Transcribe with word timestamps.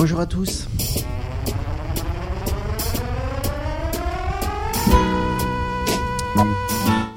Bonjour 0.00 0.20
à 0.20 0.26
tous. 0.26 0.68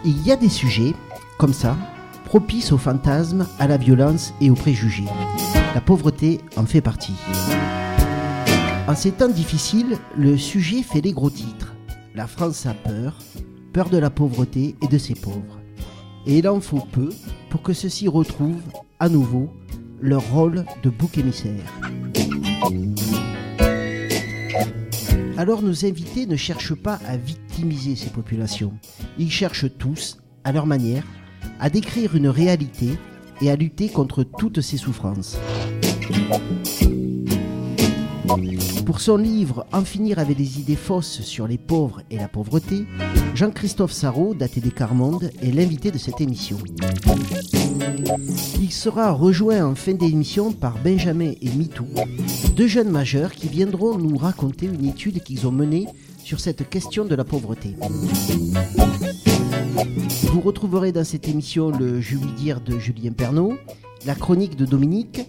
Il 0.03 0.25
y 0.25 0.31
a 0.31 0.35
des 0.35 0.49
sujets, 0.49 0.95
comme 1.37 1.53
ça, 1.53 1.77
propices 2.25 2.71
aux 2.71 2.79
fantasmes, 2.79 3.45
à 3.59 3.67
la 3.67 3.77
violence 3.77 4.33
et 4.41 4.49
aux 4.49 4.55
préjugés. 4.55 5.05
La 5.75 5.81
pauvreté 5.81 6.41
en 6.57 6.65
fait 6.65 6.81
partie. 6.81 7.13
En 8.87 8.95
ces 8.95 9.11
temps 9.11 9.29
difficiles, 9.29 9.99
le 10.17 10.35
sujet 10.35 10.81
fait 10.81 11.01
les 11.01 11.13
gros 11.13 11.29
titres. 11.29 11.75
La 12.15 12.25
France 12.25 12.65
a 12.65 12.73
peur, 12.73 13.19
peur 13.73 13.91
de 13.91 13.99
la 13.99 14.09
pauvreté 14.09 14.75
et 14.81 14.87
de 14.87 14.97
ses 14.97 15.13
pauvres. 15.13 15.59
Et 16.25 16.39
il 16.39 16.49
en 16.49 16.59
faut 16.59 16.87
peu 16.91 17.11
pour 17.51 17.61
que 17.61 17.73
ceux-ci 17.73 18.07
retrouvent 18.07 18.63
à 18.99 19.07
nouveau 19.07 19.53
leur 20.01 20.27
rôle 20.31 20.65
de 20.81 20.89
bouc 20.89 21.19
émissaire. 21.19 21.71
Alors 25.37 25.63
nos 25.63 25.85
invités 25.85 26.27
ne 26.27 26.35
cherchent 26.35 26.75
pas 26.75 26.99
à 27.07 27.17
victimiser 27.17 27.95
ces 27.95 28.09
populations. 28.09 28.73
Ils 29.17 29.31
cherchent 29.31 29.75
tous, 29.77 30.19
à 30.43 30.51
leur 30.51 30.67
manière, 30.67 31.03
à 31.59 31.69
décrire 31.69 32.15
une 32.15 32.27
réalité 32.27 32.89
et 33.41 33.49
à 33.49 33.55
lutter 33.55 33.89
contre 33.89 34.23
toutes 34.23 34.61
ces 34.61 34.77
souffrances. 34.77 35.37
Pour 38.85 39.01
son 39.01 39.17
livre 39.17 39.65
En 39.73 39.83
finir 39.83 40.19
avec 40.19 40.37
les 40.37 40.59
idées 40.59 40.75
fausses 40.75 41.21
sur 41.21 41.47
les 41.47 41.57
pauvres 41.57 42.01
et 42.11 42.17
la 42.17 42.27
pauvreté, 42.27 42.85
Jean-Christophe 43.33 43.91
Sarraud, 43.91 44.35
daté 44.35 44.61
des 44.61 44.71
Carmonde, 44.71 45.31
est 45.41 45.51
l'invité 45.51 45.91
de 45.91 45.97
cette 45.97 46.21
émission. 46.21 46.57
Il 48.59 48.71
sera 48.71 49.11
rejoint 49.11 49.65
en 49.65 49.75
fin 49.75 49.93
d'émission 49.93 50.51
par 50.51 50.77
Benjamin 50.83 51.33
et 51.41 51.49
Mitou, 51.49 51.85
deux 52.55 52.67
jeunes 52.67 52.89
majeurs 52.89 53.31
qui 53.31 53.47
viendront 53.47 53.97
nous 53.97 54.17
raconter 54.17 54.67
une 54.67 54.85
étude 54.85 55.21
qu'ils 55.23 55.47
ont 55.47 55.51
menée 55.51 55.87
sur 56.23 56.39
cette 56.39 56.69
question 56.69 57.05
de 57.05 57.15
la 57.15 57.23
pauvreté. 57.23 57.75
Vous 60.31 60.41
retrouverez 60.41 60.91
dans 60.91 61.03
cette 61.03 61.27
émission 61.27 61.71
le 61.71 62.01
Je 62.01 62.15
lui 62.15 62.31
dire 62.33 62.61
de 62.61 62.79
Julien 62.79 63.11
Pernaud, 63.11 63.53
la 64.05 64.15
chronique 64.15 64.55
de 64.55 64.65
Dominique, 64.65 65.21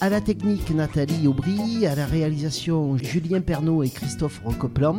à 0.00 0.08
la 0.08 0.20
technique 0.20 0.70
Nathalie 0.74 1.26
Aubry, 1.26 1.86
à 1.86 1.94
la 1.94 2.06
réalisation 2.06 2.96
Julien 2.96 3.40
Pernaud 3.40 3.82
et 3.82 3.90
Christophe 3.90 4.40
Rocoplan, 4.44 4.96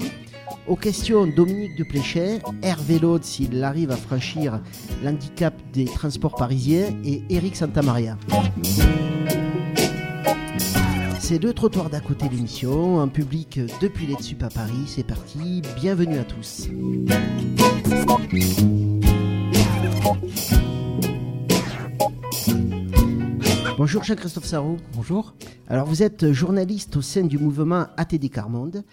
aux 0.68 0.76
questions 0.76 1.26
Dominique 1.28 1.76
de 1.78 1.84
Pléchet, 1.84 2.42
Hervé 2.62 3.00
Laude 3.00 3.24
s'il 3.24 3.64
arrive 3.64 3.92
à 3.92 3.98
franchir 3.98 4.62
l'handicap 5.04 5.54
des 5.74 5.86
transports 5.86 6.36
parisiens 6.36 6.96
et 7.04 7.24
Eric 7.30 7.56
Santamaria. 7.56 8.18
C'est 11.20 11.40
deux 11.40 11.54
trottoirs 11.54 11.90
d'à 11.90 12.02
côté 12.02 12.28
de 12.28 12.34
l'émission, 12.34 12.98
en 12.98 13.08
public 13.08 13.60
depuis 13.82 14.06
les 14.06 14.16
Tsup 14.16 14.44
à 14.44 14.50
Paris. 14.50 14.84
C'est 14.88 15.06
parti, 15.06 15.62
bienvenue 15.76 16.18
à 16.18 16.24
tous. 16.24 16.68
Bonjour 23.78 24.04
Jean-Christophe 24.04 24.46
Sarraud. 24.46 24.78
Bonjour. 24.94 25.34
Alors 25.68 25.88
vous 25.88 26.04
êtes 26.04 26.34
journaliste 26.34 26.98
au 26.98 27.02
sein 27.02 27.24
du 27.24 27.38
mouvement 27.38 27.88
ATD 27.98 28.30
Carmonde 28.30 28.84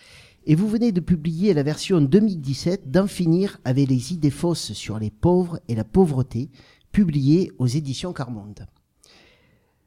et 0.48 0.54
vous 0.54 0.66
venez 0.66 0.92
de 0.92 1.00
publier 1.00 1.52
la 1.52 1.62
version 1.62 2.00
2017 2.00 2.90
d'en 2.90 3.06
finir 3.06 3.58
avec 3.66 3.86
les 3.86 4.14
idées 4.14 4.30
fausses 4.30 4.72
sur 4.72 4.98
les 4.98 5.10
pauvres 5.10 5.60
et 5.68 5.74
la 5.74 5.84
pauvreté, 5.84 6.48
publiée 6.90 7.52
aux 7.58 7.66
éditions 7.66 8.14
Carmonde. 8.14 8.66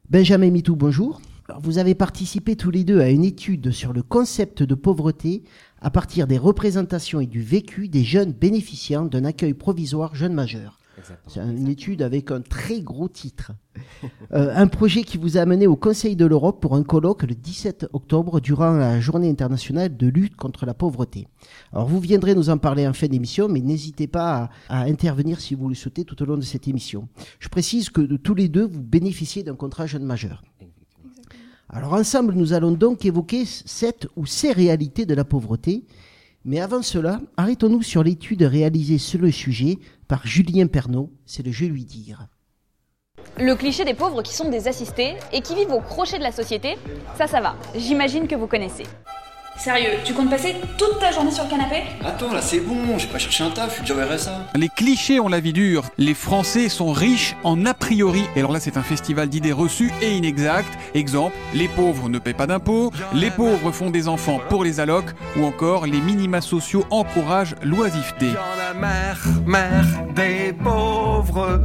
Benjamin 0.08 0.50
Mitou, 0.50 0.76
bonjour. 0.76 1.20
Vous 1.60 1.78
avez 1.78 1.96
participé 1.96 2.54
tous 2.54 2.70
les 2.70 2.84
deux 2.84 3.00
à 3.00 3.10
une 3.10 3.24
étude 3.24 3.72
sur 3.72 3.92
le 3.92 4.04
concept 4.04 4.62
de 4.62 4.76
pauvreté 4.76 5.42
à 5.80 5.90
partir 5.90 6.28
des 6.28 6.38
représentations 6.38 7.20
et 7.20 7.26
du 7.26 7.42
vécu 7.42 7.88
des 7.88 8.04
jeunes 8.04 8.32
bénéficiant 8.32 9.04
d'un 9.04 9.24
accueil 9.24 9.54
provisoire 9.54 10.14
jeunes 10.14 10.32
majeurs. 10.32 10.78
C'est 11.26 11.40
une 11.40 11.68
étude 11.68 12.02
avec 12.02 12.30
un 12.30 12.40
très 12.40 12.80
gros 12.80 13.08
titre. 13.08 13.52
Euh, 14.32 14.52
un 14.54 14.66
projet 14.66 15.02
qui 15.02 15.18
vous 15.18 15.36
a 15.38 15.40
amené 15.42 15.66
au 15.66 15.76
Conseil 15.76 16.16
de 16.16 16.26
l'Europe 16.26 16.60
pour 16.60 16.74
un 16.74 16.82
colloque 16.82 17.22
le 17.22 17.34
17 17.34 17.88
octobre 17.92 18.40
durant 18.40 18.72
la 18.72 19.00
journée 19.00 19.30
internationale 19.30 19.96
de 19.96 20.06
lutte 20.08 20.36
contre 20.36 20.66
la 20.66 20.74
pauvreté. 20.74 21.28
Alors 21.72 21.86
vous 21.86 22.00
viendrez 22.00 22.34
nous 22.34 22.50
en 22.50 22.58
parler 22.58 22.86
en 22.86 22.92
fin 22.92 23.06
d'émission, 23.06 23.48
mais 23.48 23.60
n'hésitez 23.60 24.06
pas 24.06 24.50
à, 24.68 24.80
à, 24.80 24.84
intervenir 24.84 25.40
si 25.40 25.54
vous 25.54 25.68
le 25.68 25.74
souhaitez 25.74 26.04
tout 26.04 26.20
au 26.22 26.26
long 26.26 26.36
de 26.36 26.42
cette 26.42 26.68
émission. 26.68 27.08
Je 27.38 27.48
précise 27.48 27.90
que 27.90 28.00
de 28.00 28.16
tous 28.16 28.34
les 28.34 28.48
deux, 28.48 28.66
vous 28.66 28.82
bénéficiez 28.82 29.42
d'un 29.42 29.56
contrat 29.56 29.86
jeune 29.86 30.04
majeur. 30.04 30.42
Alors 31.68 31.94
ensemble, 31.94 32.34
nous 32.34 32.52
allons 32.52 32.72
donc 32.72 33.06
évoquer 33.06 33.44
cette 33.46 34.06
ou 34.16 34.26
ces 34.26 34.52
réalités 34.52 35.06
de 35.06 35.14
la 35.14 35.24
pauvreté. 35.24 35.84
Mais 36.44 36.60
avant 36.60 36.82
cela, 36.82 37.20
arrêtons-nous 37.36 37.82
sur 37.82 38.02
l'étude 38.02 38.42
réalisée 38.42 38.98
sur 38.98 39.20
le 39.20 39.30
sujet 39.30 39.78
par 40.12 40.26
Julien 40.26 40.66
Pernaud, 40.66 41.10
c'est 41.24 41.42
le 41.42 41.50
Je 41.52 41.64
lui 41.64 41.86
dire. 41.86 42.26
Le 43.40 43.54
cliché 43.54 43.86
des 43.86 43.94
pauvres 43.94 44.20
qui 44.20 44.34
sont 44.34 44.50
des 44.50 44.68
assistés 44.68 45.14
et 45.32 45.40
qui 45.40 45.54
vivent 45.54 45.72
au 45.72 45.80
crochet 45.80 46.18
de 46.18 46.22
la 46.22 46.32
société, 46.32 46.76
ça 47.16 47.26
ça 47.26 47.40
va, 47.40 47.56
j'imagine 47.74 48.28
que 48.28 48.34
vous 48.34 48.46
connaissez. 48.46 48.84
Sérieux, 49.56 49.92
tu 50.04 50.12
comptes 50.12 50.28
passer 50.28 50.56
toute 50.76 50.98
ta 50.98 51.12
journée 51.12 51.30
sur 51.30 51.44
le 51.44 51.48
canapé? 51.48 51.84
Attends, 52.04 52.30
là 52.30 52.42
c'est 52.42 52.60
bon, 52.60 52.98
j'ai 52.98 53.06
pas 53.06 53.18
cherché 53.18 53.42
un 53.42 53.48
taf, 53.48 53.70
je 53.70 53.84
suis 53.86 53.94
déjà 53.94 54.04
RSA. 54.04 54.48
Les 54.54 54.68
clichés 54.68 55.18
ont 55.18 55.28
la 55.28 55.40
vie 55.40 55.54
dure. 55.54 55.84
Les 55.96 56.12
Français 56.12 56.68
sont 56.68 56.92
riches 56.92 57.34
en 57.42 57.64
a 57.64 57.72
priori. 57.72 58.24
Et 58.36 58.40
alors 58.40 58.52
là, 58.52 58.60
c'est 58.60 58.76
un 58.76 58.82
festival 58.82 59.30
d'idées 59.30 59.52
reçues 59.52 59.92
et 60.02 60.14
inexactes. 60.14 60.78
Exemple, 60.92 61.36
les 61.54 61.68
pauvres 61.68 62.10
ne 62.10 62.18
paient 62.18 62.34
pas 62.34 62.46
d'impôts, 62.46 62.92
les 63.14 63.30
pauvres 63.30 63.72
font 63.72 63.88
des 63.88 64.08
enfants 64.08 64.40
pour 64.50 64.62
les 64.62 64.78
allocs, 64.78 65.14
ou 65.38 65.44
encore 65.46 65.86
les 65.86 66.00
minima 66.02 66.42
sociaux 66.42 66.84
encouragent 66.90 67.56
l'oisiveté. 67.62 68.28
Y'en 68.72 68.78
a 68.78 68.80
marre, 68.80 69.18
marre 69.46 70.14
des 70.14 70.52
pauvres. 70.52 71.60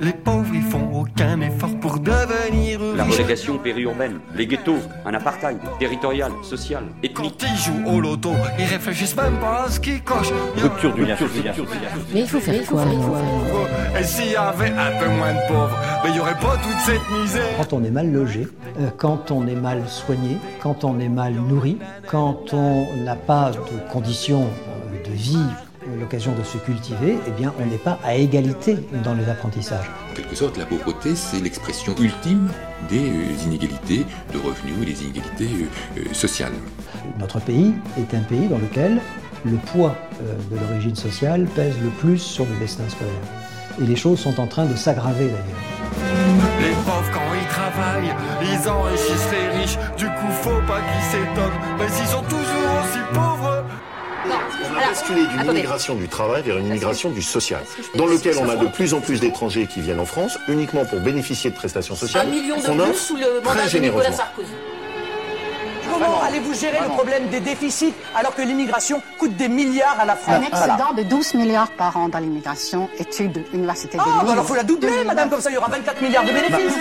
Les 0.00 0.12
pauvres, 0.12 0.54
ils 0.54 0.62
font 0.62 1.00
aucun 1.00 1.40
effort 1.40 1.74
pour 1.80 1.98
devenir 1.98 2.80
La 2.96 3.04
riches. 3.04 3.14
relégation 3.16 3.58
périurbaine, 3.58 4.20
les 4.36 4.46
ghettos, 4.46 4.78
un 5.04 5.14
apartheid 5.14 5.58
territorial, 5.78 6.30
social, 6.42 6.84
ethnique. 7.02 7.14
Quand 7.40 7.46
ils 7.48 7.56
jouent 7.56 7.86
au 7.88 8.00
loto, 8.00 8.32
ils 8.58 8.64
réfléchissent 8.64 9.16
même 9.16 9.38
pas 9.38 9.64
à 9.64 9.70
ce 9.70 9.80
qu'ils 9.80 10.02
cochent. 10.02 10.32
Rupture 10.56 10.94
du 10.94 11.04
lien. 11.04 11.16
Mais 12.12 12.20
il 12.20 12.28
faut 12.28 12.40
faire 12.40 12.64
quoi? 12.66 12.84
Et 13.98 14.04
s'il 14.04 14.32
y 14.32 14.36
avait 14.36 14.70
un 14.70 14.98
peu 15.00 15.08
moins 15.08 15.32
de 15.32 15.48
pauvres, 15.48 15.78
mais 16.04 16.10
il 16.10 16.16
y 16.16 16.20
aurait 16.20 16.38
pas 16.38 16.56
toute 16.62 16.78
cette 16.80 17.10
misère. 17.20 17.56
Quand 17.58 17.72
on 17.72 17.82
est 17.84 17.90
mal 17.90 18.12
logé, 18.12 18.46
euh, 18.78 18.88
quand 18.96 19.30
on 19.30 19.46
est 19.46 19.54
mal 19.56 19.82
soigné, 19.88 20.36
quand 20.62 20.84
on 20.84 20.98
est 21.00 21.08
mal 21.08 21.34
nourri, 21.34 21.78
quand 22.08 22.52
on 22.52 22.86
n'a 23.04 23.16
pas 23.16 23.50
de 23.50 23.92
conditions 23.92 24.44
euh, 24.44 25.08
de 25.08 25.12
vie, 25.14 25.38
l'occasion 25.98 26.34
de 26.34 26.42
se 26.42 26.58
cultiver, 26.58 27.18
eh 27.26 27.30
bien 27.30 27.52
on 27.60 27.66
n'est 27.66 27.78
pas 27.78 27.98
à 28.04 28.14
égalité 28.14 28.78
dans 29.04 29.14
les 29.14 29.28
apprentissages. 29.28 29.90
En 30.10 30.14
quelque 30.14 30.34
sorte, 30.34 30.58
la 30.58 30.66
pauvreté, 30.66 31.14
c'est 31.14 31.40
l'expression 31.40 31.94
ultime 31.98 32.48
des 32.88 32.98
euh, 32.98 33.44
inégalités 33.44 34.04
de 34.32 34.38
revenus 34.38 34.74
et 34.82 34.84
des 34.84 35.04
inégalités 35.04 35.48
euh, 35.96 36.00
euh, 36.00 36.14
sociales. 36.14 36.52
Notre 37.18 37.40
pays 37.40 37.72
est 37.98 38.14
un 38.14 38.22
pays 38.22 38.48
dans 38.48 38.58
lequel 38.58 39.00
le 39.44 39.56
poids 39.56 39.96
de 40.20 40.56
l'origine 40.56 40.94
sociale 40.94 41.46
pèse 41.56 41.74
le 41.82 41.88
plus 41.88 42.18
sur 42.18 42.44
le 42.44 42.56
destin 42.60 42.88
scolaire. 42.88 43.12
Et 43.80 43.84
les 43.84 43.96
choses 43.96 44.20
sont 44.20 44.38
en 44.38 44.46
train 44.46 44.66
de 44.66 44.76
s'aggraver 44.76 45.24
d'ailleurs. 45.24 45.72
Les 46.60 46.70
pauvres, 46.84 47.10
quand 47.12 47.34
ils 47.34 47.48
travaillent, 47.48 48.14
ils 48.42 48.68
enrichissent 48.68 49.30
les 49.32 49.58
riches. 49.58 49.78
Du 49.96 50.06
coup, 50.06 50.30
faut 50.42 50.62
pas 50.68 50.80
qu'ils 50.80 51.10
s'étonnent. 51.10 51.60
Mais 51.78 51.86
ils 51.86 52.14
aussi 52.14 52.24
pauvres. 52.28 52.41
Basculé 54.88 55.26
d'une 55.26 55.44
immigration 55.50 55.94
du 55.94 56.08
travail 56.08 56.42
vers 56.42 56.58
une 56.58 56.66
immigration 56.66 57.10
du 57.10 57.22
social, 57.22 57.62
dans 57.94 58.06
lequel 58.06 58.36
on 58.38 58.48
a 58.48 58.56
de 58.56 58.66
plus 58.66 58.94
en 58.94 59.00
plus 59.00 59.20
d'étrangers 59.20 59.66
qui 59.66 59.80
viennent 59.80 60.00
en 60.00 60.04
France 60.06 60.38
uniquement 60.48 60.84
pour 60.84 61.00
bénéficier 61.00 61.50
de 61.50 61.56
prestations 61.56 61.94
sociales 61.94 62.28
qu'on 62.66 62.78
offre 62.80 63.12
très 63.44 63.68
généreusement. 63.68 64.16
Comment 65.92 66.22
allez-vous 66.22 66.54
gérer 66.54 66.78
le 66.82 66.88
problème 66.88 67.28
des 67.28 67.40
déficits 67.40 67.92
alors 68.16 68.34
que 68.34 68.42
l'immigration 68.42 69.02
coûte 69.18 69.36
des 69.36 69.48
milliards 69.48 70.00
à 70.00 70.04
la 70.06 70.16
France? 70.16 70.36
Un 70.36 70.42
excédent 70.42 70.92
de 70.96 71.02
12 71.02 71.34
milliards 71.34 71.70
par 71.72 71.96
an 71.96 72.08
dans 72.08 72.18
l'immigration, 72.18 72.88
étude 72.98 73.44
Université 73.52 73.98
de 73.98 74.02
Ah, 74.02 74.08
Lille. 74.08 74.22
bah 74.26 74.32
alors 74.32 74.46
faut 74.46 74.54
la 74.54 74.62
doubler, 74.64 75.04
madame, 75.04 75.28
comme 75.30 75.40
ça 75.40 75.50
il 75.50 75.54
y 75.54 75.58
aura 75.58 75.68
24 75.68 76.00
milliards 76.02 76.24
de 76.24 76.32
bénéfices. 76.32 76.76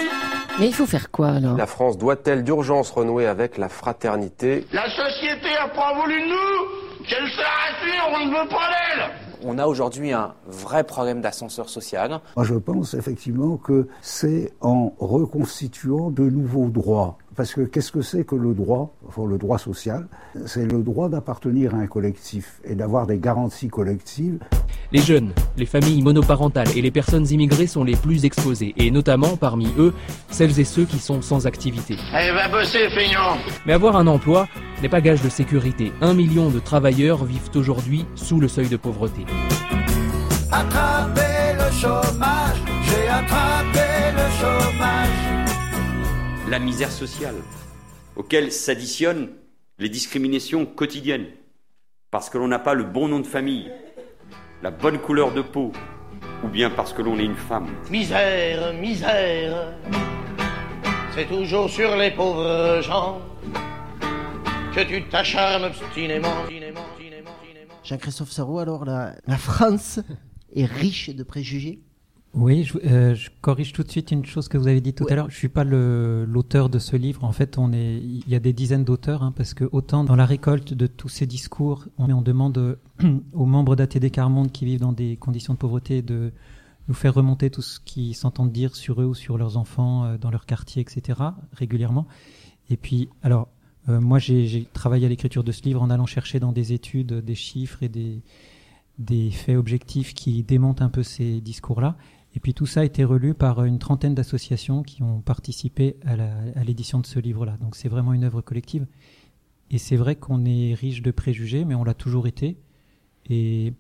Mais 0.60 0.68
il 0.68 0.74
faut 0.74 0.86
faire 0.86 1.12
quoi 1.12 1.30
alors? 1.30 1.58
La 1.58 1.68
France 1.68 1.98
doit-elle 1.98 2.44
d'urgence 2.44 2.90
renouer 2.92 3.28
avec 3.28 3.58
la 3.58 3.70
fraternité? 3.70 4.66
La 4.72 4.86
société 4.90 5.50
a 5.62 5.68
pas 5.70 5.94
voulu 6.02 6.22
de 6.22 6.28
nous 6.30 6.81
Qu'elle 7.08 7.28
se 7.30 7.38
la 7.38 7.48
rassure, 7.48 8.20
on 8.22 8.26
ne 8.26 8.32
veut 8.32 8.50
pas 8.50 8.70
d'elle 8.70 9.12
On 9.44 9.58
a 9.58 9.66
aujourd'hui 9.66 10.12
un 10.12 10.34
vrai 10.48 10.84
problème 10.84 11.22
d'ascenseur 11.22 11.70
social. 11.70 12.20
Moi, 12.36 12.46
je 12.46 12.56
pense 12.56 12.94
effectivement 12.94 13.58
que 13.58 13.88
c'est 14.02 14.54
en 14.62 14.94
reconstituant 15.00 16.12
de 16.12 16.24
nouveaux 16.24 16.70
droits 16.70 17.18
Parce 17.36 17.54
que 17.54 17.62
qu'est-ce 17.62 17.94
que 17.94 18.02
c'est 18.02 18.26
que 18.26 18.36
le 18.36 18.54
droit, 18.54 18.94
enfin 19.08 19.26
le 19.26 19.38
droit 19.38 19.58
social? 19.58 20.08
C'est 20.46 20.70
le 20.70 20.84
droit 20.84 21.08
d'appartenir 21.08 21.74
à 21.74 21.78
un 21.78 21.88
collectif 21.88 22.60
et 22.66 22.76
d'avoir 22.76 23.08
des 23.08 23.20
garanties 23.20 23.70
collectives. 23.70 24.40
Les 24.92 25.00
jeunes, 25.00 25.32
les 25.56 25.66
familles 25.66 26.02
monoparentales 26.02 26.68
et 26.76 26.82
les 26.82 26.92
personnes 26.92 27.26
immigrées 27.30 27.68
sont 27.68 27.86
les 27.86 27.96
plus 27.96 28.26
exposées, 28.26 28.74
et 28.76 28.92
notamment 28.92 29.38
parmi 29.38 29.70
eux, 29.78 29.94
celles 30.30 30.60
et 30.60 30.66
ceux 30.66 30.84
qui 30.84 31.00
sont 31.00 31.22
sans 31.22 31.48
activité. 31.48 31.96
Allez, 32.14 32.32
va 32.32 32.50
bosser, 32.50 32.90
feignant 32.90 33.38
Mais 33.66 33.72
avoir 33.72 33.96
un 33.96 34.08
emploi 34.08 34.50
n'est 34.82 34.90
pas 34.90 35.00
gage 35.00 35.22
de 35.22 35.30
sécurité. 35.30 35.94
Un 36.02 36.14
million 36.14 36.50
de 36.50 36.60
travailleurs 36.60 37.24
vivent 37.24 37.50
aujourd'hui 37.56 38.06
sous 38.16 38.42
le 38.42 38.50
seuil 38.50 38.68
de 38.68 38.78
pauvreté. 38.78 39.26
Attrapez 40.52 41.56
le 41.58 41.72
chômage, 41.72 42.62
j'ai 42.84 43.08
attrapé 43.08 44.12
le 44.14 44.30
chômage. 44.38 45.21
La 46.52 46.60
misère 46.60 46.92
sociale, 46.92 47.38
auquel 48.18 48.52
s'additionnent 48.52 49.30
les 49.80 49.88
discriminations 49.88 50.66
quotidiennes, 50.66 51.28
parce 52.12 52.30
que 52.30 52.38
l'on 52.38 52.50
n'a 52.50 52.60
pas 52.60 52.74
le 52.74 52.84
bon 52.84 53.08
nom 53.08 53.22
de 53.22 53.26
famille, 53.26 53.72
la 54.62 54.70
bonne 54.70 55.00
couleur 55.00 55.34
de 55.34 55.42
peau, 55.42 55.72
ou 56.44 56.50
bien 56.50 56.70
parce 56.70 56.92
que 56.92 57.02
l'on 57.02 57.18
est 57.20 57.24
une 57.24 57.38
femme. 57.38 57.70
Misère, 57.90 58.74
misère, 58.74 59.78
c'est 61.16 61.30
toujours 61.30 61.70
sur 61.70 61.96
les 61.96 62.12
pauvres 62.12 62.82
gens 62.82 63.22
que 64.76 64.82
tu 64.82 65.08
t'acharnes 65.08 65.64
obstinément. 65.64 66.36
Jean-Christophe 67.86 68.32
Sarraud, 68.32 68.60
alors 68.60 68.84
la, 68.84 69.16
la 69.26 69.38
France 69.38 70.02
est 70.54 70.66
riche 70.66 71.12
de 71.12 71.24
préjugés? 71.24 71.80
Oui, 72.34 72.64
je, 72.64 72.78
euh, 72.86 73.14
je, 73.14 73.30
corrige 73.42 73.74
tout 73.74 73.84
de 73.84 73.92
suite 73.92 74.12
une 74.12 74.26
chose 74.26 74.48
que 74.48 74.58
vous 74.58 74.68
avez 74.68 74.80
dit 74.80 74.94
tout 74.94 75.04
Ouais. 75.04 75.12
à 75.12 75.16
l'heure. 75.18 75.30
Je 75.30 75.36
suis 75.36 75.50
pas 75.50 75.66
le- 75.66 76.24
l'auteur 76.26 76.70
de 76.70 76.80
ce 76.80 76.96
livre. 76.96 77.26
En 77.26 77.34
fait, 77.34 77.58
on 77.58 77.74
est, 77.74 77.98
il 77.98 78.24
y 78.28 78.36
a 78.36 78.40
des 78.40 78.54
dizaines 78.54 78.86
d'auteurs, 78.86 79.22
hein, 79.24 79.34
parce 79.36 79.54
que 79.54 79.68
autant 79.74 80.06
dans 80.06 80.16
la 80.16 80.26
récolte 80.26 80.74
de 80.74 80.88
tous 80.88 81.10
ces 81.10 81.26
discours, 81.28 81.86
on, 81.98 82.10
on 82.10 82.22
demande 82.22 82.58
euh, 82.58 82.76
aux 83.34 83.46
membres 83.46 83.76
d'ATD 83.76 84.10
Carmonde 84.12 84.52
qui 84.52 84.64
vivent 84.64 84.80
dans 84.80 84.94
des 84.94 85.18
conditions 85.18 85.54
de 85.54 85.60
pauvreté 85.60 86.02
de 86.02 86.32
nous 86.88 86.94
faire 86.94 87.14
remonter 87.14 87.50
tout 87.50 87.62
ce 87.62 87.80
qu'ils 87.82 88.16
s'entendent 88.16 88.52
dire 88.54 88.76
sur 88.78 89.02
eux 89.02 89.06
ou 89.06 89.14
sur 89.14 89.38
leurs 89.38 89.58
enfants 89.58 90.06
euh, 90.06 90.18
dans 90.18 90.32
leur 90.32 90.46
quartier, 90.46 90.82
etc. 90.82 91.20
régulièrement. 91.54 92.08
Et 92.70 92.78
puis, 92.78 93.10
alors, 93.24 93.50
euh, 93.90 94.00
moi, 94.00 94.20
j'ai 94.20 94.46
j'ai 94.48 94.66
travaillé 94.72 95.06
à 95.06 95.10
l'écriture 95.10 95.44
de 95.44 95.52
ce 95.52 95.64
livre 95.64 95.82
en 95.82 95.90
allant 95.90 96.06
chercher 96.06 96.40
dans 96.40 96.54
des 96.54 96.72
études 96.72 97.14
des 97.26 97.36
chiffres 97.36 97.84
et 97.84 97.90
des, 97.90 98.22
des 99.00 99.32
faits 99.32 99.58
objectifs 99.58 100.14
qui 100.14 100.44
démontent 100.44 100.82
un 100.82 100.90
peu 100.90 101.04
ces 101.04 101.42
discours-là. 101.42 101.98
Et 102.34 102.40
puis 102.40 102.54
tout 102.54 102.66
ça 102.66 102.82
a 102.82 102.84
été 102.86 103.04
relu 103.04 103.34
par 103.34 103.64
une 103.66 103.78
trentaine 103.78 104.16
d'associations 104.16 104.84
qui 104.84 105.04
ont 105.04 105.22
participé 105.22 105.98
à 106.06 106.64
l'édition 106.64 107.00
de 107.00 107.06
ce 107.06 107.20
livre-là. 107.20 107.58
Donc 107.58 107.76
c'est 107.76 107.90
vraiment 107.90 108.14
une 108.14 108.24
œuvre 108.24 108.42
collective. 108.42 108.88
Et 109.70 109.78
c'est 109.78 109.96
vrai 109.98 110.16
qu'on 110.16 110.46
est 110.46 110.74
riche 110.74 111.02
de 111.02 111.12
préjugés, 111.12 111.66
mais 111.66 111.76
on 111.76 111.84
l'a 111.84 111.94
toujours 111.94 112.28
été. 112.28 112.58
Et 113.30 113.74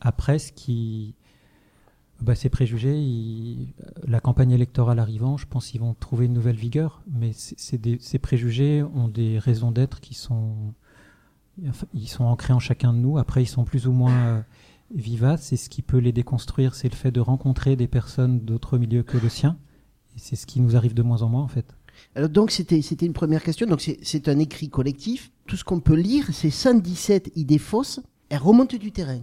après, 0.00 0.38
ce 0.38 0.52
qui, 0.52 1.14
bah, 2.20 2.34
ces 2.34 2.48
préjugés, 2.48 3.56
la 4.06 4.20
campagne 4.20 4.52
électorale 4.52 4.98
arrivant, 4.98 5.36
je 5.36 5.46
pense 5.46 5.68
qu'ils 5.68 5.80
vont 5.80 5.94
trouver 5.94 6.26
une 6.26 6.32
nouvelle 6.32 6.56
vigueur. 6.56 7.02
Mais 7.10 7.32
ces 7.32 8.18
préjugés 8.18 8.82
ont 8.82 9.08
des 9.08 9.38
raisons 9.38 9.70
d'être 9.70 10.00
qui 10.00 10.14
sont, 10.14 10.74
enfin, 11.68 11.86
ils 11.94 12.08
sont 12.08 12.24
ancrés 12.24 12.52
en 12.52 12.58
chacun 12.58 12.92
de 12.92 12.98
nous. 12.98 13.18
Après, 13.18 13.42
ils 13.42 13.48
sont 13.48 13.64
plus 13.64 13.86
ou 13.86 13.92
moins 13.92 14.44
vivaces. 14.94 15.52
Et 15.52 15.56
ce 15.56 15.68
qui 15.68 15.82
peut 15.82 15.98
les 15.98 16.12
déconstruire, 16.12 16.74
c'est 16.74 16.88
le 16.88 16.96
fait 16.96 17.10
de 17.10 17.20
rencontrer 17.20 17.76
des 17.76 17.88
personnes 17.88 18.40
d'autres 18.40 18.78
milieux 18.78 19.02
que 19.02 19.18
le 19.18 19.28
sien. 19.28 19.56
Et 20.16 20.18
c'est 20.18 20.36
ce 20.36 20.46
qui 20.46 20.60
nous 20.60 20.76
arrive 20.76 20.94
de 20.94 21.02
moins 21.02 21.22
en 21.22 21.28
moins, 21.28 21.42
en 21.42 21.48
fait. 21.48 21.66
Alors 22.16 22.28
donc 22.28 22.50
c'était 22.50 22.82
c'était 22.82 23.06
une 23.06 23.12
première 23.12 23.42
question. 23.42 23.66
Donc 23.66 23.80
c'est 23.80 23.98
c'est 24.02 24.28
un 24.28 24.38
écrit 24.38 24.68
collectif. 24.68 25.30
Tout 25.46 25.56
ce 25.56 25.64
qu'on 25.64 25.80
peut 25.80 25.94
lire, 25.94 26.26
c'est 26.32 26.50
117 26.50 27.32
idées 27.36 27.58
fausses. 27.58 28.00
Elles 28.30 28.38
remontent 28.38 28.76
du 28.76 28.90
terrain. 28.90 29.20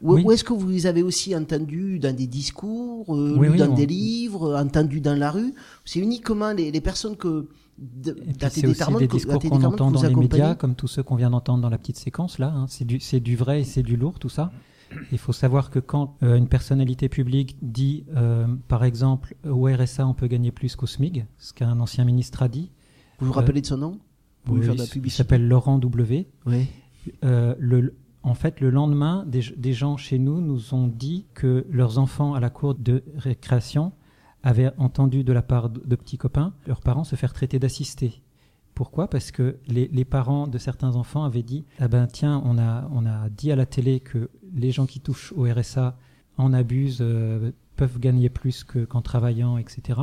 Ou, 0.00 0.14
Oui. 0.14 0.22
ou 0.24 0.32
est-ce 0.32 0.42
que 0.42 0.52
vous 0.52 0.68
les 0.68 0.86
avez 0.86 1.02
aussi 1.02 1.34
entendues 1.36 1.98
dans 2.00 2.14
des 2.16 2.26
discours, 2.26 3.14
euh, 3.14 3.36
Oui, 3.38 3.56
dans 3.56 3.70
on- 3.70 3.74
des 3.74 3.86
livres, 3.86 4.56
entendues 4.56 5.00
dans 5.00 5.14
la 5.14 5.30
rue? 5.30 5.54
C'est 5.84 6.00
uniquement 6.00 6.52
les, 6.52 6.72
les 6.72 6.80
personnes 6.80 7.16
que 7.16 7.48
c'est 8.50 8.66
aussi 8.66 8.94
des 8.98 9.06
discours 9.08 9.38
qu'on 9.40 9.62
entend 9.62 9.90
dans 9.90 10.02
les 10.02 10.14
médias, 10.14 10.54
comme 10.54 10.74
tous 10.74 10.88
ceux 10.88 11.02
qu'on 11.02 11.16
vient 11.16 11.30
d'entendre 11.30 11.62
dans 11.62 11.68
la 11.70 11.78
petite 11.78 11.96
séquence 11.98 12.38
là. 12.38 12.52
hein. 12.54 12.66
C'est 12.68 12.84
du, 12.84 13.00
c'est 13.00 13.20
du 13.20 13.36
vrai 13.36 13.60
et 13.60 13.64
c'est 13.64 13.82
du 13.82 13.96
lourd, 13.96 14.18
tout 14.18 14.28
ça. 14.28 14.50
Il 15.10 15.18
faut 15.18 15.32
savoir 15.32 15.70
que 15.70 15.78
quand 15.78 16.16
euh, 16.22 16.36
une 16.36 16.48
personnalité 16.48 17.08
publique 17.08 17.56
dit, 17.62 18.04
euh, 18.16 18.46
par 18.68 18.84
exemple, 18.84 19.34
au 19.44 19.66
RSA, 19.66 20.06
on 20.06 20.14
peut 20.14 20.26
gagner 20.26 20.52
plus 20.52 20.76
qu'au 20.76 20.86
SMIG, 20.86 21.26
ce 21.38 21.52
qu'un 21.52 21.80
ancien 21.80 22.04
ministre 22.04 22.42
a 22.42 22.48
dit. 22.48 22.70
Vous 23.18 23.26
vous 23.26 23.32
euh, 23.32 23.36
rappelez 23.36 23.60
de 23.60 23.66
son 23.66 23.78
nom? 23.78 23.98
Vous 24.44 24.56
oui, 24.56 24.64
faire 24.64 24.74
de 24.74 24.80
la 24.80 24.86
il 25.04 25.10
s'appelle 25.10 25.46
Laurent 25.46 25.78
W. 25.78 26.28
Oui. 26.46 26.66
Euh, 27.24 27.54
le, 27.58 27.94
en 28.22 28.34
fait, 28.34 28.60
le 28.60 28.70
lendemain, 28.70 29.24
des, 29.26 29.42
des 29.56 29.72
gens 29.72 29.96
chez 29.96 30.18
nous 30.18 30.40
nous 30.40 30.74
ont 30.74 30.86
dit 30.86 31.26
que 31.34 31.66
leurs 31.70 31.98
enfants 31.98 32.34
à 32.34 32.40
la 32.40 32.50
cour 32.50 32.74
de 32.74 33.02
récréation 33.16 33.92
avaient 34.42 34.72
entendu 34.78 35.24
de 35.24 35.32
la 35.32 35.42
part 35.42 35.70
de, 35.70 35.80
de 35.84 35.96
petits 35.96 36.18
copains 36.18 36.52
leurs 36.66 36.80
parents 36.80 37.04
se 37.04 37.16
faire 37.16 37.32
traiter 37.32 37.58
d'assistés. 37.58 38.22
Pourquoi? 38.74 39.08
Parce 39.08 39.30
que 39.30 39.58
les, 39.66 39.88
les 39.88 40.04
parents 40.04 40.46
de 40.46 40.58
certains 40.58 40.96
enfants 40.96 41.24
avaient 41.24 41.42
dit 41.42 41.64
Ah 41.78 41.88
ben 41.88 42.06
tiens, 42.06 42.42
on 42.44 42.58
a, 42.58 42.88
on 42.92 43.04
a 43.06 43.28
dit 43.28 43.52
à 43.52 43.56
la 43.56 43.66
télé 43.66 44.00
que 44.00 44.30
les 44.54 44.70
gens 44.70 44.86
qui 44.86 45.00
touchent 45.00 45.32
au 45.36 45.44
RSA 45.44 45.98
en 46.38 46.52
abusent, 46.52 46.98
euh, 47.02 47.52
peuvent 47.76 47.98
gagner 47.98 48.28
plus 48.30 48.64
que- 48.64 48.84
qu'en 48.84 49.02
travaillant, 49.02 49.58
etc. 49.58 50.00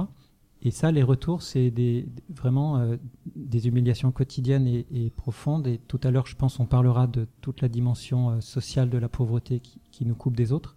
Et 0.61 0.71
ça, 0.71 0.91
les 0.91 1.03
retours, 1.03 1.41
c'est 1.41 1.71
des, 1.71 2.07
vraiment 2.29 2.77
euh, 2.77 2.97
des 3.35 3.67
humiliations 3.67 4.11
quotidiennes 4.11 4.67
et, 4.67 5.09
profondes. 5.15 5.65
Et 5.67 5.77
tout 5.87 5.99
à 6.03 6.11
l'heure, 6.11 6.27
je 6.27 6.35
pense, 6.35 6.59
on 6.59 6.65
parlera 6.65 7.07
de 7.07 7.27
toute 7.41 7.61
la 7.61 7.69
dimension 7.69 8.31
euh, 8.31 8.41
sociale 8.41 8.89
de 8.89 8.97
la 8.97 9.07
pauvreté 9.09 9.61
qui 9.91 10.05
nous 10.05 10.15
coupe 10.15 10.35
des 10.35 10.51
autres. 10.51 10.75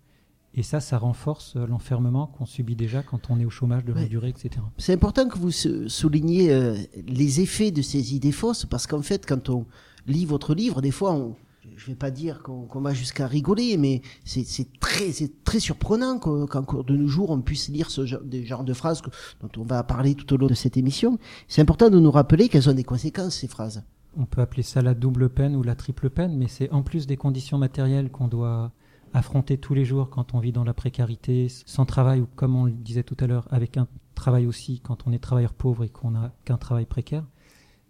Et 0.54 0.62
ça, 0.62 0.80
ça 0.80 0.98
renforce 0.98 1.56
euh, 1.56 1.66
l'enfermement 1.66 2.26
qu'on 2.26 2.44
subit 2.46 2.76
déjà 2.76 3.02
quand 3.02 3.30
on 3.30 3.40
est 3.40 3.44
au 3.44 3.50
chômage 3.50 3.84
de 3.84 3.92
longue 3.92 4.02
Ouais. 4.02 4.08
durée, 4.08 4.28
etc. 4.28 4.50
C'est 4.78 4.92
important 4.92 5.26
que 5.28 5.38
vous 5.38 5.50
souligniez 5.50 6.52
euh, 6.52 6.76
les 7.06 7.40
effets 7.40 7.70
de 7.70 7.82
ces 7.82 8.14
idées 8.14 8.32
fausses, 8.32 8.66
parce 8.66 8.86
qu'en 8.86 9.02
fait, 9.02 9.24
quand 9.26 9.48
on 9.48 9.66
lit 10.06 10.26
votre 10.26 10.54
livre, 10.54 10.82
des 10.82 10.90
fois, 10.90 11.14
on, 11.14 11.36
je 11.76 11.86
vais 11.86 11.94
pas 11.94 12.10
dire 12.10 12.42
qu'on 12.42 12.80
va 12.80 12.92
jusqu'à 12.92 13.26
rigoler, 13.26 13.76
mais 13.78 14.02
c'est 14.24 14.44
très, 14.78 15.10
c'est 15.12 15.42
très 15.44 15.58
surprenant 15.60 16.18
qu'en 16.18 16.46
cours 16.64 16.84
de 16.84 16.96
nos 16.96 17.06
jours, 17.08 17.30
on 17.30 17.40
puisse 17.40 17.68
lire 17.68 17.90
ce 17.90 18.04
genre, 18.04 18.20
des 18.22 18.44
genres 18.44 18.64
de 18.64 18.74
phrases 18.74 19.00
que- 19.00 19.10
dont 19.40 19.50
on 19.56 19.64
va 19.64 19.82
parler 19.84 20.14
tout 20.14 20.30
au 20.34 20.36
long 20.36 20.48
de 20.48 20.54
cette 20.54 20.76
émission. 20.76 21.18
C'est 21.48 21.62
important 21.62 21.88
de 21.88 21.98
nous 21.98 22.10
rappeler 22.10 22.48
qu'elles 22.50 22.68
ont 22.68 22.74
des 22.74 22.84
conséquences, 22.84 23.36
ces 23.36 23.48
phrases. 23.48 23.84
On 24.18 24.26
peut 24.26 24.42
appeler 24.42 24.62
ça 24.62 24.82
la 24.82 24.92
double 24.92 25.30
peine 25.30 25.56
ou 25.56 25.62
la 25.62 25.74
triple 25.74 26.10
peine, 26.10 26.36
mais 26.36 26.46
c'est 26.48 26.70
en 26.72 26.82
plus 26.82 27.06
des 27.06 27.16
conditions 27.16 27.56
matérielles 27.56 28.10
qu'on 28.10 28.28
doit 28.28 28.70
affronter 29.12 29.58
tous 29.58 29.74
les 29.74 29.84
jours 29.84 30.10
quand 30.10 30.34
on 30.34 30.38
vit 30.40 30.52
dans 30.52 30.64
la 30.64 30.74
précarité, 30.74 31.48
sans 31.48 31.84
travail 31.84 32.20
ou 32.20 32.28
comme 32.34 32.56
on 32.56 32.64
le 32.66 32.72
disait 32.72 33.02
tout 33.02 33.16
à 33.20 33.26
l'heure, 33.26 33.46
avec 33.50 33.76
un 33.76 33.86
travail 34.14 34.46
aussi 34.46 34.80
quand 34.80 35.06
on 35.06 35.12
est 35.12 35.18
travailleur 35.18 35.54
pauvre 35.54 35.84
et 35.84 35.88
qu'on 35.88 36.12
n'a 36.12 36.32
qu'un 36.44 36.58
travail 36.58 36.86
précaire. 36.86 37.24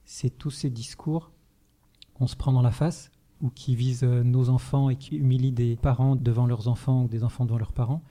C'est 0.04 0.30
tous 0.30 0.50
ces 0.50 0.70
discours 0.70 1.30
qu'on 2.14 2.26
se 2.26 2.36
prend 2.36 2.52
dans 2.52 2.62
la 2.62 2.70
face 2.70 3.10
ou 3.40 3.50
qui 3.50 3.74
visent 3.74 4.04
euh, 4.04 4.22
nos 4.22 4.48
enfants 4.48 4.90
et 4.90 4.96
qui 4.96 5.16
humilient 5.16 5.52
des 5.52 5.76
parents 5.76 6.16
devant 6.16 6.46
leurs 6.46 6.68
enfants 6.68 7.04
ou 7.04 7.08
des 7.08 7.24
enfants 7.24 7.44
devant 7.44 7.58
leurs 7.58 7.72
parents. 7.72 8.02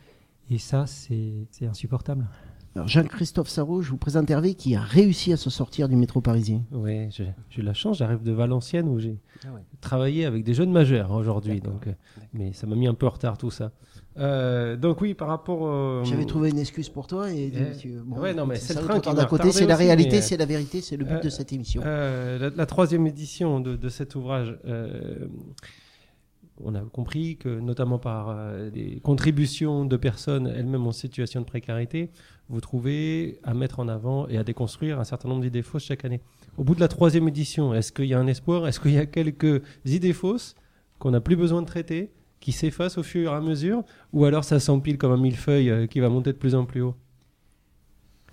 Et 0.49 0.57
ça, 0.57 0.87
c'est 0.87 1.47
c'est 1.51 1.65
insupportable. 1.65 2.27
Alors, 2.73 2.87
Jean-Christophe 2.87 3.49
Sarraud, 3.49 3.81
je 3.81 3.89
vous 3.91 3.97
présente 3.97 4.29
Hervé 4.29 4.53
qui 4.55 4.75
a 4.75 4.81
réussi 4.81 5.33
à 5.33 5.37
se 5.37 5.49
sortir 5.49 5.89
du 5.89 5.97
métro 5.97 6.21
parisien. 6.21 6.63
Oui, 6.71 7.09
j'ai 7.11 7.33
eu 7.57 7.61
la 7.61 7.73
chance, 7.73 7.97
j'arrive 7.97 8.23
de 8.23 8.31
Valenciennes 8.31 8.87
où 8.87 8.97
j'ai 8.97 9.17
Ah 9.45 9.51
ouais. 9.53 9.59
travaillé 9.81 10.25
avec 10.25 10.45
des 10.45 10.53
jeunes 10.53 10.71
majeurs 10.71 11.11
aujourd'hui, 11.11 11.59
donc, 11.59 11.87
euh, 11.87 11.91
mais 12.33 12.53
ça 12.53 12.67
m'a 12.67 12.75
mis 12.77 12.87
un 12.87 12.93
peu 12.93 13.07
en 13.07 13.09
retard 13.09 13.37
tout 13.37 13.51
ça. 13.51 13.71
Euh, 14.17 14.77
donc 14.77 15.01
oui, 15.01 15.13
par 15.13 15.27
rapport. 15.27 15.61
au- 15.61 16.05
J'avais 16.05 16.23
trouvé 16.25 16.49
une 16.49 16.59
excuse 16.59 16.87
pour 16.87 17.07
toi 17.07 17.29
et 17.29 17.51
Euh, 17.53 17.73
tu- 17.77 17.99
bon, 18.05 18.19
ouais, 18.21 18.33
non, 18.33 18.45
mais 18.45 18.55
c'est 18.55 18.73
le 18.79 18.85
train 18.85 18.99
qui 19.01 19.09
à 19.09 19.25
côté, 19.25 19.51
c'est 19.51 19.65
la 19.67 19.75
réalité, 19.75 20.21
c'est 20.21 20.37
la 20.37 20.45
vérité, 20.45 20.79
c'est 20.79 20.95
le 20.95 21.03
but 21.03 21.15
euh, 21.15 21.19
de 21.19 21.29
cette 21.29 21.51
émission. 21.51 21.81
euh, 21.85 22.39
la, 22.39 22.49
la 22.55 22.65
troisième 22.65 23.05
édition 23.05 23.59
de, 23.59 23.75
de 23.75 23.89
cet 23.89 24.15
ouvrage, 24.15 24.57
euh, 24.65 25.27
on 26.63 26.75
a 26.75 26.81
compris 26.81 27.37
que, 27.37 27.59
notamment 27.59 27.99
par 27.99 28.29
euh, 28.29 28.69
des 28.69 28.99
contributions 29.01 29.85
de 29.85 29.97
personnes 29.97 30.47
elles-mêmes 30.47 30.87
en 30.87 30.91
situation 30.91 31.41
de 31.41 31.45
précarité, 31.45 32.09
vous 32.49 32.61
trouvez 32.61 33.39
à 33.43 33.53
mettre 33.53 33.79
en 33.79 33.87
avant 33.87 34.27
et 34.27 34.37
à 34.37 34.43
déconstruire 34.43 34.99
un 34.99 35.03
certain 35.03 35.29
nombre 35.29 35.41
d'idées 35.41 35.61
fausses 35.61 35.85
chaque 35.85 36.05
année. 36.05 36.21
Au 36.57 36.63
bout 36.63 36.75
de 36.75 36.79
la 36.79 36.87
troisième 36.87 37.27
édition, 37.27 37.73
est-ce 37.73 37.91
qu'il 37.91 38.05
y 38.05 38.13
a 38.13 38.19
un 38.19 38.27
espoir? 38.27 38.67
Est-ce 38.67 38.79
qu'il 38.79 38.91
y 38.91 38.97
a 38.97 39.05
quelques 39.05 39.61
idées 39.85 40.13
fausses 40.13 40.55
qu'on 40.99 41.11
n'a 41.11 41.21
plus 41.21 41.35
besoin 41.35 41.61
de 41.61 41.67
traiter, 41.67 42.11
qui 42.39 42.51
s'effacent 42.51 42.97
au 42.97 43.03
fur 43.03 43.31
et 43.31 43.35
à 43.35 43.41
mesure? 43.41 43.83
Ou 44.13 44.25
alors 44.25 44.43
ça 44.43 44.59
s'empile 44.59 44.97
comme 44.97 45.11
un 45.11 45.17
millefeuille 45.17 45.69
euh, 45.69 45.87
qui 45.87 45.99
va 45.99 46.09
monter 46.09 46.33
de 46.33 46.37
plus 46.37 46.55
en 46.55 46.65
plus 46.65 46.81
haut? 46.81 46.95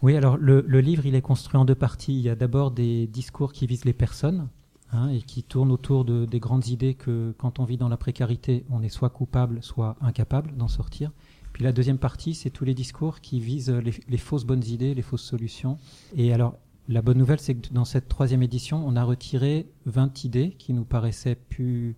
Oui, 0.02 0.16
alors 0.16 0.36
le, 0.36 0.64
le 0.66 0.80
livre, 0.80 1.06
il 1.06 1.14
est 1.14 1.22
construit 1.22 1.58
en 1.58 1.64
deux 1.64 1.74
parties. 1.74 2.16
Il 2.16 2.22
y 2.22 2.28
a 2.28 2.34
d'abord 2.34 2.70
des 2.70 3.06
discours 3.06 3.52
qui 3.52 3.66
visent 3.66 3.84
les 3.84 3.92
personnes 3.92 4.48
hein, 4.92 5.08
et 5.08 5.22
qui 5.22 5.42
tournent 5.42 5.72
autour 5.72 6.04
de, 6.04 6.24
des 6.24 6.40
grandes 6.40 6.68
idées 6.68 6.94
que 6.94 7.34
quand 7.38 7.58
on 7.58 7.64
vit 7.64 7.76
dans 7.76 7.88
la 7.88 7.96
précarité, 7.96 8.64
on 8.70 8.82
est 8.82 8.88
soit 8.88 9.10
coupable, 9.10 9.62
soit 9.62 9.96
incapable 10.00 10.56
d'en 10.56 10.68
sortir. 10.68 11.12
Puis 11.52 11.64
la 11.64 11.72
deuxième 11.72 11.98
partie, 11.98 12.34
c'est 12.34 12.50
tous 12.50 12.64
les 12.64 12.74
discours 12.74 13.20
qui 13.20 13.40
visent 13.40 13.70
les, 13.70 13.94
les 14.08 14.18
fausses 14.18 14.44
bonnes 14.44 14.64
idées, 14.64 14.94
les 14.94 15.02
fausses 15.02 15.24
solutions. 15.24 15.78
Et 16.14 16.32
alors, 16.32 16.54
La 16.88 17.02
bonne 17.02 17.18
nouvelle, 17.18 17.38
c'est 17.38 17.54
que 17.54 17.72
dans 17.72 17.84
cette 17.84 18.08
troisième 18.08 18.42
édition, 18.42 18.82
on 18.86 18.96
a 18.96 19.04
retiré 19.04 19.70
20 19.84 20.24
idées 20.24 20.52
qui 20.58 20.72
nous 20.72 20.86
paraissaient 20.86 21.34
plus 21.34 21.96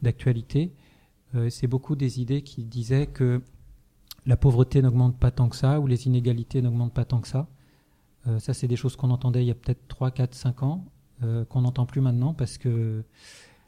d'actualité. 0.00 0.72
Euh, 1.34 1.50
c'est 1.50 1.66
beaucoup 1.66 1.94
des 1.94 2.22
idées 2.22 2.40
qui 2.42 2.64
disaient 2.64 3.06
que 3.06 3.42
la 4.24 4.38
pauvreté 4.38 4.80
n'augmente 4.80 5.18
pas 5.18 5.30
tant 5.30 5.50
que 5.50 5.56
ça, 5.56 5.78
ou 5.78 5.86
les 5.86 6.06
inégalités 6.06 6.62
n'augmentent 6.62 6.94
pas 6.94 7.04
tant 7.04 7.20
que 7.20 7.28
ça. 7.28 7.48
Euh, 8.26 8.38
ça, 8.38 8.54
c'est 8.54 8.66
des 8.66 8.76
choses 8.76 8.96
qu'on 8.96 9.10
entendait 9.10 9.42
il 9.44 9.48
y 9.48 9.50
a 9.50 9.54
peut-être 9.54 9.86
3, 9.88 10.10
4, 10.10 10.34
5 10.34 10.62
ans, 10.62 10.84
euh, 11.24 11.44
qu'on 11.44 11.62
n'entend 11.62 11.86
plus 11.86 12.00
maintenant 12.00 12.34
parce 12.34 12.58
que 12.58 13.02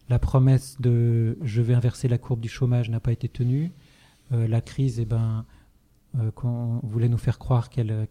la 0.08 0.18
promesse 0.18 0.80
de 0.80 1.38
je 1.42 1.62
vais 1.62 1.74
inverser 1.74 2.08
la 2.08 2.18
courbe 2.18 2.40
du 2.40 2.48
chômage 2.48 2.90
n'a 2.90 3.00
pas 3.00 3.12
été 3.12 3.28
tenue. 3.28 3.72
la 4.30 4.60
crise, 4.60 5.00
eh 5.00 5.04
ben, 5.04 5.44
qu'on 6.34 6.80
voulait 6.84 7.08
nous 7.08 7.18
faire 7.18 7.38
croire 7.38 7.70
qu'elle 7.70 8.06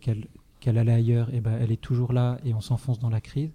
qu'elle 0.65 0.79
allait 0.79 0.93
ailleurs, 0.93 1.29
eh 1.31 1.41
ben, 1.41 1.57
elle 1.59 1.71
est 1.71 1.81
toujours 1.81 2.11
là 2.11 2.39
et 2.43 2.53
on 2.55 2.59
s'enfonce 2.59 2.99
dans 2.99 3.11
la 3.11 3.21
crise. 3.21 3.51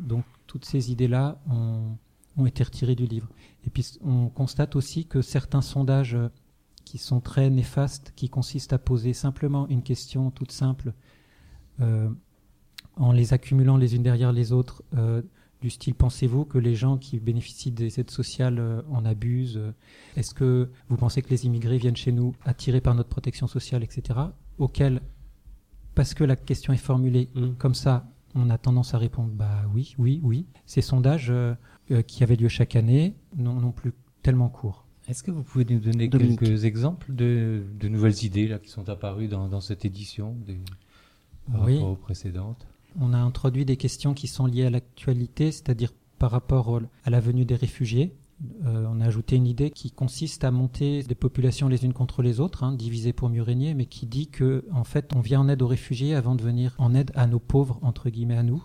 Donc 0.00 0.24
toutes 0.46 0.64
ces 0.64 0.90
idées-là 0.90 1.40
ont, 1.48 1.96
ont, 2.36 2.44
été 2.44 2.64
retirées 2.64 2.96
du 2.96 3.06
livre. 3.06 3.28
Et 3.64 3.70
puis 3.70 3.98
on 4.02 4.28
constate 4.28 4.74
aussi 4.74 5.06
que 5.06 5.22
certains 5.22 5.62
sondages 5.62 6.16
euh, 6.16 6.28
qui 6.84 6.98
sont 6.98 7.20
très 7.20 7.50
néfastes, 7.50 8.12
qui 8.16 8.28
consistent 8.28 8.72
à 8.72 8.78
poser 8.78 9.12
simplement 9.12 9.68
une 9.68 9.84
question 9.84 10.32
toute 10.32 10.50
simple, 10.50 10.92
euh, 11.80 12.10
en 13.00 13.10
les 13.12 13.32
accumulant 13.34 13.76
les 13.76 13.96
unes 13.96 14.04
derrière 14.04 14.32
les 14.32 14.52
autres, 14.52 14.84
euh, 14.96 15.22
du 15.60 15.70
style 15.70 15.94
pensez-vous 15.94 16.44
que 16.44 16.58
les 16.58 16.74
gens 16.74 16.96
qui 16.96 17.18
bénéficient 17.18 17.72
des 17.72 17.98
aides 18.00 18.10
sociales 18.10 18.82
en 18.90 19.04
abusent 19.04 19.60
Est-ce 20.16 20.32
que 20.32 20.70
vous 20.88 20.96
pensez 20.96 21.20
que 21.20 21.28
les 21.28 21.44
immigrés 21.44 21.76
viennent 21.76 21.96
chez 21.96 22.12
nous 22.12 22.34
attirés 22.44 22.80
par 22.80 22.94
notre 22.94 23.10
protection 23.10 23.46
sociale, 23.46 23.82
etc. 23.82 24.20
Auquel 24.58 25.02
parce 25.94 26.14
que 26.14 26.24
la 26.24 26.36
question 26.36 26.72
est 26.72 26.78
formulée 26.78 27.28
mm. 27.34 27.54
comme 27.58 27.74
ça, 27.74 28.06
on 28.34 28.50
a 28.50 28.58
tendance 28.58 28.94
à 28.94 28.98
répondre 28.98 29.30
bah 29.32 29.64
oui, 29.74 29.94
oui, 29.98 30.20
oui. 30.22 30.46
Ces 30.66 30.82
sondages 30.82 31.30
euh, 31.30 31.54
euh, 31.90 32.02
qui 32.02 32.22
avaient 32.22 32.36
lieu 32.36 32.48
chaque 32.48 32.76
année 32.76 33.14
non, 33.36 33.72
plus 33.72 33.92
tellement 34.22 34.48
courts. 34.48 34.86
Est-ce 35.08 35.22
que 35.22 35.30
vous 35.30 35.42
pouvez 35.42 35.64
nous 35.64 35.80
donner 35.80 36.08
quelques 36.08 36.64
exemples 36.64 37.12
de, 37.12 37.64
nouvelles 37.82 38.24
idées 38.24 38.46
là, 38.46 38.58
qui 38.58 38.70
sont 38.70 38.88
apparues 38.88 39.28
dans, 39.28 39.60
cette 39.60 39.84
édition 39.84 40.36
des, 40.46 40.60
par 41.50 41.64
oui. 41.64 41.74
rapport 41.74 41.90
aux 41.90 41.96
précédentes? 41.96 42.66
On 42.98 43.12
a 43.12 43.18
introduit 43.18 43.64
des 43.64 43.76
questions 43.76 44.14
qui 44.14 44.26
sont 44.26 44.46
liées 44.46 44.66
à 44.66 44.70
l'actualité, 44.70 45.52
c'est-à-dire 45.52 45.92
par 46.18 46.30
rapport 46.30 46.80
à 47.04 47.10
la 47.10 47.20
venue 47.20 47.44
des 47.44 47.56
réfugiés. 47.56 48.14
Euh, 48.64 48.86
on 48.90 49.00
a 49.00 49.06
ajouté 49.06 49.36
une 49.36 49.46
idée 49.46 49.70
qui 49.70 49.90
consiste 49.90 50.44
à 50.44 50.50
monter 50.50 51.02
des 51.02 51.14
populations 51.14 51.68
les 51.68 51.84
unes 51.84 51.92
contre 51.92 52.22
les 52.22 52.40
autres, 52.40 52.64
hein, 52.64 52.72
divisées 52.72 53.12
pour 53.12 53.28
mieux 53.28 53.42
régner, 53.42 53.74
mais 53.74 53.86
qui 53.86 54.06
dit 54.06 54.28
que 54.28 54.64
en 54.72 54.84
fait 54.84 55.12
on 55.14 55.20
vient 55.20 55.40
en 55.40 55.48
aide 55.48 55.62
aux 55.62 55.66
réfugiés 55.66 56.14
avant 56.14 56.34
de 56.34 56.42
venir 56.42 56.74
en 56.78 56.94
aide 56.94 57.10
à 57.14 57.26
nos 57.26 57.38
pauvres 57.38 57.78
entre 57.82 58.08
guillemets 58.08 58.38
à 58.38 58.42
nous. 58.42 58.64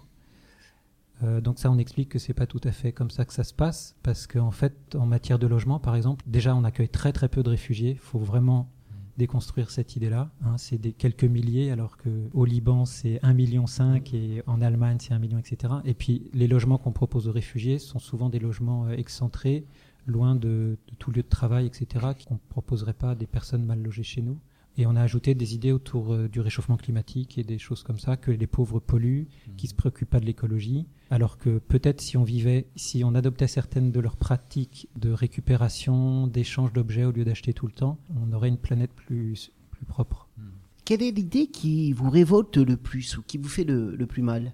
Euh, 1.24 1.42
donc 1.42 1.60
ça, 1.60 1.72
on 1.72 1.78
explique 1.78 2.10
que 2.10 2.20
c'est 2.20 2.34
pas 2.34 2.48
tout 2.48 2.62
à 2.64 2.72
fait 2.72 2.92
comme 2.92 3.10
ça 3.10 3.26
que 3.26 3.34
ça 3.34 3.44
se 3.44 3.54
passe, 3.54 3.96
parce 4.04 4.28
qu'en 4.28 4.52
fait, 4.52 4.96
en 4.96 5.06
matière 5.06 5.40
de 5.40 5.48
logement, 5.48 5.80
par 5.80 5.96
exemple, 5.96 6.24
déjà 6.28 6.56
on 6.56 6.64
accueille 6.64 6.90
très 6.90 7.14
très 7.14 7.30
peu 7.30 7.44
de 7.44 7.50
réfugiés. 7.50 7.92
Il 7.92 7.98
faut 7.98 8.20
vraiment 8.20 8.70
déconstruire 9.18 9.72
cette 9.72 9.96
idée-là. 9.96 10.32
Hein. 10.44 10.58
c'est 10.58 10.78
des 10.78 10.92
quelques 10.92 11.24
milliers, 11.24 11.72
alors 11.72 11.98
que 11.98 12.10
au 12.34 12.46
Liban 12.46 12.86
c'est 12.86 13.20
1,5 13.24 13.34
million 13.34 13.66
et 14.14 14.44
en 14.48 14.62
Allemagne 14.62 14.98
c'est 15.00 15.14
1 15.14 15.20
million, 15.20 15.38
etc. 15.38 15.74
Et 15.86 15.94
puis 15.94 16.30
les 16.34 16.48
logements 16.48 16.78
qu'on 16.78 16.92
propose 16.92 17.28
aux 17.28 17.32
réfugiés 17.32 17.80
sont 17.80 18.00
souvent 18.00 18.30
des 18.30 18.40
logements 18.40 18.88
euh, 18.88 18.92
excentrés, 18.92 19.66
loin 20.06 20.36
de, 20.36 20.78
de, 20.88 20.96
tout 21.00 21.12
lieu 21.12 21.24
de 21.24 21.28
travail, 21.30 21.66
etc. 21.66 22.06
qu'on 22.28 22.36
ne 22.36 22.40
proposerait 22.50 22.94
pas 22.94 23.12
à 23.12 23.16
des 23.16 23.28
personnes 23.28 23.66
mal 23.66 23.82
logées 23.82 24.04
chez 24.04 24.22
nous. 24.22 24.40
Et 24.78 24.86
on 24.86 24.96
a 24.96 25.02
ajouté 25.02 25.36
des 25.36 25.56
idées 25.56 25.72
autour 25.72 26.14
euh, 26.14 26.28
du 26.28 26.42
réchauffement 26.42 26.78
climatique 26.78 27.38
et 27.38 27.44
des 27.44 27.58
choses 27.58 27.84
comme 27.84 28.00
ça, 28.00 28.18
que 28.18 28.32
les 28.32 28.48
pauvres 28.48 28.80
polluent, 28.80 29.28
mmh. 29.48 29.56
qui 29.56 29.68
se 29.68 29.74
préoccupent 29.74 30.10
pas 30.10 30.20
de 30.20 30.26
l'écologie, 30.26 30.86
alors 31.10 31.38
que 31.38 31.60
peut-être 31.60 32.02
si 32.02 32.18
on 32.18 32.24
vivait, 32.24 32.68
si 32.76 33.04
on 33.04 33.16
adoptait 33.16 33.48
certaines 33.48 33.92
de 33.92 34.00
leurs 34.00 34.18
pratiques 34.18 34.90
de 34.98 35.12
récupération, 35.12 36.28
d'échange 36.28 36.74
d'objets 36.74 37.06
au 37.06 37.12
lieu 37.12 37.24
d'acheter 37.24 37.54
tout 37.54 37.68
le 37.68 37.72
temps, 37.72 37.98
on 38.22 38.34
aurait 38.34 38.50
une 38.50 38.58
planète 38.58 38.92
plus, 38.92 39.52
plus 39.72 39.86
propre. 39.86 40.28
Mmh. 40.38 40.42
Quelle 40.84 41.02
est 41.02 41.12
l'idée 41.12 41.48
qui 41.48 41.94
vous 41.94 42.10
révolte 42.10 42.58
le 42.58 42.78
plus 42.78 43.18
ou 43.18 43.24
qui 43.24 43.38
vous 43.38 43.50
fait 43.50 43.64
le, 43.64 43.96
le 43.96 44.06
plus 44.06 44.22
mal 44.22 44.54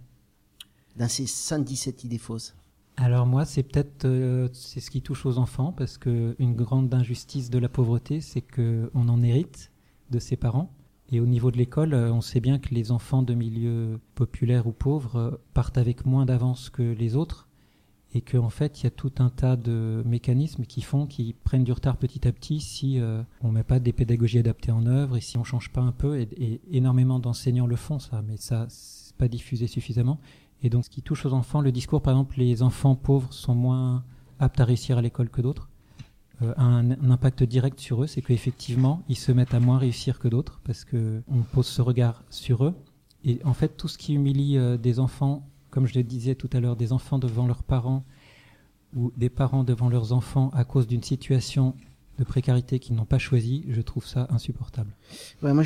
dans 0.97 1.09
ces 1.09 1.25
117 1.25 2.03
idées 2.03 2.17
fausses? 2.17 2.55
Alors 2.97 3.25
moi, 3.25 3.45
c'est 3.45 3.63
peut-être 3.63 4.05
euh, 4.05 4.47
c'est 4.53 4.79
ce 4.79 4.91
qui 4.91 5.01
touche 5.01 5.25
aux 5.25 5.37
enfants 5.37 5.71
parce 5.71 5.97
que 5.97 6.35
une 6.39 6.53
grande 6.53 6.93
injustice 6.93 7.49
de 7.49 7.57
la 7.57 7.69
pauvreté, 7.69 8.21
c'est 8.21 8.41
que 8.41 8.91
on 8.93 9.09
en 9.09 9.23
hérite 9.23 9.71
de 10.11 10.19
ses 10.19 10.35
parents. 10.35 10.71
Et 11.11 11.19
au 11.19 11.25
niveau 11.25 11.51
de 11.51 11.57
l'école, 11.57 11.93
euh, 11.93 12.13
on 12.13 12.21
sait 12.21 12.39
bien 12.39 12.57
que 12.59 12.73
les 12.73 12.91
enfants 12.91 13.21
de 13.21 13.33
milieux 13.33 13.99
populaires 14.15 14.67
ou 14.67 14.71
pauvres 14.71 15.15
euh, 15.17 15.31
partent 15.53 15.77
avec 15.77 16.05
moins 16.05 16.25
d'avance 16.25 16.69
que 16.69 16.83
les 16.83 17.15
autres 17.15 17.49
et 18.13 18.21
qu'en 18.21 18.45
en 18.45 18.49
fait, 18.49 18.81
il 18.81 18.83
y 18.85 18.87
a 18.87 18.91
tout 18.91 19.11
un 19.19 19.29
tas 19.29 19.55
de 19.55 20.03
mécanismes 20.05 20.65
qui 20.65 20.81
font 20.81 21.05
qu'ils 21.05 21.33
prennent 21.33 21.63
du 21.63 21.71
retard 21.71 21.97
petit 21.97 22.27
à 22.27 22.31
petit 22.31 22.59
si 22.59 22.99
euh, 22.99 23.23
on 23.41 23.49
ne 23.49 23.53
met 23.53 23.63
pas 23.63 23.79
des 23.79 23.93
pédagogies 23.93 24.39
adaptées 24.39 24.71
en 24.71 24.85
œuvre 24.85 25.17
et 25.17 25.21
si 25.21 25.37
on 25.37 25.41
ne 25.41 25.45
change 25.45 25.71
pas 25.71 25.81
un 25.81 25.93
peu. 25.93 26.19
Et, 26.19 26.61
énormément 26.71 27.19
d'enseignants 27.19 27.67
le 27.67 27.75
font, 27.77 27.99
ça, 27.99 28.21
mais 28.27 28.37
ça, 28.37 28.65
c'est 28.69 29.15
pas 29.15 29.27
diffusé 29.27 29.67
suffisamment. 29.67 30.19
Et 30.63 30.69
donc, 30.69 30.85
ce 30.85 30.89
qui 30.89 31.01
touche 31.01 31.25
aux 31.25 31.33
enfants, 31.33 31.61
le 31.61 31.71
discours, 31.71 32.01
par 32.01 32.13
exemple, 32.13 32.37
les 32.37 32.63
enfants 32.63 32.95
pauvres 32.95 33.31
sont 33.33 33.55
moins 33.55 34.03
aptes 34.39 34.59
à 34.59 34.65
réussir 34.65 34.97
à 34.97 35.01
l'école 35.01 35.29
que 35.29 35.41
d'autres. 35.41 35.70
Euh, 36.41 36.53
un, 36.57 36.91
impact 37.11 37.43
direct 37.43 37.79
sur 37.79 38.03
eux, 38.03 38.07
c'est 38.07 38.21
qu'effectivement, 38.21 39.03
ils 39.09 39.17
se 39.17 39.31
mettent 39.31 39.53
à 39.53 39.59
moins 39.59 39.77
réussir 39.77 40.19
que 40.19 40.27
d'autres 40.27 40.59
parce 40.63 40.85
que 40.85 41.21
on 41.27 41.41
pose 41.41 41.67
ce 41.67 41.81
regard 41.81 42.23
sur 42.29 42.65
eux. 42.65 42.73
Et 43.23 43.39
en 43.43 43.53
fait, 43.53 43.77
tout 43.77 43.87
ce 43.87 43.97
qui 43.97 44.15
humilie 44.15 44.57
euh, 44.57 44.77
des 44.77 44.99
enfants, 44.99 45.47
comme 45.69 45.85
je 45.85 45.93
le 45.93 46.03
disais 46.03 46.35
tout 46.35 46.49
à 46.53 46.59
l'heure, 46.59 46.75
des 46.75 46.93
enfants 46.93 47.19
devant 47.19 47.45
leurs 47.45 47.63
parents 47.63 48.03
ou 48.95 49.11
des 49.15 49.29
parents 49.29 49.63
devant 49.63 49.89
leurs 49.89 50.13
enfants 50.13 50.49
à 50.53 50.63
cause 50.63 50.87
d'une 50.87 51.03
situation 51.03 51.75
de 52.17 52.23
précarité 52.23 52.79
qu'ils 52.79 52.95
n'ont 52.95 53.05
pas 53.05 53.19
choisie, 53.19 53.65
je 53.69 53.81
trouve 53.81 54.05
ça 54.05 54.27
insupportable. 54.31 54.95
Moi, 55.41 55.63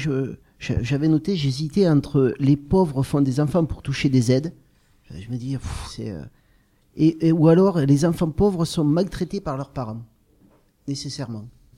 j'avais 0.60 1.08
noté, 1.08 1.36
j'hésitais 1.36 1.88
entre 1.88 2.34
les 2.40 2.56
pauvres 2.56 3.04
font 3.04 3.22
des 3.22 3.40
enfants 3.40 3.66
pour 3.66 3.82
toucher 3.82 4.10
des 4.10 4.32
aides. 4.32 4.54
Je 5.10 5.30
me 5.30 5.38
dis. 5.38 5.58
Euh, 6.00 6.26
et, 6.98 7.32
ou 7.32 7.48
alors 7.48 7.80
les 7.80 8.06
enfants 8.06 8.30
pauvres 8.30 8.66
sont 8.66 8.84
maltraités 8.84 9.42
par 9.42 9.58
leurs 9.58 9.72
parents 9.72 10.02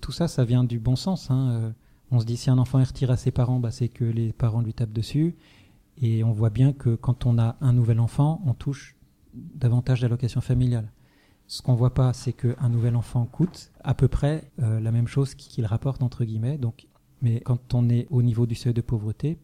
Tout 0.02 0.12
ça, 0.12 0.28
ça 0.28 0.44
vient 0.44 0.64
du 0.64 0.80
bon 0.80 0.96
sens. 0.96 1.32
Hein. 1.32 1.50
Euh, 1.52 1.72
on 2.12 2.20
se 2.20 2.26
dit 2.26 2.38
si 2.38 2.50
un 2.50 2.58
enfant 2.58 2.80
est 2.80 2.84
retiré 2.84 3.14
à 3.14 3.18
ses 3.18 3.32
parents, 3.32 3.60
bah, 3.60 3.72
c'est 3.72 3.90
que 3.90 4.06
les 4.06 4.34
parents 4.34 4.62
lui 4.62 4.74
tapent 4.74 4.94
dessus. 4.94 5.36
Et 6.02 6.24
on 6.24 6.32
voit 6.32 6.50
bien 6.50 6.74
que 6.74 6.96
quand 6.96 7.26
on 7.26 7.38
a 7.40 7.56
un 7.62 7.74
nouvel 7.74 8.00
enfant, 8.00 8.42
on 8.46 8.54
touche 8.54 8.96
davantage 9.34 10.02
d'allocations 10.02 10.42
familiales. 10.42 10.92
Ce 11.48 11.62
qu'on 11.62 11.76
voit 11.76 11.94
pas, 11.94 12.14
c'est 12.14 12.34
qu'un 12.34 12.70
nouvel 12.70 12.96
enfant 12.96 13.26
coûte 13.26 13.72
à 13.84 13.94
peu 13.94 14.08
près 14.08 14.52
euh, 14.62 14.80
la 14.80 14.92
même 14.92 15.08
chose 15.08 15.34
qu'il 15.34 15.66
rapporte 15.66 16.04
entre 16.04 16.26
guillemets. 16.26 16.58
Donc, 16.58 16.88
mais 17.22 17.40
quand 17.40 17.74
on 17.74 17.90
est 17.90 18.08
au 18.10 18.22
niveau 18.22 18.46
du 18.46 18.56
seuil 18.56 18.74
de 18.74 18.82
pauvreté, 18.82 19.40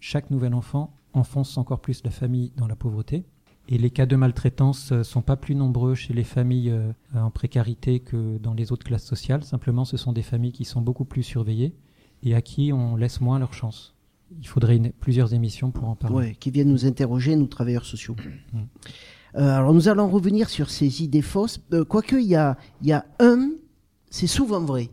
chaque 0.00 0.30
nouvel 0.30 0.54
enfant 0.54 0.94
enfonce 1.12 1.56
encore 1.56 1.80
plus 1.80 2.04
la 2.04 2.10
famille 2.10 2.52
dans 2.56 2.66
la 2.66 2.76
pauvreté. 2.76 3.24
Et 3.68 3.78
les 3.78 3.90
cas 3.90 4.06
de 4.06 4.14
maltraitance 4.14 4.92
euh, 4.92 5.02
sont 5.02 5.22
pas 5.22 5.36
plus 5.36 5.54
nombreux 5.54 5.94
chez 5.94 6.14
les 6.14 6.24
familles 6.24 6.70
euh, 6.70 6.92
en 7.14 7.30
précarité 7.30 7.98
que 8.00 8.38
dans 8.38 8.54
les 8.54 8.70
autres 8.70 8.86
classes 8.86 9.04
sociales. 9.04 9.42
Simplement, 9.42 9.84
ce 9.84 9.96
sont 9.96 10.12
des 10.12 10.22
familles 10.22 10.52
qui 10.52 10.64
sont 10.64 10.80
beaucoup 10.80 11.04
plus 11.04 11.24
surveillées 11.24 11.74
et 12.22 12.34
à 12.34 12.42
qui 12.42 12.72
on 12.72 12.96
laisse 12.96 13.20
moins 13.20 13.38
leur 13.38 13.54
chance. 13.54 13.94
Il 14.40 14.46
faudrait 14.46 14.80
plusieurs 15.00 15.34
émissions 15.34 15.70
pour 15.70 15.88
en 15.88 15.96
parler. 15.96 16.16
Oui, 16.16 16.36
qui 16.36 16.50
viennent 16.50 16.70
nous 16.70 16.86
interroger, 16.86 17.34
nous 17.36 17.46
travailleurs 17.46 17.84
sociaux. 17.84 18.16
Mm. 18.52 18.58
Euh, 19.36 19.56
alors 19.56 19.74
nous 19.74 19.88
allons 19.88 20.08
revenir 20.08 20.48
sur 20.48 20.70
ces 20.70 21.02
idées 21.02 21.22
fausses. 21.22 21.60
quoique 21.88 22.16
il 22.16 22.26
y 22.26 22.36
a, 22.36 22.56
y 22.82 22.92
a 22.92 23.04
un, 23.18 23.50
c'est 24.10 24.26
souvent 24.26 24.60
vrai. 24.60 24.90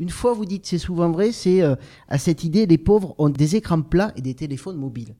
Une 0.00 0.10
fois 0.10 0.32
vous 0.32 0.44
dites 0.44 0.66
c'est 0.66 0.78
souvent 0.78 1.10
vrai, 1.10 1.30
c'est 1.30 1.62
à 2.08 2.18
cette 2.18 2.42
idée 2.42 2.66
les 2.66 2.78
pauvres 2.78 3.14
ont 3.18 3.28
des 3.28 3.54
écrans 3.54 3.80
plats 3.80 4.12
et 4.16 4.22
des 4.22 4.34
téléphones 4.34 4.76
mobiles. 4.76 5.14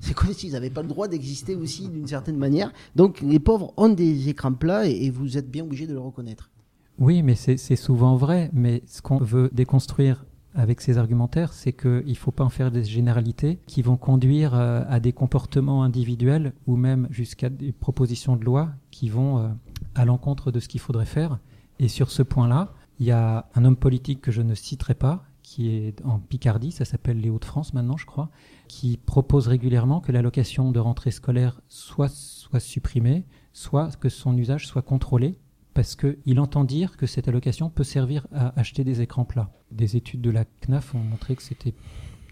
C'est 0.00 0.14
comme 0.14 0.32
s'ils 0.32 0.52
n'avaient 0.52 0.70
pas 0.70 0.82
le 0.82 0.88
droit 0.88 1.08
d'exister 1.08 1.56
aussi 1.56 1.88
d'une 1.88 2.06
certaine 2.06 2.36
manière. 2.36 2.72
Donc 2.96 3.20
les 3.20 3.38
pauvres 3.38 3.72
ont 3.76 3.88
des 3.88 4.28
écrans 4.28 4.52
plats 4.52 4.86
et, 4.86 5.10
vous 5.10 5.36
êtes 5.36 5.50
bien 5.50 5.64
obligé 5.64 5.86
de 5.86 5.92
le 5.92 6.00
reconnaître. 6.00 6.50
Oui, 6.98 7.22
mais 7.22 7.34
c'est 7.34 7.76
souvent 7.76 8.16
vrai. 8.16 8.50
Mais 8.52 8.82
ce 8.86 9.02
qu'on 9.02 9.18
veut 9.18 9.50
déconstruire 9.52 10.24
avec 10.54 10.80
ces 10.80 10.98
argumentaires, 10.98 11.52
c'est 11.52 11.72
qu'il 11.72 12.04
ne 12.06 12.14
faut 12.14 12.30
pas 12.30 12.44
en 12.44 12.48
faire 12.48 12.70
des 12.70 12.84
généralités 12.84 13.58
qui 13.66 13.82
vont 13.82 13.96
conduire 13.96 14.54
euh, 14.54 14.82
à 14.88 14.98
des 14.98 15.12
comportements 15.12 15.84
individuels 15.84 16.52
ou 16.66 16.76
même 16.76 17.06
jusqu'à 17.10 17.48
des 17.48 17.70
propositions 17.70 18.34
de 18.34 18.44
loi 18.44 18.70
qui 18.90 19.08
vont 19.08 19.38
euh, 19.38 19.48
à 19.94 20.04
l'encontre 20.04 20.50
de 20.50 20.58
ce 20.58 20.68
qu'il 20.68 20.80
faudrait 20.80 21.06
faire. 21.06 21.38
Et 21.78 21.88
sur 21.88 22.10
ce 22.10 22.22
point-là, 22.22 22.72
il 22.98 23.06
y 23.06 23.12
a 23.12 23.46
un 23.54 23.64
homme 23.64 23.76
politique 23.76 24.20
que 24.20 24.32
je 24.32 24.42
ne 24.42 24.54
citerai 24.54 24.94
pas, 24.94 25.24
qui 25.42 25.70
est 25.70 26.04
en 26.04 26.18
Picardie, 26.18 26.72
ça 26.72 26.84
s'appelle 26.84 27.20
les 27.20 27.30
Hauts-de-France 27.30 27.72
maintenant, 27.72 27.96
je 27.96 28.06
crois, 28.06 28.30
qui 28.68 28.96
propose 28.96 29.48
régulièrement 29.48 30.00
que 30.00 30.12
l'allocation 30.12 30.70
de 30.70 30.78
rentrée 30.78 31.10
scolaire 31.10 31.60
soit, 31.68 32.12
soit 32.12 32.60
supprimée, 32.60 33.24
soit 33.52 33.98
que 33.98 34.08
son 34.08 34.36
usage 34.36 34.66
soit 34.66 34.82
contrôlé, 34.82 35.36
parce 35.74 35.96
qu'il 35.96 36.40
entend 36.40 36.64
dire 36.64 36.96
que 36.96 37.06
cette 37.06 37.28
allocation 37.28 37.70
peut 37.70 37.84
servir 37.84 38.26
à 38.32 38.58
acheter 38.58 38.84
des 38.84 39.00
écrans 39.00 39.24
plats. 39.24 39.52
Des 39.70 39.96
études 39.96 40.20
de 40.20 40.30
la 40.30 40.44
CNAF 40.44 40.94
ont 40.94 40.98
montré 40.98 41.36
que 41.36 41.42
c'était 41.42 41.74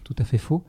tout 0.03 0.15
à 0.17 0.23
fait 0.23 0.37
faux. 0.37 0.63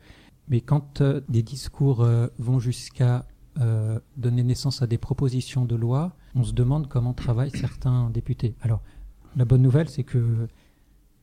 Mais 0.49 0.61
quand 0.61 1.01
euh, 1.01 1.21
des 1.29 1.43
discours 1.43 2.03
euh, 2.03 2.29
vont 2.39 2.59
jusqu'à 2.59 3.27
euh, 3.61 3.99
donner 4.17 4.43
naissance 4.43 4.83
à 4.83 4.87
des 4.87 4.99
propositions 4.99 5.65
de 5.65 5.77
loi, 5.77 6.17
on 6.35 6.45
se 6.45 6.53
demande 6.53 6.89
comment 6.89 7.15
travaillent 7.15 7.57
certains 7.57 8.11
députés. 8.11 8.55
Alors, 8.63 8.83
la 9.37 9.45
bonne 9.45 9.63
nouvelle, 9.63 9.89
c'est 9.89 10.05
que 10.05 10.49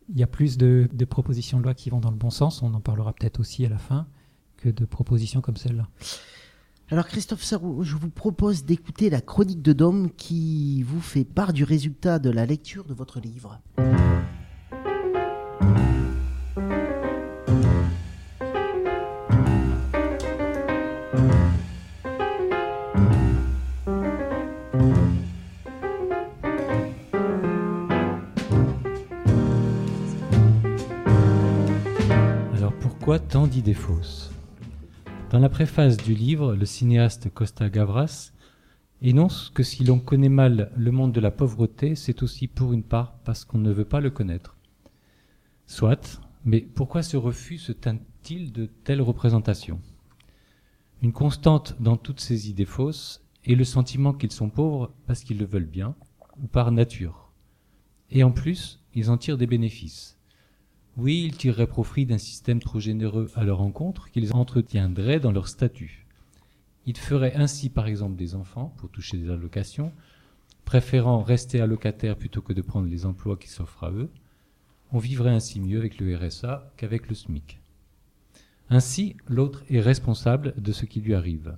il 0.10 0.20
y 0.20 0.24
a 0.24 0.28
plus 0.28 0.58
de, 0.58 0.88
de, 0.94 1.06
propositions 1.06 1.58
de 1.58 1.64
loi 1.64 1.74
qui 1.74 1.90
vont 1.90 2.00
dans 2.00 2.12
le 2.12 2.18
bon 2.18 2.30
sens, 2.30 2.62
on 2.62 2.74
en 2.76 2.80
parlera 2.80 3.14
peut-être 3.14 3.40
aussi 3.40 3.66
à 3.66 3.70
la 3.70 3.80
fin, 3.80 4.06
que 4.66 4.70
de 4.70 4.86
propositions 4.86 5.42
comme 5.42 5.58
celle-là. 5.58 5.88
Alors 6.90 7.08
Christophe 7.08 7.44
Sarou, 7.44 7.84
je 7.84 7.96
vous 7.96 8.10
propose 8.10 8.66
d'écouter 8.66 9.12
la 9.12 9.22
chronique 9.22 9.62
de 9.62 9.74
Dôme 9.74 10.10
qui 10.18 10.82
vous 10.84 11.02
fait 11.02 11.24
part 11.24 11.54
du 11.54 11.64
résultat 11.64 12.18
de 12.18 12.32
la 12.32 12.48
lecture 12.48 12.86
de 12.86 12.94
votre 12.94 13.20
livre. 13.20 13.60
Pourquoi 32.82 33.20
tant 33.20 33.46
d'idées 33.46 33.76
fausses? 33.76 34.35
Dans 35.36 35.42
la 35.42 35.50
préface 35.50 35.98
du 35.98 36.14
livre, 36.14 36.56
le 36.56 36.66
cinéaste 36.66 37.30
Costa 37.30 37.70
Gavras 37.70 38.32
énonce 39.02 39.52
que 39.54 39.64
si 39.64 39.84
l'on 39.84 40.00
connaît 40.00 40.30
mal 40.30 40.72
le 40.78 40.92
monde 40.92 41.12
de 41.12 41.20
la 41.20 41.30
pauvreté, 41.30 41.96
c'est 41.96 42.24
aussi 42.24 42.48
pour 42.48 42.72
une 42.72 42.84
part 42.84 43.18
parce 43.26 43.44
qu'on 43.44 43.58
ne 43.58 43.74
veut 43.74 43.84
pas 43.84 44.00
le 44.00 44.12
connaître. 44.12 44.56
Soit, 45.68 46.22
mais 46.46 46.62
pourquoi 46.62 47.04
ce 47.04 47.18
refus 47.18 47.58
se 47.58 47.74
teint-il 47.74 48.54
de 48.54 48.68
telles 48.86 49.02
représentations? 49.02 49.82
Une 51.02 51.12
constante 51.12 51.76
dans 51.82 51.98
toutes 51.98 52.22
ces 52.22 52.50
idées 52.50 52.64
fausses 52.64 53.22
est 53.44 53.56
le 53.56 53.66
sentiment 53.66 54.14
qu'ils 54.14 54.32
sont 54.32 54.50
pauvres 54.50 54.94
parce 55.06 55.26
qu'ils 55.26 55.40
le 55.40 55.46
veulent 55.46 55.66
bien, 55.66 55.96
ou 56.42 56.48
par 56.48 56.72
nature. 56.72 57.34
Et 58.10 58.24
en 58.24 58.32
plus, 58.32 58.82
ils 58.94 59.12
en 59.12 59.18
tirent 59.18 59.38
des 59.38 59.48
bénéfices. 59.48 60.15
Oui, 60.98 61.26
ils 61.26 61.36
tireraient 61.36 61.68
profit 61.68 62.06
d'un 62.06 62.18
système 62.18 62.62
trop 62.62 62.80
généreux 62.80 63.30
à 63.36 63.44
leur 63.44 63.62
encontre 63.62 64.10
qu'ils 64.12 64.34
entretiendraient 64.34 65.20
dans 65.20 65.34
leur 65.34 65.50
statut. 65.50 66.06
Ils 66.86 66.98
feraient 66.98 67.36
ainsi 67.36 67.70
par 67.70 67.88
exemple 67.88 68.16
des 68.16 68.34
enfants 68.34 68.74
pour 68.78 68.90
toucher 68.90 69.18
des 69.18 69.30
allocations, 69.30 69.92
préférant 70.64 71.22
rester 71.22 71.60
allocataires 71.60 72.16
plutôt 72.16 72.42
que 72.42 72.54
de 72.54 72.62
prendre 72.62 72.88
les 72.88 73.06
emplois 73.06 73.36
qui 73.36 73.50
s'offrent 73.50 73.84
à 73.84 73.92
eux. 73.92 74.10
On 74.94 75.00
vivrait 75.00 75.32
ainsi 75.32 75.60
mieux 75.60 75.80
avec 75.80 76.00
le 76.00 76.16
RSA 76.16 76.72
qu'avec 76.78 77.10
le 77.10 77.16
SMIC. 77.16 77.60
Ainsi, 78.70 79.18
l'autre 79.28 79.64
est 79.70 79.82
responsable 79.82 80.54
de 80.58 80.72
ce 80.72 80.86
qui 80.86 81.02
lui 81.02 81.14
arrive. 81.14 81.58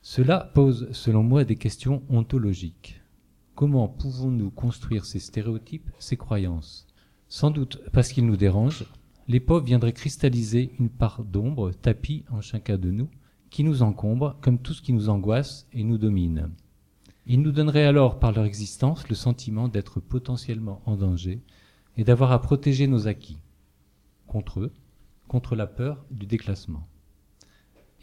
Cela 0.00 0.50
pose, 0.54 0.88
selon 0.92 1.22
moi, 1.22 1.44
des 1.44 1.56
questions 1.56 2.02
ontologiques. 2.08 3.00
Comment 3.54 3.88
pouvons-nous 3.88 4.50
construire 4.50 5.06
ces 5.06 5.18
stéréotypes, 5.18 5.90
ces 5.98 6.16
croyances? 6.16 6.83
Sans 7.34 7.50
doute 7.50 7.80
parce 7.92 8.12
qu'ils 8.12 8.26
nous 8.26 8.36
dérangent, 8.36 8.86
les 9.26 9.40
pauvres 9.40 9.66
viendraient 9.66 9.92
cristalliser 9.92 10.70
une 10.78 10.88
part 10.88 11.24
d'ombre, 11.24 11.72
tapis 11.72 12.24
en 12.30 12.40
chacun 12.40 12.78
de 12.78 12.92
nous, 12.92 13.08
qui 13.50 13.64
nous 13.64 13.82
encombre 13.82 14.36
comme 14.40 14.60
tout 14.60 14.72
ce 14.72 14.80
qui 14.80 14.92
nous 14.92 15.08
angoisse 15.08 15.66
et 15.72 15.82
nous 15.82 15.98
domine. 15.98 16.52
Ils 17.26 17.42
nous 17.42 17.50
donneraient 17.50 17.86
alors 17.86 18.20
par 18.20 18.30
leur 18.30 18.44
existence 18.44 19.08
le 19.08 19.16
sentiment 19.16 19.66
d'être 19.66 19.98
potentiellement 19.98 20.80
en 20.86 20.94
danger 20.96 21.42
et 21.96 22.04
d'avoir 22.04 22.30
à 22.30 22.40
protéger 22.40 22.86
nos 22.86 23.08
acquis 23.08 23.38
contre 24.28 24.60
eux, 24.60 24.72
contre 25.26 25.56
la 25.56 25.66
peur 25.66 26.06
du 26.12 26.26
déclassement. 26.26 26.86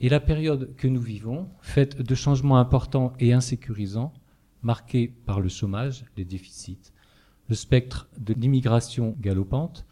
Et 0.01 0.09
la 0.09 0.19
période 0.19 0.75
que 0.75 0.89
nous 0.89 0.99
vivons, 0.99 1.47
faite 1.61 2.01
de 2.01 2.15
changements 2.15 2.57
importants 2.57 3.13
et 3.17 3.31
insécurisants, 3.31 4.11
marquée 4.61 5.07
par 5.07 5.39
le 5.39 5.47
chômage, 5.47 6.03
les 6.17 6.25
déficits, 6.25 6.91
le 7.51 7.55
spectre 7.55 8.07
de 8.17 8.33
l'immigration 8.33 9.13
galopante, 9.19 9.85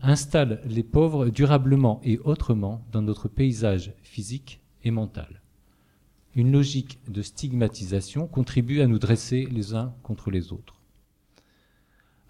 installe 0.00 0.62
les 0.64 0.82
pauvres 0.82 1.28
durablement 1.28 2.00
et 2.04 2.18
autrement 2.20 2.82
dans 2.90 3.02
notre 3.02 3.28
paysage 3.28 3.92
physique 4.02 4.62
et 4.82 4.90
mental. 4.90 5.42
Une 6.34 6.50
logique 6.50 6.98
de 7.06 7.20
stigmatisation 7.20 8.26
contribue 8.26 8.80
à 8.80 8.86
nous 8.86 8.98
dresser 8.98 9.46
les 9.52 9.74
uns 9.74 9.92
contre 10.02 10.30
les 10.30 10.54
autres. 10.54 10.80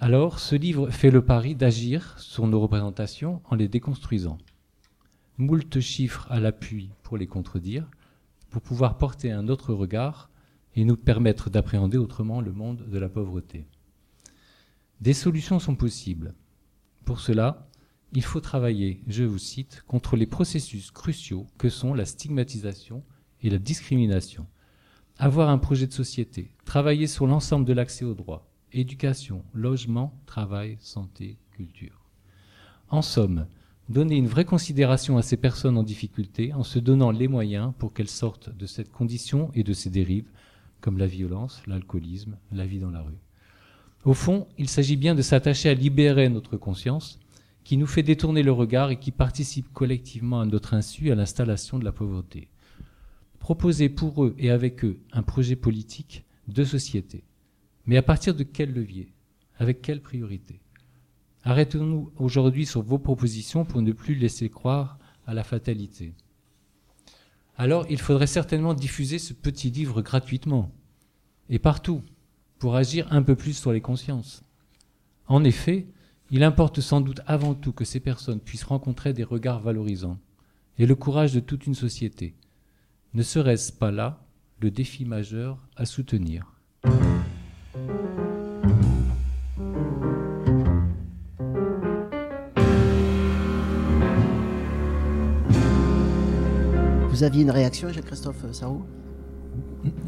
Alors, 0.00 0.40
ce 0.40 0.56
livre 0.56 0.90
fait 0.90 1.12
le 1.12 1.24
pari 1.24 1.54
d'agir 1.54 2.18
sur 2.18 2.48
nos 2.48 2.58
représentations 2.58 3.42
en 3.44 3.54
les 3.54 3.68
déconstruisant. 3.68 4.38
Moult 5.38 5.78
chiffres 5.78 6.26
à 6.28 6.40
l'appui 6.40 6.90
pour 7.04 7.16
les 7.18 7.28
contredire, 7.28 7.88
pour 8.50 8.62
pouvoir 8.62 8.98
porter 8.98 9.30
un 9.30 9.46
autre 9.46 9.74
regard 9.74 10.28
et 10.74 10.84
nous 10.84 10.96
permettre 10.96 11.50
d'appréhender 11.50 11.98
autrement 11.98 12.40
le 12.40 12.50
monde 12.50 12.84
de 12.88 12.98
la 12.98 13.08
pauvreté. 13.08 13.68
Des 15.00 15.14
solutions 15.14 15.58
sont 15.58 15.76
possibles. 15.76 16.34
Pour 17.06 17.20
cela, 17.20 17.70
il 18.12 18.22
faut 18.22 18.40
travailler, 18.40 19.02
je 19.06 19.24
vous 19.24 19.38
cite, 19.38 19.82
contre 19.86 20.14
les 20.14 20.26
processus 20.26 20.90
cruciaux 20.90 21.46
que 21.56 21.70
sont 21.70 21.94
la 21.94 22.04
stigmatisation 22.04 23.02
et 23.40 23.48
la 23.48 23.58
discrimination. 23.58 24.46
Avoir 25.16 25.48
un 25.48 25.56
projet 25.56 25.86
de 25.86 25.92
société, 25.94 26.52
travailler 26.66 27.06
sur 27.06 27.26
l'ensemble 27.26 27.64
de 27.64 27.72
l'accès 27.72 28.04
aux 28.04 28.12
droits, 28.12 28.50
éducation, 28.72 29.42
logement, 29.54 30.12
travail, 30.26 30.76
santé, 30.80 31.38
culture. 31.52 32.04
En 32.90 33.00
somme, 33.00 33.46
donner 33.88 34.16
une 34.16 34.28
vraie 34.28 34.44
considération 34.44 35.16
à 35.16 35.22
ces 35.22 35.38
personnes 35.38 35.78
en 35.78 35.82
difficulté 35.82 36.52
en 36.52 36.62
se 36.62 36.78
donnant 36.78 37.10
les 37.10 37.28
moyens 37.28 37.72
pour 37.78 37.94
qu'elles 37.94 38.08
sortent 38.08 38.54
de 38.54 38.66
cette 38.66 38.92
condition 38.92 39.50
et 39.54 39.62
de 39.62 39.72
ces 39.72 39.88
dérives, 39.88 40.30
comme 40.82 40.98
la 40.98 41.06
violence, 41.06 41.62
l'alcoolisme, 41.66 42.36
la 42.52 42.66
vie 42.66 42.80
dans 42.80 42.90
la 42.90 43.00
rue. 43.00 43.18
Au 44.04 44.14
fond, 44.14 44.48
il 44.56 44.68
s'agit 44.68 44.96
bien 44.96 45.14
de 45.14 45.22
s'attacher 45.22 45.68
à 45.68 45.74
libérer 45.74 46.28
notre 46.28 46.56
conscience, 46.56 47.20
qui 47.64 47.76
nous 47.76 47.86
fait 47.86 48.02
détourner 48.02 48.42
le 48.42 48.52
regard 48.52 48.90
et 48.90 48.98
qui 48.98 49.10
participe 49.10 49.72
collectivement 49.72 50.40
à 50.40 50.46
notre 50.46 50.74
insu 50.74 51.10
à 51.10 51.14
l'installation 51.14 51.78
de 51.78 51.84
la 51.84 51.92
pauvreté. 51.92 52.48
Proposer 53.38 53.88
pour 53.88 54.24
eux 54.24 54.34
et 54.38 54.50
avec 54.50 54.84
eux 54.84 54.98
un 55.12 55.22
projet 55.22 55.56
politique 55.56 56.24
de 56.48 56.64
société. 56.64 57.24
Mais 57.86 57.96
à 57.96 58.02
partir 58.02 58.34
de 58.34 58.42
quel 58.42 58.72
levier? 58.72 59.12
Avec 59.58 59.82
quelle 59.82 60.00
priorité? 60.00 60.60
Arrêtons-nous 61.44 62.12
aujourd'hui 62.16 62.66
sur 62.66 62.82
vos 62.82 62.98
propositions 62.98 63.64
pour 63.64 63.82
ne 63.82 63.92
plus 63.92 64.14
laisser 64.14 64.48
croire 64.48 64.98
à 65.26 65.34
la 65.34 65.44
fatalité. 65.44 66.14
Alors, 67.56 67.86
il 67.90 67.98
faudrait 67.98 68.26
certainement 68.26 68.72
diffuser 68.72 69.18
ce 69.18 69.34
petit 69.34 69.70
livre 69.70 70.00
gratuitement, 70.00 70.72
et 71.50 71.58
partout, 71.58 72.02
pour 72.60 72.76
agir 72.76 73.08
un 73.10 73.22
peu 73.22 73.34
plus 73.34 73.54
sur 73.54 73.72
les 73.72 73.80
consciences. 73.80 74.44
En 75.26 75.42
effet, 75.44 75.86
il 76.30 76.44
importe 76.44 76.80
sans 76.80 77.00
doute 77.00 77.22
avant 77.26 77.54
tout 77.54 77.72
que 77.72 77.86
ces 77.86 78.00
personnes 78.00 78.38
puissent 78.38 78.64
rencontrer 78.64 79.14
des 79.14 79.24
regards 79.24 79.60
valorisants 79.60 80.18
et 80.78 80.86
le 80.86 80.94
courage 80.94 81.32
de 81.32 81.40
toute 81.40 81.66
une 81.66 81.74
société. 81.74 82.34
Ne 83.14 83.22
serait-ce 83.22 83.72
pas 83.72 83.90
là 83.90 84.22
le 84.60 84.70
défi 84.70 85.06
majeur 85.06 85.66
à 85.74 85.86
soutenir? 85.86 86.52
Vous 97.08 97.22
aviez 97.22 97.42
une 97.42 97.50
réaction, 97.50 97.90
Jacques-Christophe 97.90 98.52
Sarou 98.52 98.84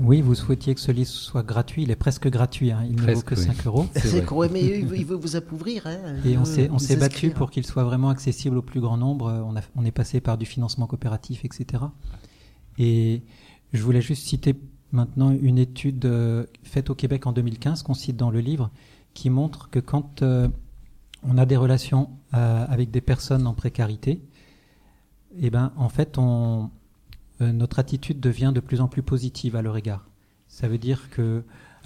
oui, 0.00 0.20
vous 0.20 0.34
souhaitiez 0.34 0.74
que 0.74 0.80
ce 0.80 0.92
livre 0.92 1.08
soit 1.08 1.42
gratuit. 1.42 1.82
Il 1.82 1.90
est 1.90 1.96
presque 1.96 2.28
gratuit. 2.28 2.70
Hein. 2.70 2.84
Il 2.88 2.96
ne 2.96 3.14
vaut 3.14 3.22
que 3.22 3.34
5 3.34 3.66
euros. 3.66 3.86
C'est 3.94 4.24
mais 4.50 4.62
il 4.62 5.04
veut 5.04 5.16
vous 5.16 5.36
appauvrir. 5.36 5.86
Hein. 5.86 6.16
Et 6.24 6.36
on 6.36 6.44
s'est, 6.44 6.68
on 6.70 6.78
s'est 6.78 6.96
battu 6.96 7.30
pour 7.30 7.50
qu'il 7.50 7.66
soit 7.66 7.84
vraiment 7.84 8.08
accessible 8.08 8.58
au 8.58 8.62
plus 8.62 8.80
grand 8.80 8.96
nombre. 8.96 9.44
On, 9.46 9.56
a, 9.56 9.60
on 9.76 9.84
est 9.84 9.92
passé 9.92 10.20
par 10.20 10.38
du 10.38 10.46
financement 10.46 10.86
coopératif, 10.86 11.44
etc. 11.44 11.84
Et 12.78 13.22
je 13.72 13.82
voulais 13.82 14.02
juste 14.02 14.26
citer 14.26 14.54
maintenant 14.92 15.32
une 15.32 15.58
étude 15.58 16.04
euh, 16.04 16.44
faite 16.62 16.90
au 16.90 16.94
Québec 16.94 17.26
en 17.26 17.32
2015, 17.32 17.82
qu'on 17.82 17.94
cite 17.94 18.16
dans 18.16 18.30
le 18.30 18.40
livre, 18.40 18.70
qui 19.14 19.30
montre 19.30 19.70
que 19.70 19.78
quand 19.78 20.22
euh, 20.22 20.48
on 21.22 21.38
a 21.38 21.46
des 21.46 21.56
relations 21.56 22.10
euh, 22.34 22.66
avec 22.68 22.90
des 22.90 23.00
personnes 23.00 23.46
en 23.46 23.54
précarité, 23.54 24.22
eh 25.38 25.50
ben, 25.50 25.72
en 25.76 25.88
fait, 25.88 26.18
on, 26.18 26.70
notre 27.50 27.78
attitude 27.78 28.20
devient 28.20 28.52
de 28.54 28.60
plus 28.60 28.80
en 28.80 28.88
plus 28.88 29.02
positive 29.02 29.56
à 29.56 29.62
leur 29.62 29.76
égard. 29.76 30.06
Ça 30.48 30.68
veut 30.68 30.78
dire 30.78 31.10
que 31.10 31.42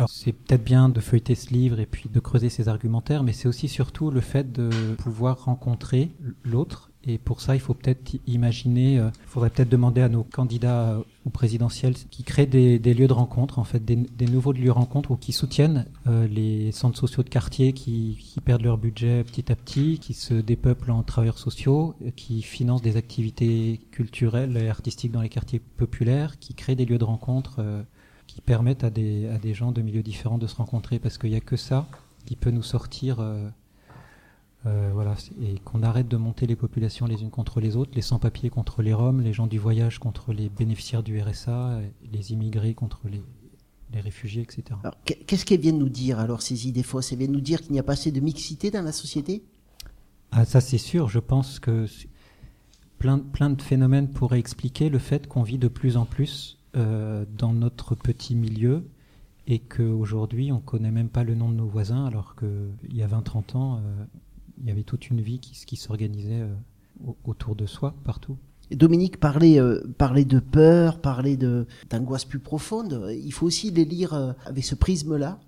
c'est 0.08 0.32
peut-être 0.32 0.64
bien 0.64 0.88
de 0.88 1.00
feuilleter 1.00 1.34
ce 1.34 1.50
livre 1.50 1.80
et 1.80 1.86
puis 1.86 2.08
de 2.08 2.20
creuser 2.20 2.50
ses 2.50 2.68
argumentaires, 2.68 3.22
mais 3.22 3.32
c'est 3.32 3.48
aussi 3.48 3.68
surtout 3.68 4.10
le 4.10 4.20
fait 4.20 4.52
de 4.52 4.70
pouvoir 4.98 5.44
rencontrer 5.44 6.10
l'autre. 6.44 6.85
Et 7.08 7.18
pour 7.18 7.40
ça, 7.40 7.54
il 7.54 7.60
faut 7.60 7.74
peut-être 7.74 8.16
imaginer, 8.26 8.94
il 8.94 9.10
faudrait 9.26 9.50
peut-être 9.50 9.68
demander 9.68 10.00
à 10.00 10.08
nos 10.08 10.24
candidats 10.24 10.98
au 11.24 11.30
présidentiel 11.30 11.94
qui 11.94 12.24
créent 12.24 12.46
des, 12.46 12.78
lieux 12.78 13.06
de 13.06 13.12
rencontre, 13.12 13.60
en 13.60 13.64
fait, 13.64 13.84
des, 13.84 14.26
nouveaux 14.26 14.52
lieux 14.52 14.64
de 14.64 14.70
rencontre 14.70 15.12
ou 15.12 15.16
qui 15.16 15.32
soutiennent 15.32 15.86
les 16.06 16.72
centres 16.72 16.98
sociaux 16.98 17.22
de 17.22 17.28
quartier 17.28 17.72
qui, 17.72 18.18
qui, 18.20 18.40
perdent 18.40 18.62
leur 18.62 18.76
budget 18.76 19.22
petit 19.22 19.52
à 19.52 19.56
petit, 19.56 19.98
qui 20.00 20.14
se 20.14 20.34
dépeuplent 20.34 20.90
en 20.90 21.04
travailleurs 21.04 21.38
sociaux, 21.38 21.94
qui 22.16 22.42
financent 22.42 22.82
des 22.82 22.96
activités 22.96 23.80
culturelles 23.92 24.56
et 24.56 24.68
artistiques 24.68 25.12
dans 25.12 25.22
les 25.22 25.28
quartiers 25.28 25.60
populaires, 25.60 26.38
qui 26.40 26.54
créent 26.54 26.76
des 26.76 26.86
lieux 26.86 26.98
de 26.98 27.04
rencontre 27.04 27.84
qui 28.26 28.40
permettent 28.40 28.84
à 28.84 28.90
des, 28.90 29.28
à 29.28 29.38
des 29.38 29.54
gens 29.54 29.70
de 29.70 29.80
milieux 29.80 30.02
différents 30.02 30.38
de 30.38 30.48
se 30.48 30.56
rencontrer, 30.56 30.98
parce 30.98 31.18
qu'il 31.18 31.30
n'y 31.30 31.36
a 31.36 31.40
que 31.40 31.56
ça 31.56 31.86
qui 32.24 32.34
peut 32.34 32.50
nous 32.50 32.62
sortir, 32.62 33.20
euh, 34.66 34.90
voilà, 34.92 35.14
et 35.40 35.58
qu'on 35.60 35.82
arrête 35.82 36.08
de 36.08 36.16
monter 36.16 36.46
les 36.46 36.56
populations 36.56 37.06
les 37.06 37.22
unes 37.22 37.30
contre 37.30 37.60
les 37.60 37.76
autres, 37.76 37.92
les 37.94 38.02
sans-papiers 38.02 38.50
contre 38.50 38.82
les 38.82 38.92
Roms, 38.92 39.20
les 39.20 39.32
gens 39.32 39.46
du 39.46 39.58
voyage 39.58 39.98
contre 39.98 40.32
les 40.32 40.48
bénéficiaires 40.48 41.02
du 41.02 41.20
RSA, 41.20 41.80
les 42.12 42.32
immigrés 42.32 42.74
contre 42.74 43.00
les, 43.08 43.22
les 43.92 44.00
réfugiés, 44.00 44.42
etc. 44.42 44.78
Qu'est-ce 45.04 45.44
qu'elles 45.44 45.60
viennent 45.60 45.78
nous 45.78 45.88
dire 45.88 46.18
alors 46.18 46.42
ces 46.42 46.68
idées 46.68 46.82
fausses? 46.82 47.12
Elles 47.12 47.18
viennent 47.18 47.32
nous 47.32 47.40
dire 47.40 47.60
qu'il 47.62 47.72
n'y 47.72 47.78
a 47.78 47.82
pas 47.82 47.92
assez 47.92 48.10
de 48.10 48.20
mixité 48.20 48.70
dans 48.70 48.82
la 48.82 48.92
société? 48.92 49.42
Ah 50.32 50.44
ça 50.44 50.60
c'est 50.60 50.78
sûr, 50.78 51.08
je 51.08 51.18
pense 51.18 51.60
que 51.60 51.86
plein, 52.98 53.18
plein 53.18 53.50
de 53.50 53.62
phénomènes 53.62 54.10
pourraient 54.10 54.38
expliquer 54.38 54.88
le 54.88 54.98
fait 54.98 55.26
qu'on 55.28 55.42
vit 55.42 55.58
de 55.58 55.68
plus 55.68 55.96
en 55.96 56.04
plus 56.04 56.58
euh, 56.76 57.24
dans 57.38 57.52
notre 57.52 57.94
petit 57.94 58.34
milieu 58.34 58.84
et 59.46 59.60
qu'aujourd'hui 59.60 60.50
on 60.50 60.58
connaît 60.58 60.90
même 60.90 61.08
pas 61.08 61.22
le 61.22 61.34
nom 61.34 61.48
de 61.48 61.54
nos 61.54 61.66
voisins 61.66 62.04
alors 62.06 62.34
qu'il 62.34 62.96
y 62.96 63.02
a 63.02 63.06
20-30 63.06 63.56
ans 63.56 63.76
euh, 63.76 64.04
il 64.60 64.68
y 64.68 64.70
avait 64.70 64.82
toute 64.82 65.10
une 65.10 65.20
vie 65.20 65.38
qui, 65.38 65.52
qui 65.64 65.76
s'organisait 65.76 66.42
euh, 66.42 66.54
autour 67.24 67.56
de 67.56 67.66
soi 67.66 67.94
partout. 68.04 68.36
Dominique 68.70 69.20
parlait, 69.20 69.60
parlait 69.96 70.24
de 70.24 70.40
peur, 70.40 71.00
parlait 71.00 71.38
d'angoisse 71.88 72.24
plus 72.24 72.40
profonde. 72.40 73.12
Il 73.12 73.30
faut 73.30 73.46
aussi 73.46 73.70
les 73.70 73.84
lire 73.84 74.34
avec 74.44 74.64
ce 74.64 74.74
prisme-là. 74.74 75.38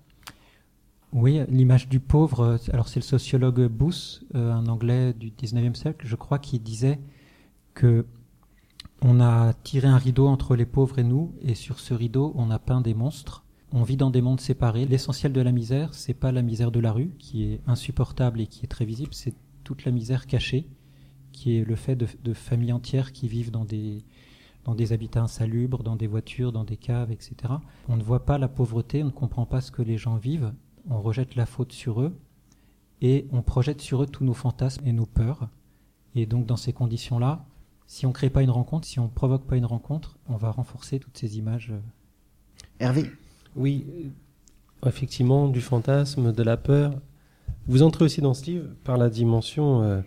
Oui, 1.11 1.41
l'image 1.49 1.89
du 1.89 1.99
pauvre. 1.99 2.57
Alors 2.71 2.87
c'est 2.87 3.01
le 3.01 3.05
sociologue 3.05 3.67
Booth, 3.67 4.23
un 4.33 4.67
Anglais 4.67 5.11
du 5.11 5.31
19e 5.31 5.75
siècle, 5.75 6.07
je 6.07 6.15
crois, 6.15 6.39
qui 6.39 6.59
disait 6.59 6.97
que 7.73 8.05
on 9.01 9.21
a 9.21 9.53
tiré 9.53 9.87
un 9.87 9.97
rideau 9.97 10.27
entre 10.27 10.55
les 10.55 10.65
pauvres 10.65 10.99
et 10.99 11.03
nous, 11.03 11.33
et 11.41 11.55
sur 11.55 11.79
ce 11.79 11.93
rideau, 11.93 12.33
on 12.35 12.51
a 12.51 12.59
peint 12.59 12.81
des 12.81 12.93
monstres. 12.93 13.43
On 13.71 13.83
vit 13.83 13.97
dans 13.97 14.09
des 14.09 14.21
mondes 14.21 14.41
séparés. 14.41 14.85
L'essentiel 14.85 15.31
de 15.31 15.41
la 15.41 15.51
misère, 15.51 15.93
c'est 15.93 16.15
pas 16.15 16.31
la 16.31 16.41
misère 16.41 16.71
de 16.71 16.79
la 16.79 16.91
rue, 16.91 17.11
qui 17.19 17.43
est 17.43 17.61
insupportable 17.67 18.41
et 18.41 18.47
qui 18.47 18.65
est 18.65 18.67
très 18.67 18.85
visible, 18.85 19.13
c'est 19.13 19.35
toute 19.63 19.85
la 19.85 19.91
misère 19.91 20.25
cachée, 20.25 20.67
qui 21.31 21.57
est 21.57 21.63
le 21.63 21.75
fait 21.75 21.95
de, 21.95 22.33
familles 22.33 22.73
entières 22.73 23.11
qui 23.11 23.27
vivent 23.27 23.51
dans 23.51 23.65
des, 23.65 24.03
dans 24.65 24.73
des 24.73 24.91
habitats 24.91 25.21
insalubres, 25.21 25.83
dans 25.83 25.95
des 25.95 26.07
voitures, 26.07 26.51
dans 26.51 26.63
des 26.63 26.77
caves, 26.77 27.11
etc. 27.11 27.35
On 27.87 27.95
ne 27.95 28.01
voit 28.01 28.25
pas 28.25 28.39
la 28.39 28.47
pauvreté, 28.47 29.03
on 29.03 29.07
ne 29.07 29.11
comprend 29.11 29.45
pas 29.45 29.61
ce 29.61 29.71
que 29.71 29.83
les 29.83 29.97
gens 29.97 30.15
vivent, 30.15 30.51
on 30.89 30.99
rejette 30.99 31.35
la 31.35 31.45
faute 31.45 31.71
sur 31.71 32.01
eux, 32.01 32.17
et 33.01 33.27
on 33.31 33.43
projette 33.43 33.81
sur 33.81 34.01
eux 34.01 34.07
tous 34.07 34.23
nos 34.23 34.33
fantasmes 34.33 34.87
et 34.87 34.93
nos 34.93 35.05
peurs. 35.05 35.47
Et 36.15 36.25
donc 36.25 36.47
dans 36.47 36.57
ces 36.57 36.73
conditions-là, 36.73 37.45
si 37.85 38.07
on 38.07 38.11
crée 38.11 38.31
pas 38.31 38.41
une 38.41 38.49
rencontre, 38.49 38.87
si 38.87 38.99
on 38.99 39.09
provoque 39.09 39.45
pas 39.45 39.57
une 39.57 39.65
rencontre, 39.65 40.17
on 40.27 40.37
va 40.37 40.49
renforcer 40.49 40.99
toutes 40.99 41.17
ces 41.17 41.37
images. 41.37 41.69
Euh. 41.71 41.79
Hervé 42.79 43.11
Oui, 43.59 43.85
euh, 44.85 44.87
effectivement, 44.87 45.49
du 45.49 45.61
fantasme, 45.61 46.31
de 46.31 46.43
la 46.43 46.57
peur. 46.57 46.93
Vous 47.67 47.83
entrez 47.83 48.05
aussi 48.05 48.21
dans 48.21 48.33
ce 48.33 48.45
livre 48.45 48.65
par 48.85 48.97
la 48.97 49.09
dimension 49.09 49.83
euh, 49.83 49.99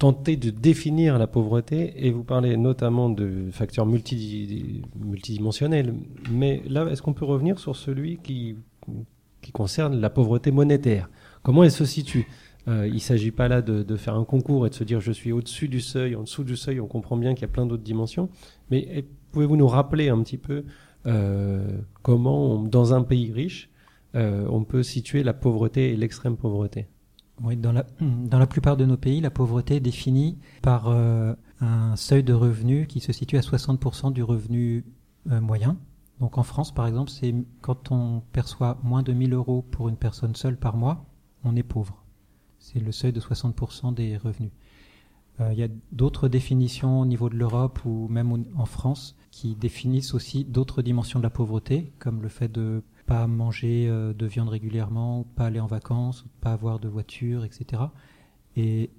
de 0.00 0.50
définir 0.50 1.18
la 1.18 1.26
pauvreté 1.26 2.06
et 2.06 2.10
vous 2.10 2.24
parlez 2.24 2.56
notamment 2.56 3.10
de 3.10 3.50
facteurs 3.52 3.84
multidimensionnels. 3.86 5.94
Mais 6.30 6.62
là, 6.66 6.86
est-ce 6.86 7.02
qu'on 7.02 7.12
peut 7.12 7.26
revenir 7.26 7.58
sur 7.58 7.76
celui 7.76 8.16
qui, 8.18 8.56
concerne 9.52 10.00
la 10.00 10.08
pauvreté 10.10 10.50
monétaire? 10.50 11.08
Comment 11.42 11.62
elle 11.62 11.70
se 11.70 11.84
situe? 11.84 12.26
Euh, 12.68 12.88
il 12.88 12.94
ne 12.94 12.98
s'agit 12.98 13.30
pas 13.30 13.46
là 13.48 13.62
de, 13.62 13.96
faire 13.96 14.14
un 14.14 14.24
concours 14.24 14.66
et 14.66 14.70
de 14.70 14.74
se 14.74 14.82
dire 14.82 15.00
je 15.00 15.12
suis 15.12 15.30
au-dessus 15.30 15.68
du 15.68 15.80
seuil, 15.80 16.16
en 16.16 16.22
dessous 16.22 16.42
du 16.42 16.56
seuil, 16.56 16.80
on 16.80 16.88
comprend 16.88 17.16
bien 17.16 17.34
qu'il 17.34 17.42
y 17.42 17.44
a 17.44 17.52
plein 17.52 17.66
d'autres 17.66 17.84
dimensions. 17.84 18.28
Mais 18.70 18.88
eh, 18.90 19.04
pouvez-vous 19.30 19.56
nous 19.56 19.68
rappeler 19.68 20.08
un 20.08 20.20
petit 20.22 20.38
peu 20.38 20.64
euh, 21.06 21.80
comment, 22.02 22.62
dans 22.62 22.94
un 22.94 23.02
pays 23.02 23.32
riche, 23.32 23.70
euh, 24.14 24.46
on 24.50 24.64
peut 24.64 24.82
situer 24.82 25.22
la 25.22 25.34
pauvreté 25.34 25.92
et 25.92 25.96
l'extrême 25.96 26.36
pauvreté 26.36 26.88
Oui, 27.42 27.56
dans 27.56 27.72
la, 27.72 27.86
dans 28.00 28.38
la 28.38 28.46
plupart 28.46 28.76
de 28.76 28.84
nos 28.84 28.96
pays, 28.96 29.20
la 29.20 29.30
pauvreté 29.30 29.76
est 29.76 29.80
définie 29.80 30.38
par 30.62 30.88
un 30.88 31.96
seuil 31.96 32.22
de 32.22 32.32
revenu 32.32 32.86
qui 32.86 33.00
se 33.00 33.12
situe 33.12 33.36
à 33.36 33.40
60% 33.40 34.12
du 34.12 34.22
revenu 34.22 34.84
moyen. 35.26 35.76
Donc 36.20 36.38
en 36.38 36.42
France, 36.42 36.72
par 36.72 36.86
exemple, 36.86 37.10
c'est 37.10 37.34
quand 37.60 37.92
on 37.92 38.22
perçoit 38.32 38.78
moins 38.82 39.02
de 39.02 39.12
1000 39.12 39.34
euros 39.34 39.62
pour 39.70 39.88
une 39.88 39.96
personne 39.96 40.34
seule 40.34 40.56
par 40.56 40.76
mois, 40.76 41.04
on 41.44 41.56
est 41.56 41.62
pauvre. 41.62 42.02
C'est 42.58 42.80
le 42.80 42.90
seuil 42.90 43.12
de 43.12 43.20
60% 43.20 43.94
des 43.94 44.16
revenus. 44.16 44.50
Euh, 45.40 45.52
il 45.52 45.58
y 45.58 45.62
a 45.62 45.68
d'autres 45.92 46.28
définitions 46.28 47.00
au 47.00 47.06
niveau 47.06 47.28
de 47.28 47.36
l'Europe 47.36 47.80
ou 47.84 48.08
même 48.08 48.44
en 48.56 48.64
France 48.64 49.16
qui 49.30 49.54
définissent 49.54 50.14
aussi 50.14 50.44
d'autres 50.44 50.82
dimensions 50.82 51.18
de 51.18 51.24
la 51.24 51.30
pauvreté, 51.30 51.92
comme 51.98 52.22
le 52.22 52.28
fait 52.28 52.50
de 52.50 52.82
pas 53.06 53.26
manger 53.26 53.86
euh, 53.88 54.14
de 54.14 54.26
viande 54.26 54.48
régulièrement, 54.48 55.26
pas 55.36 55.46
aller 55.46 55.60
en 55.60 55.66
vacances, 55.66 56.24
pas 56.40 56.52
avoir 56.52 56.80
de 56.80 56.88
voiture, 56.88 57.44
etc. 57.44 57.82
Et 58.56 58.90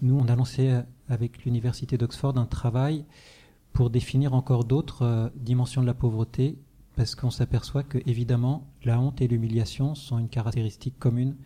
nous, 0.00 0.18
on 0.18 0.28
a 0.28 0.36
lancé 0.36 0.68
euh, 0.68 0.82
avec 1.08 1.44
l'université 1.44 1.98
d'Oxford 1.98 2.38
un 2.38 2.46
travail 2.46 3.04
pour 3.72 3.90
définir 3.90 4.34
encore 4.34 4.64
d'autres 4.64 5.30
dimensions 5.36 5.80
de 5.80 5.86
la 5.86 5.94
pauvreté, 5.94 6.58
parce 6.96 7.14
qu'on 7.14 7.30
s'aperçoit 7.30 7.84
que 7.84 7.98
évidemment 8.04 8.66
la 8.84 9.00
honte 9.00 9.20
et 9.20 9.28
l'humiliation 9.28 9.94
sont 9.94 10.18
une 10.18 10.28
caractéristique 10.28 10.98
commune 10.98 11.36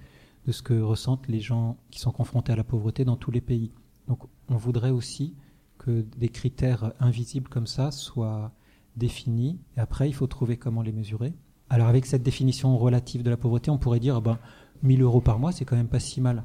de 0.47 0.53
ce 0.53 0.63
que 0.63 0.81
ressentent 0.81 1.29
les 1.29 1.41
gens 1.41 1.77
qui 1.91 2.01
sont 2.01 2.13
confrontés 2.13 2.53
à 2.53 2.57
la 2.57 2.65
pauvreté 2.65 3.05
dans 3.05 3.17
tous 3.17 3.31
les 3.31 3.43
pays. 3.43 3.71
Donc 4.09 4.21
on 4.49 4.57
voudrait 4.57 4.91
aussi 4.91 5.35
que 5.79 6.05
des 6.17 6.29
critères 6.29 6.93
invisibles 7.01 7.49
comme 7.49 7.67
ça 7.67 7.91
soient 7.91 8.53
définis, 8.97 9.59
et 9.77 9.81
après 9.81 10.09
il 10.09 10.13
faut 10.13 10.27
trouver 10.27 10.57
comment 10.57 10.83
les 10.83 10.93
mesurer. 10.93 11.35
Alors 11.71 11.89
avec 11.89 12.07
cette 12.07 12.23
définition 12.23 12.77
relative 12.79 13.23
de 13.23 13.31
la 13.31 13.37
pauvreté, 13.37 13.71
on 13.71 13.79
pourrait 13.79 14.01
dire, 14.01 14.21
ben, 14.23 14.39
1000 14.83 15.03
euros 15.03 15.21
par 15.21 15.39
mois, 15.39 15.53
c'est 15.53 15.65
quand 15.65 15.77
même 15.77 15.89
pas 15.89 16.01
si 16.01 16.21
mal. 16.21 16.45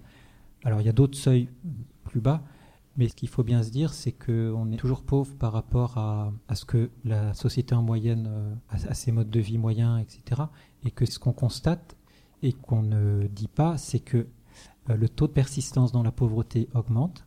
Alors 0.63 0.81
il 0.81 0.85
y 0.85 0.89
a 0.89 0.93
d'autres 0.93 1.17
seuils 1.17 1.49
plus 2.05 2.21
bas, 2.21 2.41
mais 2.97 3.07
ce 3.07 3.15
qu'il 3.15 3.29
faut 3.29 3.43
bien 3.43 3.63
se 3.63 3.69
dire, 3.69 3.93
c'est 3.93 4.11
qu'on 4.11 4.71
est 4.71 4.77
toujours 4.77 5.03
pauvre 5.03 5.33
par 5.35 5.53
rapport 5.53 5.97
à, 5.97 6.33
ce 6.53 6.65
que 6.65 6.89
la 7.05 7.33
société 7.33 7.75
en 7.75 7.81
moyenne, 7.81 8.27
euh, 8.29 8.55
à, 8.69 8.93
ses 8.93 9.11
modes 9.11 9.29
de 9.29 9.39
vie 9.39 9.57
moyens, 9.57 10.01
etc. 10.01 10.41
Et 10.83 10.91
que 10.91 11.05
ce 11.05 11.19
qu'on 11.19 11.31
constate, 11.31 11.95
et 12.41 12.53
qu'on 12.53 12.81
ne 12.81 13.27
dit 13.27 13.47
pas, 13.47 13.77
c'est 13.77 13.99
que 13.99 14.27
euh, 14.89 14.97
le 14.97 15.07
taux 15.07 15.27
de 15.27 15.33
persistance 15.33 15.91
dans 15.91 16.03
la 16.03 16.11
pauvreté 16.11 16.67
augmente. 16.73 17.25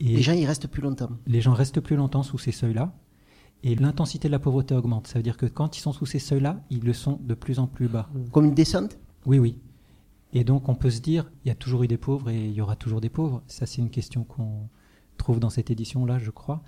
Et 0.00 0.16
les 0.16 0.22
gens 0.22 0.34
restent 0.34 0.68
plus 0.68 0.82
longtemps. 0.82 1.10
Les 1.26 1.40
gens 1.40 1.54
restent 1.54 1.80
plus 1.80 1.96
longtemps 1.96 2.22
sous 2.22 2.38
ces 2.38 2.52
seuils-là. 2.52 2.92
Et 3.62 3.74
l'intensité 3.74 4.28
de 4.28 4.32
la 4.32 4.38
pauvreté 4.38 4.74
augmente. 4.74 5.06
Ça 5.06 5.18
veut 5.18 5.22
dire 5.22 5.36
que 5.36 5.46
quand 5.46 5.76
ils 5.76 5.80
sont 5.80 5.92
sous 5.92 6.06
ces 6.06 6.18
seuils-là, 6.18 6.60
ils 6.70 6.84
le 6.84 6.92
sont 6.92 7.18
de 7.22 7.34
plus 7.34 7.58
en 7.58 7.66
plus 7.66 7.88
bas. 7.88 8.08
Comme 8.32 8.44
une 8.44 8.54
descente? 8.54 8.98
Oui, 9.24 9.38
oui. 9.38 9.58
Et 10.32 10.44
donc 10.44 10.68
on 10.68 10.74
peut 10.74 10.90
se 10.90 11.00
dire, 11.00 11.30
il 11.44 11.48
y 11.48 11.50
a 11.50 11.54
toujours 11.54 11.82
eu 11.82 11.88
des 11.88 11.96
pauvres 11.96 12.30
et 12.30 12.46
il 12.46 12.52
y 12.52 12.60
aura 12.60 12.76
toujours 12.76 13.00
des 13.00 13.08
pauvres. 13.08 13.42
Ça, 13.46 13.64
c'est 13.66 13.80
une 13.80 13.90
question 13.90 14.24
qu'on 14.24 14.68
trouve 15.16 15.40
dans 15.40 15.50
cette 15.50 15.70
édition-là, 15.70 16.18
je 16.18 16.30
crois. 16.30 16.62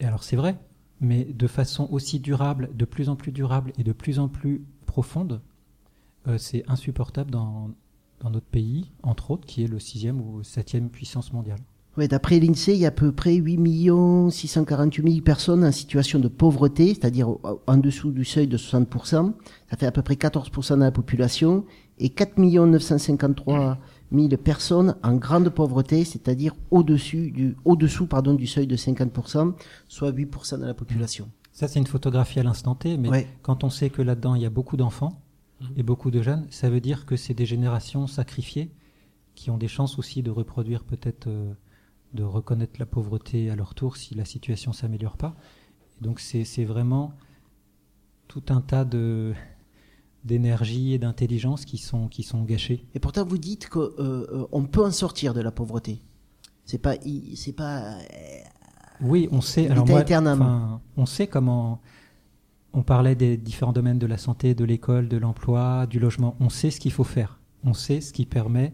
Et 0.00 0.04
alors 0.04 0.22
c'est 0.22 0.36
vrai, 0.36 0.58
mais 1.00 1.24
de 1.24 1.46
façon 1.46 1.88
aussi 1.90 2.20
durable, 2.20 2.70
de 2.74 2.84
plus 2.84 3.08
en 3.08 3.16
plus 3.16 3.32
durable 3.32 3.72
et 3.78 3.84
de 3.84 3.92
plus 3.92 4.18
en 4.18 4.28
plus 4.28 4.64
profonde, 4.86 5.42
euh, 6.26 6.38
c'est 6.38 6.64
insupportable 6.68 7.30
dans, 7.30 7.70
dans, 8.20 8.30
notre 8.30 8.46
pays, 8.46 8.90
entre 9.02 9.30
autres, 9.30 9.46
qui 9.46 9.62
est 9.62 9.66
le 9.66 9.78
sixième 9.78 10.20
ou 10.20 10.42
septième 10.42 10.88
puissance 10.88 11.32
mondiale. 11.32 11.60
Ouais, 11.96 12.08
D'après 12.08 12.40
l'INSEE, 12.40 12.74
il 12.74 12.80
y 12.80 12.84
a 12.84 12.88
à 12.88 12.90
peu 12.90 13.12
près 13.12 13.34
8 13.34 14.30
648 14.30 15.10
000 15.10 15.22
personnes 15.22 15.64
en 15.64 15.70
situation 15.70 16.18
de 16.18 16.28
pauvreté, 16.28 16.88
c'est-à-dire 16.88 17.28
en 17.66 17.76
dessous 17.76 18.10
du 18.10 18.24
seuil 18.24 18.48
de 18.48 18.58
60%. 18.58 19.32
Ça 19.70 19.76
fait 19.76 19.86
à 19.86 19.92
peu 19.92 20.02
près 20.02 20.14
14% 20.14 20.74
de 20.74 20.80
la 20.80 20.90
population. 20.90 21.64
Et 21.98 22.08
4 22.08 22.38
953 22.38 23.78
000 24.12 24.28
personnes 24.36 24.96
en 25.04 25.14
grande 25.14 25.48
pauvreté, 25.50 26.04
c'est-à-dire 26.04 26.54
au-dessus 26.72 27.30
du, 27.30 27.56
au-dessous, 27.64 28.06
pardon, 28.06 28.34
du 28.34 28.48
seuil 28.48 28.66
de 28.66 28.76
50%, 28.76 29.54
soit 29.86 30.10
8% 30.10 30.58
de 30.58 30.66
la 30.66 30.74
population. 30.74 31.28
Ça, 31.52 31.68
c'est 31.68 31.78
une 31.78 31.86
photographie 31.86 32.40
à 32.40 32.42
l'instant 32.42 32.74
T, 32.74 32.96
mais 32.96 33.28
quand 33.42 33.62
on 33.62 33.70
sait 33.70 33.90
que 33.90 34.02
là-dedans, 34.02 34.34
il 34.34 34.42
y 34.42 34.46
a 34.46 34.50
beaucoup 34.50 34.76
d'enfants, 34.76 35.20
et 35.76 35.82
beaucoup 35.82 36.10
de 36.10 36.22
jeunes, 36.22 36.46
ça 36.50 36.70
veut 36.70 36.80
dire 36.80 37.06
que 37.06 37.16
c'est 37.16 37.34
des 37.34 37.46
générations 37.46 38.06
sacrifiées 38.06 38.70
qui 39.34 39.50
ont 39.50 39.58
des 39.58 39.68
chances 39.68 39.98
aussi 39.98 40.22
de 40.22 40.30
reproduire 40.30 40.84
peut-être, 40.84 41.26
euh, 41.26 41.52
de 42.14 42.22
reconnaître 42.22 42.74
la 42.78 42.86
pauvreté 42.86 43.50
à 43.50 43.56
leur 43.56 43.74
tour 43.74 43.96
si 43.96 44.14
la 44.14 44.24
situation 44.24 44.72
s'améliore 44.72 45.16
pas. 45.16 45.34
donc 46.00 46.20
c'est 46.20 46.64
vraiment 46.64 47.12
tout 48.28 48.42
un 48.48 48.60
tas 48.60 48.84
de, 48.84 49.32
d'énergie 50.24 50.94
et 50.94 50.98
d'intelligence 50.98 51.64
qui 51.64 51.78
sont, 51.78 52.08
qui 52.08 52.22
sont 52.22 52.42
gâchés. 52.42 52.86
Et 52.94 52.98
pourtant, 52.98 53.24
vous 53.24 53.38
dites 53.38 53.68
qu'on 53.68 53.90
euh, 53.98 54.46
on 54.52 54.64
peut 54.64 54.84
en 54.84 54.90
sortir 54.90 55.34
de 55.34 55.40
la 55.40 55.50
pauvreté. 55.50 56.00
C'est 56.64 56.78
pas, 56.78 56.94
c'est 57.36 57.52
pas. 57.52 57.98
euh, 57.98 57.98
Oui, 59.02 59.28
on 59.30 59.40
sait. 59.42 59.68
Alors 59.68 59.86
moi, 59.86 60.02
enfin, 60.02 60.80
on 60.96 61.06
sait 61.06 61.26
comment. 61.26 61.80
On 62.72 62.82
parlait 62.82 63.14
des 63.14 63.36
différents 63.36 63.72
domaines 63.72 63.98
de 64.00 64.06
la 64.06 64.16
santé, 64.18 64.54
de 64.54 64.64
l'école, 64.64 65.08
de 65.08 65.16
l'emploi, 65.18 65.86
du 65.86 66.00
logement. 66.00 66.34
On 66.40 66.48
sait 66.48 66.70
ce 66.70 66.80
qu'il 66.80 66.90
faut 66.90 67.04
faire. 67.04 67.38
On 67.62 67.72
sait 67.74 68.00
ce 68.00 68.12
qui 68.12 68.26
permet 68.26 68.72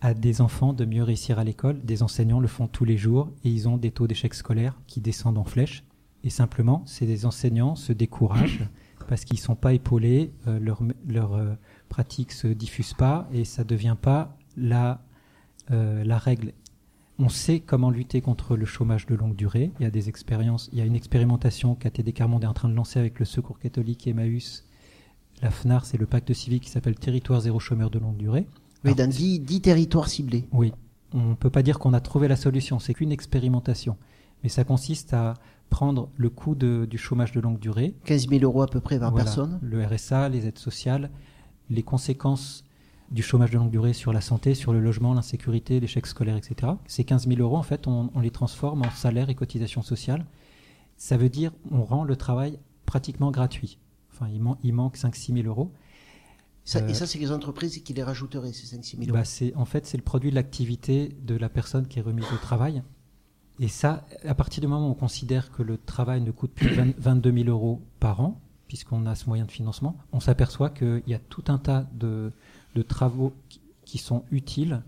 à 0.00 0.14
des 0.14 0.40
enfants 0.40 0.72
de 0.72 0.84
mieux 0.84 1.02
réussir 1.02 1.38
à 1.38 1.44
l'école. 1.44 1.80
Des 1.84 2.02
enseignants 2.02 2.40
le 2.40 2.48
font 2.48 2.68
tous 2.68 2.84
les 2.84 2.96
jours 2.96 3.30
et 3.44 3.50
ils 3.50 3.68
ont 3.68 3.76
des 3.76 3.90
taux 3.90 4.06
d'échec 4.06 4.34
scolaire 4.34 4.78
qui 4.86 5.00
descendent 5.00 5.38
en 5.38 5.44
flèche. 5.44 5.84
Et 6.24 6.30
simplement, 6.30 6.84
des 7.00 7.26
enseignants 7.26 7.76
se 7.76 7.92
découragent 7.92 8.64
parce 9.08 9.24
qu'ils 9.24 9.38
sont 9.38 9.54
pas 9.54 9.72
épaulés, 9.72 10.32
euh, 10.46 10.58
leur, 10.60 11.34
euh, 11.34 11.54
pratique 11.88 12.32
se 12.32 12.48
diffuse 12.48 12.94
pas 12.94 13.28
et 13.32 13.44
ça 13.44 13.64
devient 13.64 13.96
pas 14.00 14.36
la, 14.56 15.00
euh, 15.70 16.04
la 16.04 16.18
règle. 16.18 16.52
On 17.20 17.28
sait 17.28 17.60
comment 17.60 17.90
lutter 17.90 18.20
contre 18.20 18.56
le 18.56 18.66
chômage 18.66 19.06
de 19.06 19.14
longue 19.14 19.34
durée. 19.34 19.72
Il 19.80 19.82
y 19.82 19.86
a 19.86 19.90
des 19.90 20.08
expériences, 20.08 20.68
il 20.72 20.78
y 20.78 20.82
a 20.82 20.84
une 20.84 20.94
expérimentation 20.94 21.74
qu'ATD 21.74 22.12
Carmonde 22.12 22.44
est 22.44 22.48
en 22.48 22.54
train 22.54 22.68
de 22.68 22.74
lancer 22.74 23.00
avec 23.00 23.18
le 23.18 23.24
Secours 23.24 23.58
catholique 23.58 24.06
Emmaüs, 24.06 24.64
la 25.42 25.50
FNAR, 25.50 25.84
c'est 25.84 25.98
le 25.98 26.06
pacte 26.06 26.32
civique 26.32 26.64
qui 26.64 26.70
s'appelle 26.70 26.96
Territoire 26.96 27.40
zéro 27.40 27.60
chômeur 27.60 27.90
de 27.90 28.00
longue 28.00 28.16
durée. 28.16 28.46
Oui, 28.84 28.94
dans 28.94 29.08
10, 29.08 29.40
10 29.40 29.60
territoires 29.60 30.08
ciblés. 30.08 30.46
Oui. 30.52 30.72
On 31.14 31.30
ne 31.30 31.34
peut 31.34 31.50
pas 31.50 31.62
dire 31.62 31.78
qu'on 31.78 31.94
a 31.94 32.00
trouvé 32.00 32.28
la 32.28 32.36
solution, 32.36 32.78
c'est 32.78 32.94
qu'une 32.94 33.12
expérimentation. 33.12 33.96
Mais 34.42 34.48
ça 34.48 34.62
consiste 34.64 35.14
à 35.14 35.34
prendre 35.70 36.08
le 36.16 36.30
coût 36.30 36.54
de, 36.54 36.86
du 36.88 36.96
chômage 36.98 37.32
de 37.32 37.40
longue 37.40 37.58
durée. 37.58 37.94
15 38.04 38.28
000 38.28 38.42
euros 38.44 38.62
à 38.62 38.66
peu 38.68 38.80
près 38.80 38.98
par 38.98 39.10
Voilà. 39.10 39.24
personne. 39.24 39.58
Le 39.62 39.84
RSA, 39.84 40.28
les 40.28 40.46
aides 40.46 40.58
sociales, 40.58 41.10
les 41.70 41.82
conséquences 41.82 42.64
du 43.10 43.22
chômage 43.22 43.50
de 43.50 43.56
longue 43.58 43.70
durée 43.70 43.94
sur 43.94 44.12
la 44.12 44.20
santé, 44.20 44.54
sur 44.54 44.72
le 44.72 44.80
logement, 44.80 45.14
l'insécurité, 45.14 45.80
l'échec 45.80 46.06
scolaire, 46.06 46.36
etc. 46.36 46.72
Ces 46.86 47.04
15 47.04 47.26
000 47.26 47.40
euros, 47.40 47.56
en 47.56 47.62
fait, 47.62 47.86
on, 47.86 48.10
on 48.14 48.20
les 48.20 48.30
transforme 48.30 48.82
en 48.82 48.90
salaire 48.90 49.30
et 49.30 49.34
cotisation 49.34 49.82
sociale. 49.82 50.26
Ça 50.96 51.16
veut 51.16 51.30
dire 51.30 51.52
on 51.70 51.84
rend 51.84 52.04
le 52.04 52.16
travail 52.16 52.58
pratiquement 52.86 53.30
gratuit. 53.30 53.78
Enfin, 54.12 54.28
il, 54.32 54.42
man- 54.42 54.56
il 54.62 54.74
manque 54.74 54.96
5-6 54.96 55.34
000 55.42 55.46
euros. 55.48 55.72
Ça- 56.68 56.80
Euh, 56.80 56.88
et 56.88 56.94
ça, 56.94 57.06
c'est 57.06 57.18
les 57.18 57.32
entreprises 57.32 57.82
qui 57.82 57.94
les 57.94 58.02
rajouteraient, 58.02 58.52
ces 58.52 58.66
5-6 58.76 58.96
000 58.98 59.02
euros. 59.08 59.12
bah, 59.18 59.24
c'est 59.24 59.54
en 59.54 59.64
fait 59.64 59.86
c'est 59.86 59.96
le 59.96 60.02
produit 60.02 60.30
de 60.30 60.34
l'activité 60.34 61.16
de 61.22 61.34
la 61.34 61.48
personne 61.48 61.86
qui 61.86 61.98
est 61.98 62.02
remise 62.02 62.26
au 62.32 62.36
travail. 62.36 62.82
Et 63.60 63.68
ça, 63.68 64.04
à 64.26 64.34
partir 64.34 64.60
du 64.60 64.66
moment 64.66 64.86
où 64.86 64.90
on 64.90 64.94
considère 64.94 65.50
que 65.50 65.62
le 65.62 65.78
travail 65.78 66.20
ne 66.20 66.30
coûte 66.30 66.52
plus 66.52 66.68
20 66.74 66.94
22 66.98 67.32
000 67.44 67.48
euros 67.48 67.80
par 68.00 68.20
an, 68.20 68.38
puisqu'on 68.68 69.06
a 69.06 69.14
ce 69.14 69.26
moyen 69.26 69.46
de 69.46 69.50
financement, 69.50 69.96
on 70.12 70.20
s'aperçoit 70.20 70.68
qu'il 70.70 71.02
y 71.06 71.14
a 71.14 71.18
tout 71.18 71.44
un 71.48 71.58
tas 71.58 71.86
de, 71.94 72.32
de 72.74 72.82
travaux 72.82 73.32
qui, 73.48 73.60
qui 73.86 73.98
sont 73.98 74.24
utiles. 74.30 74.82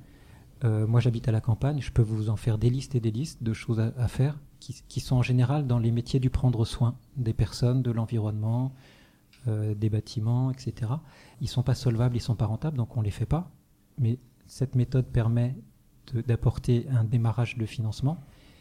Euh, 0.64 0.86
moi, 0.86 1.00
j'habite 1.00 1.26
à 1.28 1.32
la 1.32 1.40
campagne, 1.40 1.80
je 1.80 1.90
peux 1.90 2.02
vous 2.02 2.28
en 2.28 2.36
faire 2.36 2.58
des 2.58 2.68
listes 2.68 2.94
et 2.94 3.00
des 3.00 3.10
listes 3.10 3.42
de 3.42 3.54
choses 3.54 3.80
à, 3.80 3.94
à 3.96 4.06
faire 4.06 4.38
qui, 4.60 4.82
qui 4.86 5.00
sont 5.00 5.16
en 5.16 5.22
général 5.22 5.66
dans 5.66 5.78
les 5.78 5.90
métiers 5.90 6.20
du 6.20 6.28
prendre 6.28 6.66
soin 6.66 6.94
des 7.16 7.32
personnes, 7.32 7.80
de 7.82 7.90
l'environnement, 7.90 8.70
euh, 9.48 9.74
des 9.74 9.88
bâtiments, 9.88 10.50
etc. 10.50 10.92
Ils 11.40 11.48
sont 11.48 11.62
pas 11.62 11.74
solvables, 11.74 12.16
ils 12.16 12.20
sont 12.20 12.34
pas 12.34 12.46
rentables, 12.46 12.76
donc 12.76 12.96
on 12.96 13.02
les 13.02 13.10
fait 13.10 13.26
pas. 13.26 13.50
Mais 13.98 14.18
cette 14.46 14.74
méthode 14.74 15.06
permet 15.06 15.54
d'apporter 16.26 16.86
un 16.90 17.04
démarrage 17.04 17.56
de 17.56 17.66
financement. 17.66 18.18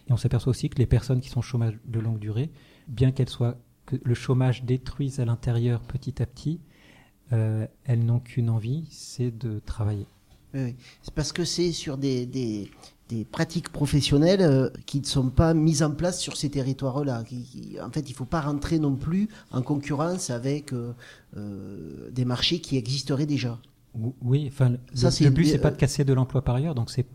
Et 0.08 0.14
on 0.14 0.18
s'aperçoit 0.18 0.52
aussi 0.52 0.70
que 0.70 0.78
les 0.78 0.86
personnes 0.86 1.20
qui 1.20 1.30
sont 1.30 1.40
au 1.40 1.44
chômage 1.44 1.78
de 1.86 2.00
longue 2.00 2.20
durée, 2.20 2.52
bien 2.88 3.12
qu'elles 3.12 3.30
soient 3.30 3.58
que 3.86 3.96
le 4.04 4.14
chômage 4.14 4.64
détruise 4.64 5.20
à 5.20 5.26
l'intérieur 5.26 5.82
petit 5.82 6.22
à 6.22 6.26
petit, 6.26 6.62
euh, 7.34 7.68
elles 7.86 8.06
n'ont 8.06 8.20
qu'une 8.20 8.50
envie, 8.50 8.88
c'est 8.90 9.32
de 9.32 9.60
travailler. 9.60 10.08
Oui. 10.54 10.76
C'est 11.02 11.14
parce 11.14 11.32
que 11.32 11.46
c'est 11.46 11.72
sur 11.72 11.98
des, 11.98 12.26
des, 12.26 12.72
des 13.10 13.26
pratiques 13.26 13.70
professionnelles 13.70 14.42
euh, 14.42 14.70
qui 14.86 15.02
ne 15.02 15.06
sont 15.06 15.30
pas 15.32 15.54
mises 15.56 15.82
en 15.84 15.92
place 15.92 16.20
sur 16.20 16.38
ces 16.38 16.50
territoires-là. 16.50 17.24
En 17.84 17.92
fait, 17.92 18.02
il 18.02 18.12
ne 18.12 18.16
faut 18.16 18.26
pas 18.26 18.40
rentrer 18.42 18.78
non 18.80 18.96
plus 18.96 19.28
en 19.52 19.64
concurrence 19.64 20.30
avec 20.30 20.72
euh, 20.72 20.94
euh, 21.36 22.10
des 22.12 22.24
marchés 22.24 22.62
qui 22.62 22.78
existeraient 22.78 23.26
déjà. 23.26 23.60
Ou- 23.96 24.14
Oui, 24.22 24.46
enfin, 24.48 24.70
le, 24.70 24.80
Ça, 24.94 25.10
but 25.32 25.46
c'est 25.46 25.58
pas 25.58 25.72
de 25.72 25.76
casser 25.78 26.06
de 26.06 26.14
l'emploi 26.14 26.44
par 26.44 26.56
ailleurs, 26.56 26.76
donc 26.76 26.92
c'est, 26.92 27.06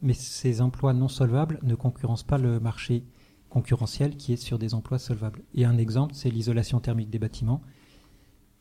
mais 0.00 0.14
ces 0.14 0.60
emplois 0.60 0.92
non 0.92 1.08
solvables 1.08 1.58
ne 1.64 1.74
concurrencent 1.74 2.22
pas 2.22 2.38
le 2.38 2.60
marché 2.60 3.04
concurrentiel 3.48 4.16
qui 4.16 4.32
est 4.32 4.36
sur 4.36 4.56
des 4.56 4.74
emplois 4.74 5.00
solvables. 5.00 5.42
Et 5.54 5.64
un 5.64 5.76
exemple, 5.76 6.14
c'est 6.14 6.30
l'isolation 6.30 6.78
thermique 6.78 7.10
des 7.10 7.18
bâtiments, 7.18 7.60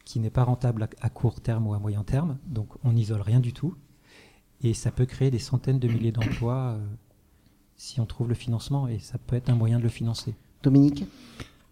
qui 0.05 0.19
n'est 0.19 0.31
pas 0.31 0.43
rentable 0.43 0.81
à, 0.83 0.89
à 1.01 1.09
court 1.11 1.39
terme 1.41 1.67
ou 1.67 1.75
à 1.75 1.79
moyen 1.79 2.03
terme, 2.03 2.39
donc 2.47 2.69
on 2.83 2.93
n'isole 2.93 3.21
rien 3.21 3.39
du 3.39 3.53
tout, 3.53 3.75
et 4.63 4.73
ça 4.73 4.91
peut 4.91 5.05
créer 5.05 5.31
des 5.31 5.39
centaines 5.39 5.79
de 5.79 5.87
milliers 5.87 6.11
d'emplois 6.11 6.75
euh, 6.75 6.79
si 7.77 7.99
on 7.99 8.05
trouve 8.05 8.27
le 8.27 8.35
financement, 8.35 8.87
et 8.87 8.99
ça 8.99 9.17
peut 9.17 9.35
être 9.35 9.49
un 9.49 9.55
moyen 9.55 9.77
de 9.79 9.83
le 9.83 9.89
financer. 9.89 10.35
Dominique? 10.63 11.05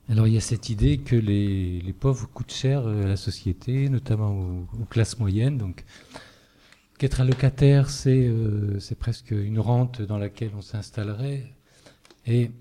Alors 0.09 0.25
il 0.27 0.33
y 0.33 0.37
a 0.37 0.41
cette 0.41 0.69
idée 0.69 0.99
que 0.99 1.17
les, 1.17 1.81
les 1.81 1.93
pauvres 1.93 2.29
coûtent 2.33 2.53
cher 2.53 2.87
euh, 2.87 3.03
à 3.03 3.07
la 3.07 3.17
société, 3.17 3.89
notamment 3.89 4.31
aux, 4.31 4.67
aux 4.81 4.85
classes 4.85 5.19
moyennes. 5.19 5.57
Donc 5.57 5.83
qu'être 6.97 7.19
allocataire, 7.19 7.89
c'est 7.89 8.27
euh, 8.27 8.79
c'est 8.79 8.97
presque 8.97 9.31
une 9.31 9.59
rente 9.59 10.01
dans 10.01 10.17
laquelle 10.17 10.51
on 10.55 10.61
s'installerait. 10.61 11.51
Et 12.25 12.51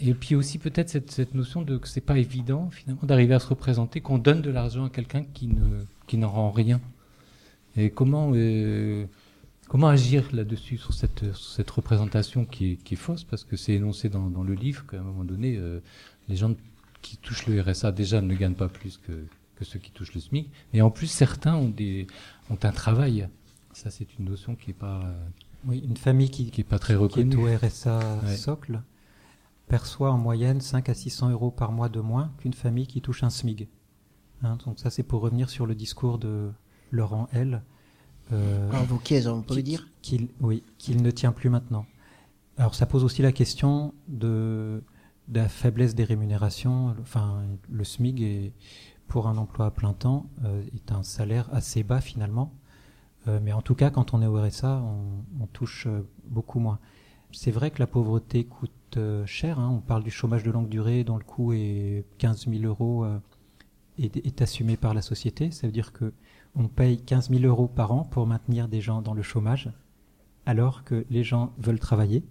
et 0.00 0.14
puis 0.14 0.36
aussi 0.36 0.58
peut-être 0.58 0.88
cette, 0.88 1.10
cette 1.10 1.34
notion 1.34 1.62
de 1.62 1.78
que 1.78 1.88
c'est 1.88 2.00
pas 2.00 2.16
évident 2.16 2.70
finalement 2.70 3.02
d'arriver 3.04 3.34
à 3.34 3.40
se 3.40 3.48
représenter 3.48 4.00
qu'on 4.00 4.18
donne 4.18 4.40
de 4.40 4.50
l'argent 4.50 4.84
à 4.84 4.90
quelqu'un 4.90 5.24
qui 5.24 5.48
ne 5.48 5.84
qui 6.06 6.16
n'en 6.16 6.30
rend 6.30 6.52
rien. 6.52 6.80
Et 7.76 7.90
comment 7.90 8.30
euh, 8.34 9.06
comment 9.72 9.88
agir 9.88 10.28
là-dessus 10.32 10.76
sur 10.76 10.92
cette 10.92 11.32
sur 11.32 11.50
cette 11.56 11.70
représentation 11.70 12.44
qui 12.44 12.72
est, 12.72 12.76
qui 12.76 12.92
est 12.94 12.96
fausse? 12.98 13.24
Parce 13.24 13.42
que 13.44 13.56
c'est 13.56 13.72
énoncé 13.72 14.10
dans, 14.10 14.28
dans 14.28 14.42
le 14.42 14.52
livre 14.52 14.84
qu'à 14.86 14.98
un 15.00 15.02
moment 15.02 15.24
donné 15.24 15.56
euh, 15.56 15.80
les 16.28 16.36
gens 16.36 16.54
qui 17.00 17.16
touchent 17.16 17.46
le 17.46 17.58
RSA 17.62 17.90
déjà 17.90 18.20
ne 18.20 18.34
gagnent 18.34 18.54
pas 18.54 18.68
plus 18.68 18.98
que, 18.98 19.12
que 19.56 19.64
ceux 19.64 19.78
qui 19.78 19.90
touchent 19.90 20.14
le 20.14 20.20
SMIC 20.20 20.50
et 20.74 20.82
en 20.82 20.90
plus 20.90 21.06
certains 21.06 21.54
ont 21.56 21.70
des 21.70 22.06
ont 22.50 22.58
un 22.62 22.72
travail. 22.72 23.28
Ça 23.72 23.90
c'est 23.90 24.18
une 24.18 24.26
notion 24.26 24.54
qui 24.56 24.70
est 24.72 24.74
pas 24.74 25.00
euh, 25.06 25.26
Oui, 25.64 25.78
une 25.88 25.96
famille 25.96 26.30
qui, 26.30 26.50
qui 26.50 26.60
est 26.60 26.64
pas 26.64 26.78
très 26.78 26.92
qui 26.94 26.98
reconnue. 26.98 27.32
est 27.32 27.54
au 27.54 27.58
RSA 27.66 28.20
Ouais. 28.26 28.36
socle 28.36 28.82
perçoit 29.68 30.10
en 30.12 30.18
moyenne 30.18 30.60
5 30.60 30.90
à 30.90 30.94
600 30.94 31.30
euros 31.30 31.50
par 31.50 31.72
mois 31.72 31.88
de 31.88 32.00
moins 32.00 32.30
qu'une 32.38 32.52
famille 32.52 32.86
qui 32.86 33.00
touche 33.00 33.22
un 33.22 33.30
SMIG. 33.30 33.68
Hein, 34.42 34.58
donc 34.66 34.78
ça 34.78 34.90
c'est 34.90 35.02
pour 35.02 35.22
revenir 35.22 35.48
sur 35.48 35.64
le 35.64 35.74
discours 35.74 36.18
de 36.18 36.50
Laurent 36.90 37.28
L. 37.32 37.62
Caisses, 39.02 39.26
on 39.26 39.42
peut 39.42 39.54
le 39.56 39.62
dire 39.62 39.88
qu'il 40.02 40.28
oui, 40.40 40.62
qu'il 40.78 41.02
ne 41.02 41.10
tient 41.10 41.32
plus 41.32 41.50
maintenant. 41.50 41.86
Alors 42.58 42.74
ça 42.74 42.86
pose 42.86 43.04
aussi 43.04 43.22
la 43.22 43.32
question 43.32 43.94
de, 44.08 44.82
de 45.28 45.38
la 45.40 45.48
faiblesse 45.48 45.94
des 45.94 46.04
rémunérations. 46.04 46.94
Enfin, 47.00 47.42
le 47.70 47.84
SMIG 47.84 48.22
est, 48.22 48.52
pour 49.08 49.26
un 49.26 49.36
emploi 49.36 49.66
à 49.66 49.70
plein 49.70 49.92
temps 49.92 50.26
euh, 50.44 50.62
est 50.74 50.92
un 50.92 51.02
salaire 51.02 51.48
assez 51.52 51.82
bas 51.82 52.00
finalement. 52.00 52.52
Euh, 53.28 53.38
mais 53.42 53.52
en 53.52 53.62
tout 53.62 53.74
cas, 53.74 53.90
quand 53.90 54.14
on 54.14 54.22
est 54.22 54.26
au 54.26 54.40
RSA, 54.40 54.82
on, 54.82 55.42
on 55.42 55.46
touche 55.46 55.86
euh, 55.86 56.06
beaucoup 56.26 56.58
moins. 56.58 56.78
C'est 57.30 57.52
vrai 57.52 57.70
que 57.70 57.78
la 57.78 57.86
pauvreté 57.86 58.44
coûte 58.44 58.70
euh, 58.96 59.24
cher. 59.26 59.58
hein. 59.58 59.70
On 59.72 59.80
parle 59.80 60.02
du 60.02 60.10
chômage 60.10 60.42
de 60.42 60.50
longue 60.50 60.68
durée 60.68 61.04
dont 61.04 61.16
le 61.16 61.24
coût 61.24 61.52
est 61.52 62.04
15 62.18 62.48
000 62.48 62.64
euros 62.64 63.06
est, 63.98 64.16
est 64.16 64.42
assumé 64.42 64.76
par 64.76 64.92
la 64.92 65.02
société. 65.02 65.50
Ça 65.50 65.66
veut 65.66 65.72
dire 65.72 65.92
que 65.92 66.12
on 66.54 66.68
paye 66.68 67.02
15 67.02 67.30
000 67.30 67.44
euros 67.44 67.68
par 67.68 67.92
an 67.92 68.04
pour 68.04 68.26
maintenir 68.26 68.68
des 68.68 68.80
gens 68.80 69.02
dans 69.02 69.14
le 69.14 69.22
chômage, 69.22 69.70
alors 70.46 70.84
que 70.84 71.06
les 71.10 71.24
gens 71.24 71.52
veulent 71.58 71.80
travailler. 71.80 72.24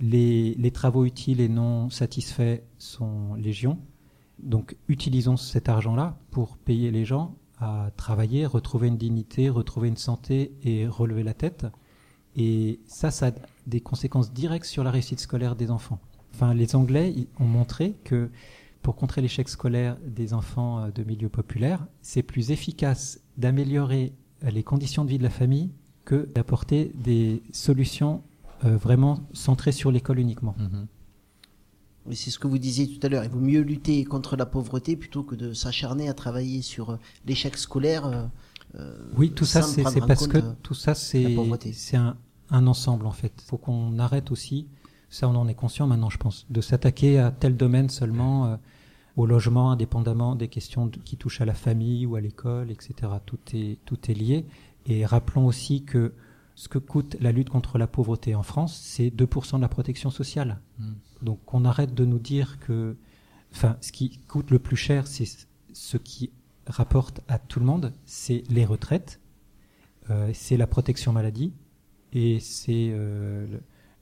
Les, 0.00 0.54
les 0.54 0.70
travaux 0.70 1.04
utiles 1.04 1.40
et 1.40 1.48
non 1.48 1.90
satisfaits 1.90 2.60
sont 2.78 3.34
légion. 3.34 3.78
Donc 4.38 4.76
utilisons 4.88 5.36
cet 5.36 5.68
argent-là 5.68 6.18
pour 6.30 6.58
payer 6.58 6.90
les 6.90 7.04
gens 7.04 7.34
à 7.58 7.90
travailler, 7.96 8.44
retrouver 8.44 8.88
une 8.88 8.98
dignité, 8.98 9.48
retrouver 9.48 9.88
une 9.88 9.96
santé 9.96 10.52
et 10.62 10.86
relever 10.86 11.22
la 11.22 11.34
tête. 11.34 11.66
Et 12.36 12.80
ça, 12.86 13.10
ça 13.10 13.28
a 13.28 13.32
des 13.66 13.80
conséquences 13.80 14.32
directes 14.32 14.66
sur 14.66 14.84
la 14.84 14.90
réussite 14.90 15.20
scolaire 15.20 15.56
des 15.56 15.70
enfants. 15.70 15.98
Enfin, 16.34 16.52
les 16.52 16.76
Anglais 16.76 17.14
ont 17.40 17.46
montré 17.46 17.94
que 18.04 18.30
pour 18.86 18.94
contrer 18.94 19.20
l'échec 19.20 19.48
scolaire 19.48 19.96
des 20.06 20.32
enfants 20.32 20.78
euh, 20.78 20.90
de 20.92 21.02
milieux 21.02 21.28
populaires, 21.28 21.84
c'est 22.02 22.22
plus 22.22 22.52
efficace 22.52 23.20
d'améliorer 23.36 24.12
euh, 24.44 24.50
les 24.50 24.62
conditions 24.62 25.04
de 25.04 25.10
vie 25.10 25.18
de 25.18 25.24
la 25.24 25.30
famille 25.30 25.72
que 26.04 26.28
d'apporter 26.32 26.92
des 26.94 27.42
solutions 27.50 28.22
euh, 28.64 28.76
vraiment 28.76 29.26
centrées 29.32 29.72
sur 29.72 29.90
l'école 29.90 30.20
uniquement. 30.20 30.54
Oui, 32.06 32.14
c'est 32.14 32.30
ce 32.30 32.38
que 32.38 32.46
vous 32.46 32.58
disiez 32.58 32.86
tout 32.86 33.04
à 33.04 33.08
l'heure. 33.08 33.24
Il 33.24 33.30
vaut 33.30 33.40
mieux 33.40 33.62
lutter 33.62 34.04
contre 34.04 34.36
la 34.36 34.46
pauvreté 34.46 34.94
plutôt 34.94 35.24
que 35.24 35.34
de 35.34 35.52
s'acharner 35.52 36.08
à 36.08 36.14
travailler 36.14 36.62
sur 36.62 36.96
l'échec 37.26 37.56
scolaire. 37.56 38.28
euh, 38.76 38.96
Oui, 39.16 39.32
tout 39.32 39.46
ça, 39.46 39.62
c'est 39.62 39.82
parce 39.82 40.28
que 40.28 40.38
tout 40.62 40.74
ça, 40.74 40.94
c'est 40.94 41.96
un, 41.96 42.16
un 42.50 42.66
ensemble 42.68 43.06
en 43.06 43.10
fait. 43.10 43.32
Il 43.38 43.48
faut 43.48 43.58
qu'on 43.58 43.98
arrête 43.98 44.30
aussi, 44.30 44.68
ça 45.10 45.28
on 45.28 45.34
en 45.34 45.48
est 45.48 45.54
conscient 45.54 45.88
maintenant, 45.88 46.08
je 46.08 46.18
pense, 46.18 46.46
de 46.50 46.60
s'attaquer 46.60 47.18
à 47.18 47.32
tel 47.32 47.56
domaine 47.56 47.88
seulement. 47.88 48.46
euh, 48.46 48.56
au 49.16 49.24
logement, 49.24 49.70
indépendamment 49.70 50.36
des 50.36 50.48
questions 50.48 50.88
qui 50.88 51.16
touchent 51.16 51.40
à 51.40 51.46
la 51.46 51.54
famille 51.54 52.04
ou 52.06 52.16
à 52.16 52.20
l'école, 52.20 52.70
etc. 52.70 53.12
Tout 53.24 53.38
est, 53.54 53.78
tout 53.84 54.10
est 54.10 54.14
lié. 54.14 54.46
Et 54.84 55.06
rappelons 55.06 55.46
aussi 55.46 55.84
que 55.84 56.12
ce 56.54 56.68
que 56.68 56.78
coûte 56.78 57.16
la 57.20 57.32
lutte 57.32 57.50
contre 57.50 57.78
la 57.78 57.86
pauvreté 57.86 58.34
en 58.34 58.42
France, 58.42 58.78
c'est 58.82 59.08
2% 59.08 59.56
de 59.56 59.62
la 59.62 59.68
protection 59.68 60.10
sociale. 60.10 60.60
Mm. 60.78 60.92
Donc 61.22 61.54
on 61.54 61.64
arrête 61.64 61.94
de 61.94 62.04
nous 62.04 62.18
dire 62.18 62.58
que, 62.60 62.96
enfin, 63.52 63.76
ce 63.80 63.90
qui 63.90 64.18
coûte 64.28 64.50
le 64.50 64.58
plus 64.58 64.76
cher, 64.76 65.06
c'est 65.06 65.26
ce 65.72 65.96
qui 65.96 66.30
rapporte 66.66 67.20
à 67.28 67.38
tout 67.38 67.60
le 67.60 67.66
monde, 67.66 67.92
c'est 68.04 68.42
les 68.50 68.64
retraites, 68.64 69.20
euh, 70.10 70.30
c'est 70.34 70.56
la 70.56 70.66
protection 70.66 71.12
maladie 71.12 71.52
et 72.12 72.38
c'est 72.40 72.90
euh, 72.90 73.46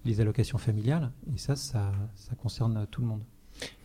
les 0.05 0.21
allocations 0.21 0.59
familiales. 0.59 1.13
Et 1.35 1.39
ça, 1.39 1.57
ça, 1.57 1.93
ça 2.15 2.35
concerne 2.35 2.87
tout 2.91 3.01
le 3.01 3.07
monde. 3.07 3.23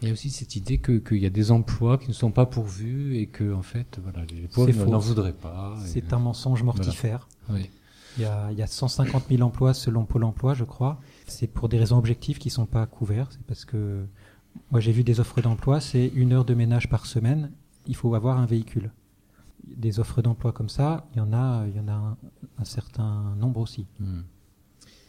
Il 0.02 0.08
y 0.08 0.12
a 0.12 0.14
aussi 0.14 0.30
cette 0.30 0.56
idée 0.56 0.80
qu'il 0.80 1.18
y 1.18 1.26
a 1.26 1.30
des 1.30 1.52
emplois 1.52 1.98
qui 1.98 2.08
ne 2.08 2.14
sont 2.14 2.32
pas 2.32 2.46
pourvus 2.46 3.18
et 3.18 3.28
que 3.28 3.54
en 3.54 3.62
fait, 3.62 4.00
voilà, 4.02 4.26
les 4.32 4.48
pauvres 4.48 4.86
n'en 4.86 5.00
voudraient 5.00 5.34
pas. 5.34 5.76
C'est 5.86 6.14
un 6.14 6.20
mensonge 6.20 6.64
mortifère. 6.64 7.28
Oui. 7.50 7.70
Il 8.18 8.24
y, 8.24 8.26
a, 8.26 8.52
il 8.52 8.58
y, 8.58 8.64
a, 8.64 8.68
150 8.68 9.26
000 9.30 9.42
emplois 9.44 9.74
selon 9.74 10.04
Pôle 10.04 10.24
Emploi, 10.24 10.54
je 10.54 10.64
crois. 10.64 11.00
C'est 11.28 11.48
pour 11.48 11.70
des 11.70 11.78
raisons 11.78 11.98
objectives 11.98 12.38
qui 12.38 12.50
ne 12.50 12.54
sont 12.54 12.66
pas 12.66 12.86
couverts. 12.86 13.28
C'est 13.32 13.44
parce 13.44 13.66
que 13.66 14.06
moi 14.72 14.80
j'ai 14.80 14.92
vu 14.92 15.04
des 15.04 15.20
offres 15.20 15.42
d'emploi, 15.42 15.80
c'est 15.80 16.08
une 16.08 16.34
heure 16.34 16.46
de 16.46 16.54
ménage 16.54 16.90
par 16.90 17.06
semaine. 17.06 17.52
Il 17.86 17.96
faut 17.96 18.14
avoir 18.16 18.38
un 18.40 18.46
véhicule. 18.46 18.92
Des 19.64 20.00
offres 20.00 20.22
d'emploi 20.22 20.52
comme 20.52 20.70
ça, 20.70 21.08
il 21.14 21.20
y 21.20 21.22
en 21.22 21.34
a, 21.34 21.66
il 21.68 21.76
y 21.76 21.80
en 21.80 21.88
a 21.88 22.18
un, 22.58 22.66
certain 22.66 23.36
nombre 23.38 23.60
aussi. 23.60 23.86
Hmm. 24.00 24.22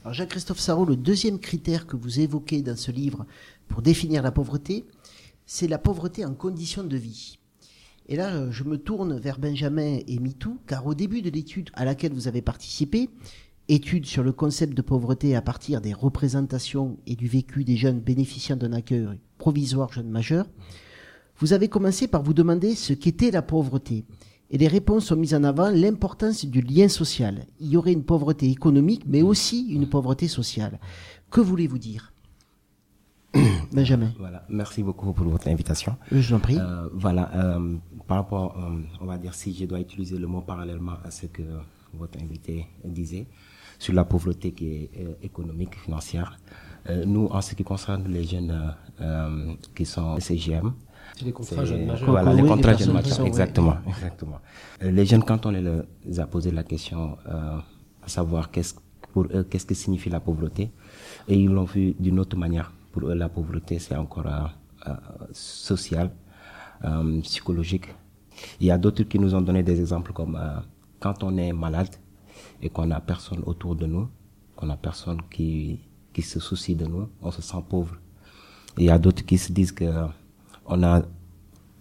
Alors 0.02 0.14
Jacques-Christophe 0.14 0.58
Sarrault, 0.58 0.86
le 0.86 0.96
deuxième 0.96 1.38
critère 1.38 1.86
que 1.86 1.96
vous 1.96 2.20
évoquez 2.20 2.62
dans 2.62 2.76
ce 2.76 2.90
livre 2.90 3.26
pour 3.70 3.82
définir 3.82 4.22
la 4.22 4.32
pauvreté, 4.32 4.84
c'est 5.46 5.68
la 5.68 5.78
pauvreté 5.78 6.24
en 6.24 6.34
conditions 6.34 6.84
de 6.84 6.96
vie. 6.96 7.38
Et 8.08 8.16
là, 8.16 8.34
euh, 8.34 8.50
je 8.50 8.64
me 8.64 8.76
tourne 8.76 9.18
vers 9.18 9.38
Benjamin 9.38 10.00
et 10.06 10.18
Mitou, 10.18 10.58
car 10.66 10.86
au 10.86 10.94
début 10.94 11.22
de 11.22 11.30
l'étude 11.30 11.70
à 11.74 11.84
laquelle 11.84 12.12
vous 12.12 12.26
avez 12.26 12.42
participé, 12.42 13.08
étude 13.68 14.06
sur 14.06 14.24
le 14.24 14.32
concept 14.32 14.76
de 14.76 14.82
pauvreté 14.82 15.36
à 15.36 15.42
partir 15.42 15.80
des 15.80 15.92
représentations 15.92 16.98
et 17.06 17.14
du 17.14 17.28
vécu 17.28 17.62
des 17.62 17.76
jeunes 17.76 18.00
bénéficiant 18.00 18.56
d'un 18.56 18.72
accueil 18.72 19.06
provisoire 19.38 19.92
jeunes 19.92 20.10
majeurs, 20.10 20.46
vous 21.38 21.52
avez 21.52 21.68
commencé 21.68 22.08
par 22.08 22.24
vous 22.24 22.34
demander 22.34 22.74
ce 22.74 22.92
qu'était 22.92 23.30
la 23.30 23.42
pauvreté. 23.42 24.04
Et 24.50 24.58
les 24.58 24.66
réponses 24.66 25.12
ont 25.12 25.16
mis 25.16 25.32
en 25.32 25.44
avant 25.44 25.70
l'importance 25.70 26.44
du 26.44 26.60
lien 26.60 26.88
social. 26.88 27.46
Il 27.60 27.68
y 27.68 27.76
aurait 27.76 27.92
une 27.92 28.02
pauvreté 28.02 28.50
économique, 28.50 29.04
mais 29.06 29.22
aussi 29.22 29.68
une 29.68 29.88
pauvreté 29.88 30.26
sociale. 30.26 30.80
Que 31.30 31.40
voulez-vous 31.40 31.78
dire? 31.78 32.12
Benjamin. 33.72 34.12
Voilà, 34.18 34.44
merci 34.48 34.82
beaucoup 34.82 35.12
pour 35.12 35.26
votre 35.28 35.48
invitation. 35.48 35.96
Je 36.10 36.28
vous 36.28 36.34
en 36.34 36.40
prie. 36.40 36.58
Euh, 36.58 36.88
voilà, 36.92 37.30
euh, 37.34 37.76
par 38.06 38.18
rapport, 38.18 38.56
euh, 38.58 38.80
on 39.00 39.06
va 39.06 39.16
dire, 39.18 39.34
si 39.34 39.54
je 39.54 39.64
dois 39.66 39.80
utiliser 39.80 40.18
le 40.18 40.26
mot 40.26 40.40
parallèlement 40.40 40.94
à 41.04 41.10
ce 41.10 41.26
que 41.26 41.42
votre 41.94 42.18
invité 42.20 42.66
disait, 42.84 43.26
sur 43.78 43.94
la 43.94 44.04
pauvreté 44.04 44.52
qui 44.52 44.66
est 44.68 44.90
économique, 45.22 45.76
financière, 45.76 46.38
nous, 47.06 47.26
en 47.26 47.40
ce 47.40 47.54
qui 47.54 47.64
concerne 47.64 48.06
les 48.08 48.24
jeunes 48.24 48.74
qui 49.74 49.84
sont 49.84 50.18
CGM, 50.18 50.72
c'est 51.16 51.24
les 51.24 51.32
contrats 51.32 51.64
jeunes 51.64 51.86
majeurs. 51.86 52.10
Voilà, 52.10 52.32
les 52.34 52.42
contrats 52.42 52.74
jeunes 52.74 52.92
majeurs, 52.92 53.26
exactement, 53.26 53.76
exactement. 53.86 54.40
Les 54.80 55.06
jeunes, 55.06 55.24
quand 55.24 55.46
on 55.46 55.50
les 55.50 56.20
a 56.20 56.26
posé 56.26 56.50
la 56.50 56.62
question, 56.62 57.16
à 57.26 58.08
savoir 58.08 58.50
qu'est-ce 58.50 58.74
pour 59.12 59.24
eux, 59.34 59.44
qu'est-ce 59.44 59.66
que 59.66 59.74
signifie 59.74 60.10
la 60.10 60.20
pauvreté, 60.20 60.70
et 61.28 61.34
ils 61.34 61.50
l'ont 61.50 61.64
vu 61.64 61.94
d'une 61.98 62.20
autre 62.20 62.36
manière 62.36 62.72
pour 62.92 63.08
eux, 63.08 63.14
la 63.14 63.28
pauvreté, 63.28 63.78
c'est 63.78 63.96
encore 63.96 64.26
euh, 64.26 64.46
euh, 64.88 64.94
social, 65.32 66.10
euh, 66.84 67.20
psychologique. 67.22 67.86
Il 68.60 68.66
y 68.66 68.70
a 68.70 68.78
d'autres 68.78 69.02
qui 69.04 69.18
nous 69.18 69.34
ont 69.34 69.40
donné 69.42 69.62
des 69.62 69.80
exemples 69.80 70.12
comme 70.12 70.38
quand 70.98 71.22
on 71.22 71.36
est 71.36 71.52
malade 71.52 71.94
et 72.62 72.70
qu'on 72.70 72.86
n'a 72.86 73.00
personne 73.00 73.42
autour 73.44 73.76
de 73.76 73.86
nous, 73.86 74.08
qu'on 74.56 74.66
n'a 74.66 74.76
personne 74.76 75.20
qui, 75.30 75.80
qui 76.12 76.22
se 76.22 76.40
soucie 76.40 76.74
de 76.74 76.86
nous, 76.86 77.08
on 77.20 77.30
se 77.30 77.42
sent 77.42 77.62
pauvre. 77.68 77.96
il 78.78 78.84
y 78.84 78.90
a 78.90 78.98
d'autres 78.98 79.24
qui 79.26 79.36
se 79.36 79.52
disent 79.52 79.72
que 79.72 79.90
on 80.64 80.82
a 80.82 81.02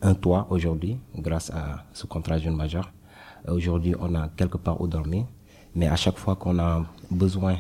un 0.02 0.16
toit 0.16 0.48
aujourd'hui 0.50 0.98
grâce 1.16 1.50
à 1.52 1.86
ce 1.94 2.06
contrat 2.08 2.38
jeune 2.40 2.56
majeur. 2.56 2.92
Aujourd'hui, 3.48 3.96
on 4.00 4.14
a 4.16 4.28
quelque 4.30 4.58
part 4.58 4.82
où 4.82 4.88
dormir, 4.88 5.26
mais 5.76 5.88
à 5.88 5.96
chaque 5.96 6.18
fois 6.18 6.36
qu'on 6.36 6.60
a 6.60 6.86
besoin 7.10 7.58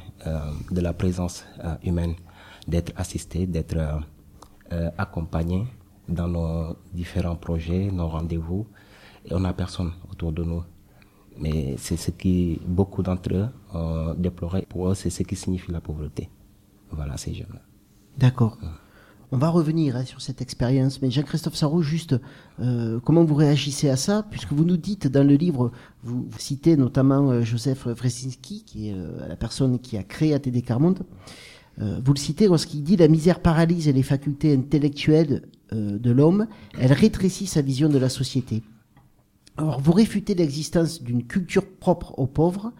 de 0.71 0.81
la 0.81 0.91
présence 0.91 1.45
humaine, 1.83 2.15
d'être 2.69 2.93
assisté, 2.95 3.47
d'être 3.47 3.77
euh, 3.77 3.99
euh, 4.71 4.89
accompagné 4.97 5.65
dans 6.07 6.27
nos 6.27 6.75
différents 6.93 7.35
projets, 7.35 7.91
nos 7.91 8.07
rendez-vous. 8.07 8.67
Et 9.25 9.33
on 9.33 9.41
n'a 9.41 9.53
personne 9.53 9.91
autour 10.11 10.31
de 10.31 10.43
nous. 10.43 10.63
Mais 11.37 11.75
c'est 11.77 11.97
ce 11.97 12.11
qui, 12.11 12.59
beaucoup 12.65 13.03
d'entre 13.03 13.33
eux 13.33 13.47
ont 13.73 14.13
déploré. 14.17 14.65
Pour 14.67 14.89
eux, 14.89 14.95
c'est 14.95 15.09
ce 15.09 15.23
qui 15.23 15.35
signifie 15.35 15.71
la 15.71 15.81
pauvreté. 15.81 16.29
Voilà, 16.91 17.17
ces 17.17 17.33
jeunes-là. 17.33 17.61
D'accord. 18.17 18.57
On 19.31 19.37
va 19.37 19.49
revenir 19.49 19.95
hein, 19.95 20.05
sur 20.05 20.21
cette 20.21 20.41
expérience, 20.41 21.01
mais 21.01 21.11
Jean-Christophe 21.11 21.55
Sarraud, 21.55 21.83
juste 21.83 22.15
euh, 22.59 22.99
comment 22.99 23.23
vous 23.23 23.35
réagissez 23.35 23.87
à 23.87 23.95
ça, 23.95 24.25
puisque 24.29 24.51
vous 24.51 24.65
nous 24.65 24.77
dites 24.77 25.07
dans 25.07 25.25
le 25.25 25.35
livre, 25.35 25.71
vous, 26.03 26.27
citez 26.37 26.75
notamment 26.75 27.41
Joseph 27.43 27.85
Wresinski, 27.85 28.63
qui 28.63 28.89
est 28.89 28.95
la 29.27 29.35
personne 29.35 29.79
qui 29.79 29.97
a 29.97 30.03
créé 30.03 30.33
ATD 30.33 30.63
Carmonde, 30.63 31.01
euh, 31.01 31.05
vous 31.77 32.13
le 32.13 32.19
citez 32.19 32.47
lorsqu'il 32.47 32.83
dit 32.83 32.97
la 32.97 33.07
misère 33.07 33.39
paralyse 33.39 33.87
les 33.87 34.03
facultés 34.03 34.53
intellectuelles 34.53 35.43
euh, 35.71 35.99
de 35.99 36.11
l'homme, 36.11 36.47
elle 36.79 36.93
rétrécit 36.93 37.45
sa 37.45 37.61
vision 37.61 37.89
de 37.89 37.99
la 37.99 38.09
société. 38.09 38.63
Alors 39.57 39.79
vous 39.79 39.91
réfutez 39.91 40.33
l'existence 40.33 41.03
d'une 41.03 41.27
culture 41.27 41.65
propre 41.67 42.17
aux 42.17 42.25
pauvres, 42.25 42.71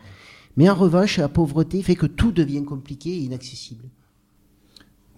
mais 0.58 0.70
en 0.70 0.76
revanche 0.76 1.18
la 1.18 1.30
pauvreté 1.30 1.84
fait 1.84 1.96
que 1.96 2.08
tout 2.08 2.32
devient 2.32 2.64
compliqué 2.64 3.12
et 3.12 3.20
inaccessible. 3.20 3.86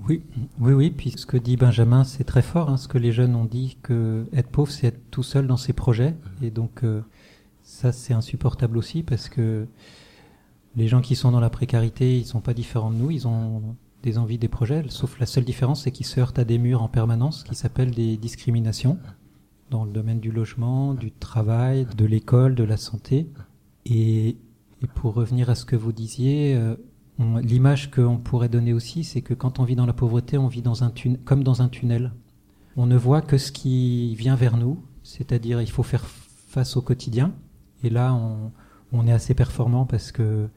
Oui, 0.10 0.24
oui, 0.60 0.74
oui. 0.74 0.90
Puis 0.90 1.12
ce 1.12 1.26
que 1.26 1.38
dit 1.38 1.56
Benjamin, 1.56 2.04
c'est 2.04 2.24
très 2.24 2.42
fort. 2.42 2.70
Hein, 2.70 2.78
ce 2.78 2.90
que 2.90 2.98
les 2.98 3.14
jeunes 3.14 3.36
ont 3.36 3.46
dit 3.46 3.78
que 3.84 4.26
être 4.34 4.50
pauvre, 4.50 4.72
c'est 4.72 4.88
être 4.88 5.02
tout 5.10 5.24
seul 5.24 5.48
dans 5.48 5.58
ses 5.58 5.74
projets. 5.74 6.16
Et 6.42 6.50
donc 6.50 6.84
euh, 6.84 7.02
ça, 7.64 7.94
c'est 7.94 8.14
insupportable 8.14 8.78
aussi 8.78 9.04
parce 9.04 9.30
que 9.30 9.66
les 10.76 10.88
gens 10.88 11.02
qui 11.02 11.16
sont 11.16 11.32
dans 11.32 11.40
la 11.40 11.50
précarité, 11.50 12.18
ils 12.18 12.26
sont 12.26 12.42
pas 12.42 12.54
différents 12.54 12.92
de 12.92 12.96
nous, 12.96 13.12
ils 13.12 13.28
ont 13.28 13.76
des 14.04 14.18
envies, 14.18 14.38
des 14.38 14.48
projets, 14.48 14.84
sauf 14.90 15.20
la 15.20 15.26
seule 15.26 15.44
différence, 15.44 15.84
c'est 15.84 15.92
qu'ils 15.92 16.06
se 16.06 16.20
heurtent 16.20 16.40
à 16.40 16.44
des 16.44 16.58
murs 16.58 16.82
en 16.82 16.88
permanence 16.88 17.44
qui 17.44 17.56
s'appellent 17.56 17.92
des 17.92 18.18
discriminations 18.18 18.98
dans 19.70 19.86
le 19.86 19.92
domaine 19.92 20.20
du 20.20 20.32
logement, 20.32 20.94
du 20.94 21.12
travail, 21.12 21.88
de 21.98 22.06
l'école, 22.06 22.56
de 22.56 22.64
la 22.64 22.78
santé. 22.78 23.28
Et, 23.86 24.38
pour 24.96 25.14
revenir 25.14 25.50
à 25.52 25.56
ce 25.56 25.64
que 25.64 25.76
vous 25.76 25.92
disiez, 25.92 26.56
euh, 26.56 26.76
l'image 27.44 27.92
qu'on 27.92 28.18
pourrait 28.18 28.50
donner 28.50 28.74
aussi, 28.74 29.04
c'est 29.04 29.22
que 29.22 29.36
quand 29.36 29.60
on 29.60 29.64
vit 29.64 29.76
dans 29.76 29.86
la 29.86 29.94
pauvreté, 29.94 30.40
on 30.40 30.48
vit 30.48 30.64
dans 30.64 30.84
un 30.84 30.92
comme 31.24 31.44
dans 31.44 31.62
un 31.62 31.70
tunnel. 31.70 32.14
On 32.76 32.88
ne 32.88 32.98
voit 32.98 33.22
que 33.22 33.38
ce 33.38 33.52
qui 33.52 34.16
vient 34.16 34.36
vers 34.36 34.58
nous, 34.58 34.84
c'est-à-dire 35.04 35.62
il 35.62 35.70
faut 35.70 35.84
faire 35.84 36.06
face 36.06 36.76
au 36.78 36.82
quotidien. 36.82 37.32
Et 37.84 37.92
là, 37.92 38.14
on, 38.16 38.52
on 38.92 39.08
est 39.08 39.12
assez 39.12 39.34
performant 39.34 39.86
parce 39.86 40.12
que 40.12 40.50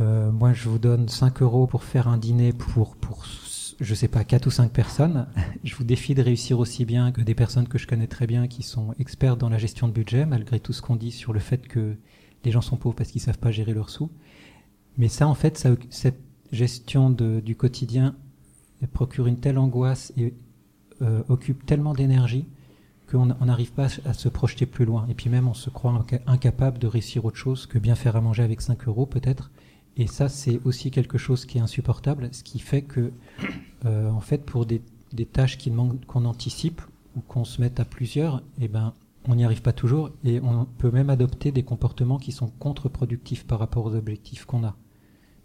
euh, 0.00 0.30
moi, 0.32 0.52
je 0.52 0.68
vous 0.68 0.78
donne 0.78 1.08
5 1.08 1.42
euros 1.42 1.66
pour 1.66 1.84
faire 1.84 2.08
un 2.08 2.18
dîner 2.18 2.52
pour, 2.52 2.96
pour, 2.96 3.24
je 3.80 3.94
sais 3.94 4.08
pas, 4.08 4.24
4 4.24 4.46
ou 4.46 4.50
5 4.50 4.72
personnes. 4.72 5.26
Je 5.64 5.74
vous 5.76 5.84
défie 5.84 6.14
de 6.14 6.22
réussir 6.22 6.58
aussi 6.58 6.84
bien 6.84 7.12
que 7.12 7.20
des 7.20 7.34
personnes 7.34 7.68
que 7.68 7.78
je 7.78 7.86
connais 7.86 8.06
très 8.06 8.26
bien 8.26 8.48
qui 8.48 8.62
sont 8.62 8.94
expertes 8.98 9.38
dans 9.38 9.48
la 9.48 9.58
gestion 9.58 9.88
de 9.88 9.92
budget, 9.92 10.26
malgré 10.26 10.60
tout 10.60 10.72
ce 10.72 10.82
qu'on 10.82 10.96
dit 10.96 11.10
sur 11.10 11.32
le 11.32 11.40
fait 11.40 11.66
que 11.66 11.96
les 12.44 12.50
gens 12.50 12.60
sont 12.60 12.76
pauvres 12.76 12.94
parce 12.94 13.10
qu'ils 13.10 13.20
savent 13.20 13.38
pas 13.38 13.50
gérer 13.50 13.72
leurs 13.72 13.88
sous. 13.88 14.10
Mais 14.98 15.08
ça, 15.08 15.26
en 15.26 15.34
fait, 15.34 15.56
ça, 15.56 15.70
cette 15.90 16.20
gestion 16.52 17.10
du 17.10 17.56
quotidien 17.56 18.14
procure 18.92 19.26
une 19.26 19.38
telle 19.38 19.58
angoisse 19.58 20.12
et 20.16 20.34
euh, 21.02 21.22
occupe 21.28 21.64
tellement 21.64 21.94
d'énergie 21.94 22.46
qu'on 23.14 23.26
n'arrive 23.44 23.72
pas 23.72 23.86
à 24.04 24.12
se 24.12 24.28
projeter 24.28 24.66
plus 24.66 24.84
loin. 24.84 25.06
Et 25.08 25.14
puis 25.14 25.30
même, 25.30 25.46
on 25.48 25.54
se 25.54 25.70
croit 25.70 26.04
incapable 26.26 26.78
de 26.78 26.86
réussir 26.86 27.24
autre 27.24 27.36
chose 27.36 27.66
que 27.66 27.78
bien 27.78 27.94
faire 27.94 28.16
à 28.16 28.20
manger 28.20 28.42
avec 28.42 28.60
5 28.60 28.88
euros 28.88 29.06
peut-être. 29.06 29.50
Et 29.96 30.08
ça, 30.08 30.28
c'est 30.28 30.60
aussi 30.64 30.90
quelque 30.90 31.18
chose 31.18 31.46
qui 31.46 31.58
est 31.58 31.60
insupportable, 31.60 32.28
ce 32.32 32.42
qui 32.42 32.58
fait 32.58 32.82
que, 32.82 33.12
euh, 33.84 34.10
en 34.10 34.20
fait, 34.20 34.44
pour 34.44 34.66
des, 34.66 34.82
tâches 35.32 35.58
qu'on 36.08 36.24
anticipe 36.24 36.82
ou 37.16 37.20
qu'on 37.20 37.44
se 37.44 37.60
mette 37.60 37.78
à 37.78 37.84
plusieurs, 37.84 38.42
eh 38.60 38.66
ben, 38.66 38.92
on 39.28 39.36
n'y 39.36 39.44
arrive 39.44 39.62
pas 39.62 39.72
toujours 39.72 40.10
et 40.24 40.40
on 40.40 40.64
peut 40.64 40.90
même 40.90 41.08
adopter 41.08 41.52
des 41.52 41.62
comportements 41.62 42.18
qui 42.18 42.32
sont 42.32 42.48
contre-productifs 42.58 43.46
par 43.46 43.60
rapport 43.60 43.86
aux 43.86 43.94
objectifs 43.94 44.44
qu'on 44.44 44.64
a. 44.64 44.74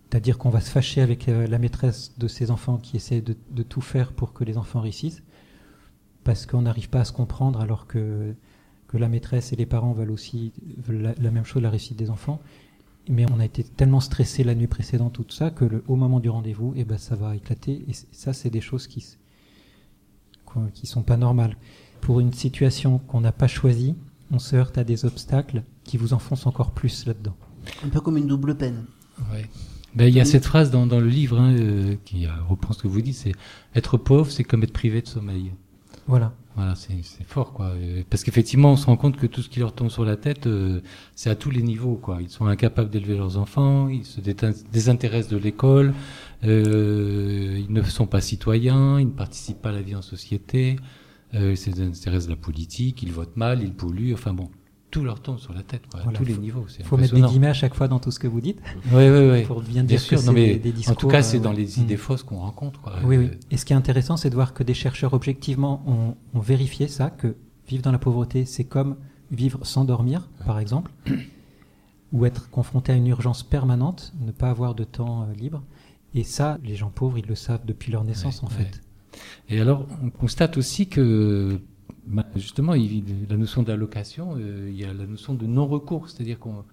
C'est-à-dire 0.09 0.39
qu'on 0.39 0.49
va 0.49 0.59
se 0.59 0.71
fâcher 0.71 1.01
avec 1.01 1.29
euh, 1.29 1.45
la 1.45 1.59
maîtresse 1.59 2.15
de 2.17 2.27
ses 2.27 2.49
enfants 2.49 2.77
qui 2.77 2.97
essaie 2.97 3.21
de 3.21 3.63
tout 3.63 3.81
faire 3.81 4.11
pour 4.13 4.33
que 4.33 4.43
les 4.43 4.57
enfants 4.57 4.81
réussissent 4.81 5.21
parce 6.29 6.45
qu'on 6.45 6.61
n'arrive 6.61 6.91
pas 6.91 6.99
à 6.99 7.05
se 7.05 7.11
comprendre 7.11 7.59
alors 7.59 7.87
que, 7.87 8.35
que 8.87 8.97
la 8.97 9.09
maîtresse 9.09 9.51
et 9.51 9.55
les 9.55 9.65
parents 9.65 9.93
veulent 9.93 10.11
aussi 10.11 10.51
la, 10.87 11.31
même 11.31 11.43
chose, 11.43 11.63
la 11.63 11.71
réussite 11.71 11.97
des 11.97 12.11
enfants. 12.11 12.39
Mais 13.09 13.25
on 13.31 13.39
a 13.39 13.45
été 13.45 13.63
tellement 13.63 13.99
stressé 13.99 14.43
la 14.43 14.53
nuit 14.53 14.67
précédente, 14.67 15.13
tout 15.13 15.25
ça, 15.29 15.49
que 15.49 15.65
le, 15.65 15.83
au 15.87 15.95
moment 15.95 16.19
du 16.19 16.29
rendez-vous, 16.29 16.75
eh 16.75 16.83
ben, 16.83 16.99
ça 16.99 17.15
va 17.15 17.35
éclater. 17.35 17.83
Et 17.87 17.93
ça, 18.11 18.33
c'est 18.33 18.51
des 18.51 18.61
choses 18.61 18.85
qui 18.85 19.03
qui 20.75 20.85
sont 20.85 21.01
pas 21.01 21.17
normales. 21.17 21.57
pour 21.99 22.19
une 22.19 22.33
situation 22.33 22.99
qu'on 22.99 23.21
n'a 23.21 23.31
pas 23.31 23.47
choisie, 23.47 23.95
on 24.31 24.37
se 24.37 24.55
heurte 24.55 24.77
à 24.77 24.83
des 24.83 25.05
obstacles 25.05 25.63
qui 25.83 25.97
vous 25.97 26.13
enfoncent 26.13 26.45
encore 26.45 26.73
plus 26.73 27.07
là-dedans. 27.07 27.35
Un 27.83 27.89
peu 27.89 28.01
comme 28.01 28.17
une 28.17 28.27
double 28.27 28.55
peine. 28.55 28.85
Ouais. 29.31 29.49
Ben, 29.95 30.05
il 30.05 30.13
y 30.13 30.19
a 30.19 30.25
cette 30.25 30.45
phrase 30.45 30.69
dans, 30.69 30.85
dans 30.85 30.99
le 30.99 31.09
livre 31.09 31.39
hein, 31.39 31.55
euh, 31.55 31.95
qui 32.05 32.27
euh, 32.27 32.29
reprend 32.47 32.73
ce 32.75 32.83
que 32.83 32.87
vous 32.87 33.01
dites, 33.01 33.15
c'est 33.15 33.33
être 33.73 33.97
pauvre, 33.97 34.29
c'est 34.29 34.43
comme 34.43 34.61
être 34.61 34.73
privé 34.73 35.01
de 35.01 35.07
sommeil. 35.07 35.53
Voilà. 36.09 36.33
Voilà, 36.55 36.73
c'est 36.73 37.23
fort, 37.23 37.53
quoi. 37.53 37.67
Euh, 37.67 38.01
Parce 38.09 38.23
qu'effectivement, 38.23 38.71
on 38.71 38.75
se 38.75 38.87
rend 38.87 38.97
compte 38.97 39.15
que 39.15 39.27
tout 39.27 39.43
ce 39.43 39.47
qui 39.47 39.59
leur 39.59 39.73
tombe 39.73 39.89
sur 39.89 40.03
la 40.03 40.17
tête, 40.17 40.47
euh, 40.47 40.81
c'est 41.15 41.29
à 41.29 41.35
tous 41.35 41.51
les 41.51 41.61
niveaux, 41.61 41.97
quoi. 41.97 42.17
Ils 42.19 42.31
sont 42.31 42.47
incapables 42.47 42.89
d'élever 42.89 43.15
leurs 43.15 43.37
enfants, 43.37 43.87
ils 43.89 44.05
se 44.05 44.19
désintéressent 44.19 45.31
de 45.31 45.37
l'école, 45.37 45.93
euh, 46.45 47.59
ils 47.59 47.71
ne 47.71 47.83
sont 47.83 48.07
pas 48.07 48.21
citoyens, 48.21 48.99
ils 48.99 49.05
ne 49.05 49.11
participent 49.11 49.61
pas 49.61 49.69
à 49.69 49.73
la 49.73 49.83
vie 49.83 49.95
en 49.95 50.01
société, 50.01 50.77
ils 51.33 51.55
se 51.55 51.69
désintéressent 51.69 52.25
de 52.25 52.31
la 52.31 52.37
politique, 52.37 53.03
ils 53.03 53.11
votent 53.11 53.37
mal, 53.37 53.61
ils 53.61 53.73
polluent, 53.73 54.15
enfin 54.15 54.33
bon, 54.33 54.49
tout 54.91 55.03
leur 55.03 55.21
tombe 55.21 55.37
sur 55.39 55.53
la 55.53 55.61
tête, 55.63 55.83
quoi, 55.89 55.99
à 55.99 56.03
Voilà, 56.03 56.17
tous 56.17 56.25
les 56.25 56.35
niveaux. 56.37 56.65
c'est 56.67 56.83
faut 56.83 56.97
mettre 56.97 57.13
des 57.13 57.21
guillemets 57.21 57.47
à 57.47 57.53
chaque 57.53 57.75
fois 57.75 57.87
dans 57.87 57.99
tout 57.99 58.11
ce 58.11 58.19
que 58.19 58.27
vous 58.27 58.41
dites. 58.41 58.59
Oui, 58.91 59.07
oui, 59.09 59.29
oui. 59.31 59.43
Pour 59.43 59.61
bien 59.61 59.83
Bien 59.83 59.83
dire 59.83 59.99
sûr, 60.01 60.19
que 60.19 60.25
non, 60.25 60.31
mais 60.33 60.53
des, 60.55 60.59
des 60.59 60.69
en 60.71 60.73
discours. 60.73 60.95
tout 60.97 61.07
cas, 61.07 61.21
c'est 61.21 61.37
euh, 61.37 61.41
dans 61.41 61.51
les 61.51 61.65
hmm. 61.77 61.81
idées 61.81 61.97
fausses 61.97 62.23
qu'on 62.23 62.37
rencontre, 62.39 62.81
quoi. 62.81 62.93
Oui, 63.03 63.15
Euh, 63.17 63.19
oui. 63.19 63.29
Et 63.51 63.57
ce 63.57 63.65
qui 63.65 63.73
est 63.73 63.75
intéressant, 63.75 64.17
c'est 64.17 64.29
de 64.29 64.35
voir 64.35 64.53
que 64.53 64.63
des 64.63 64.73
chercheurs 64.73 65.13
objectivement 65.13 65.83
ont, 65.85 66.15
ont 66.37 66.41
vérifié 66.41 66.87
ça, 66.87 67.09
que 67.09 67.35
vivre 67.67 67.83
dans 67.83 67.91
la 67.91 67.99
pauvreté, 67.99 68.45
c'est 68.45 68.63
comme 68.63 68.95
vivre 69.31 69.59
sans 69.63 69.85
dormir, 69.85 70.27
par 70.45 70.57
exemple, 70.59 70.91
ou 72.11 72.25
être 72.25 72.49
confronté 72.49 72.91
à 72.91 72.95
une 72.95 73.07
urgence 73.07 73.43
permanente, 73.43 74.13
ne 74.25 74.31
pas 74.31 74.49
avoir 74.49 74.73
de 74.73 74.83
temps 74.83 75.23
euh, 75.23 75.33
libre. 75.35 75.61
Et 76.15 76.23
ça, 76.23 76.57
les 76.63 76.75
gens 76.75 76.89
pauvres, 76.89 77.19
ils 77.19 77.27
le 77.27 77.35
savent 77.35 77.65
depuis 77.65 77.91
leur 77.91 78.03
naissance, 78.03 78.41
en 78.41 78.47
fait. 78.47 78.81
Et 79.49 79.59
alors, 79.61 79.85
on 80.03 80.09
constate 80.09 80.57
aussi 80.57 80.87
que, 80.87 81.59
bah, 82.09 82.25
justement, 82.35 82.73
il- 82.73 83.27
la 83.29 83.37
notion 83.37 83.63
d'allocation, 83.63 84.35
euh, 84.35 84.67
il 84.69 84.75
y 84.77 84.83
a 84.83 84.93
la 84.93 85.05
notion 85.05 85.33
de 85.33 85.45
non-recours, 85.45 86.09
c'est-à-dire 86.09 86.39
qu'on 86.39 86.65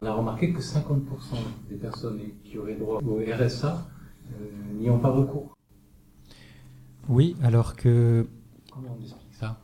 on 0.00 0.06
a 0.06 0.12
remarqué 0.14 0.52
que 0.52 0.60
50% 0.60 1.36
des 1.70 1.76
personnes 1.76 2.18
qui 2.42 2.58
auraient 2.58 2.74
droit 2.74 3.00
au 3.06 3.18
RSA 3.20 3.86
euh, 4.32 4.80
n'y 4.80 4.90
ont 4.90 4.98
pas 4.98 5.10
recours. 5.12 5.56
Oui, 7.08 7.36
alors 7.42 7.76
que 7.76 8.26
Comment 8.72 8.96
on 8.98 9.02
explique 9.02 9.34
ça? 9.34 9.60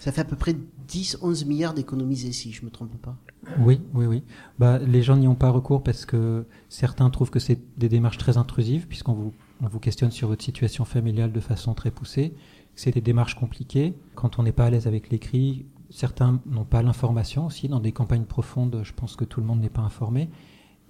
Ça 0.00 0.12
fait 0.12 0.22
à 0.22 0.24
peu 0.24 0.36
près 0.36 0.56
10-11 0.88 1.44
milliards 1.46 1.74
d'économisés, 1.74 2.32
si 2.32 2.52
je 2.52 2.64
me 2.64 2.70
trompe 2.70 2.96
pas. 3.00 3.16
Oui, 3.58 3.80
oui, 3.94 4.06
oui. 4.06 4.22
Bah, 4.58 4.78
les 4.78 5.02
gens 5.02 5.16
n'y 5.16 5.28
ont 5.28 5.34
pas 5.34 5.50
recours 5.50 5.82
parce 5.82 6.04
que 6.06 6.44
certains 6.68 7.08
trouvent 7.10 7.30
que 7.30 7.38
c'est 7.38 7.58
des 7.78 7.88
démarches 7.88 8.18
très 8.18 8.36
intrusives, 8.38 8.86
puisqu'on 8.86 9.12
vous, 9.12 9.32
on 9.62 9.68
vous 9.68 9.78
questionne 9.80 10.10
sur 10.10 10.28
votre 10.28 10.42
situation 10.42 10.84
familiale 10.84 11.32
de 11.32 11.40
façon 11.40 11.74
très 11.74 11.90
poussée. 11.90 12.34
C'est 12.82 12.92
des 12.92 13.02
démarches 13.02 13.34
compliquées. 13.34 13.92
Quand 14.14 14.38
on 14.38 14.42
n'est 14.42 14.52
pas 14.52 14.64
à 14.64 14.70
l'aise 14.70 14.86
avec 14.86 15.10
l'écrit, 15.10 15.66
certains 15.90 16.40
n'ont 16.46 16.64
pas 16.64 16.80
l'information 16.80 17.44
aussi. 17.44 17.68
Dans 17.68 17.78
des 17.78 17.92
campagnes 17.92 18.24
profondes, 18.24 18.80
je 18.84 18.94
pense 18.94 19.16
que 19.16 19.26
tout 19.26 19.38
le 19.42 19.46
monde 19.46 19.60
n'est 19.60 19.68
pas 19.68 19.82
informé. 19.82 20.30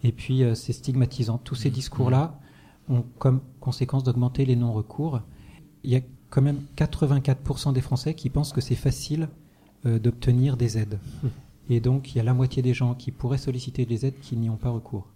Et 0.05 0.13
puis, 0.13 0.45
euh, 0.45 0.55
c'est 0.55 0.73
stigmatisant. 0.73 1.39
Tous 1.39 1.57
ces 1.57 1.69
discours-là 1.69 2.39
ont 2.89 3.03
comme 3.19 3.41
conséquence 3.59 4.05
d'augmenter 4.05 4.45
les 4.45 4.55
non-recours. 4.55 5.21
Il 5.83 5.91
y 5.91 5.97
a 5.97 6.01
quand 6.29 6.43
même 6.43 6.61
84% 6.77 7.73
des 7.73 7.81
Français 7.81 8.15
qui 8.15 8.31
pensent 8.31 8.53
que 8.53 8.61
c'est 8.61 8.77
facile 8.77 9.29
euh, 9.85 9.99
d'obtenir 9.99 10.57
des 10.57 10.79
aides. 10.79 11.01
Et 11.69 11.81
donc, 11.81 12.15
il 12.15 12.19
y 12.19 12.21
a 12.21 12.25
la 12.25 12.35
moitié 12.35 12.63
des 12.63 12.73
gens 12.73 12.95
qui 12.95 13.11
pourraient 13.11 13.37
solliciter 13.37 13.85
des 13.85 14.07
aides 14.07 14.21
qui 14.21 14.37
n'y 14.37 14.49
ont 14.49 14.57
pas 14.57 14.71
recours. 14.71 15.09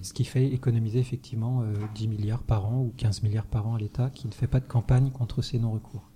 Ce 0.00 0.14
qui 0.14 0.24
fait 0.24 0.46
économiser 0.46 1.00
effectivement 1.00 1.60
euh, 1.60 1.74
10 1.96 2.08
milliards 2.08 2.44
par 2.44 2.64
an 2.66 2.78
ou 2.78 2.94
15 2.96 3.22
milliards 3.22 3.44
par 3.44 3.66
an 3.66 3.74
à 3.74 3.78
l'État 3.78 4.08
qui 4.08 4.28
ne 4.28 4.32
fait 4.32 4.46
pas 4.46 4.60
de 4.60 4.66
campagne 4.66 5.10
contre 5.10 5.42
ces 5.42 5.58
non-recours. 5.58 6.11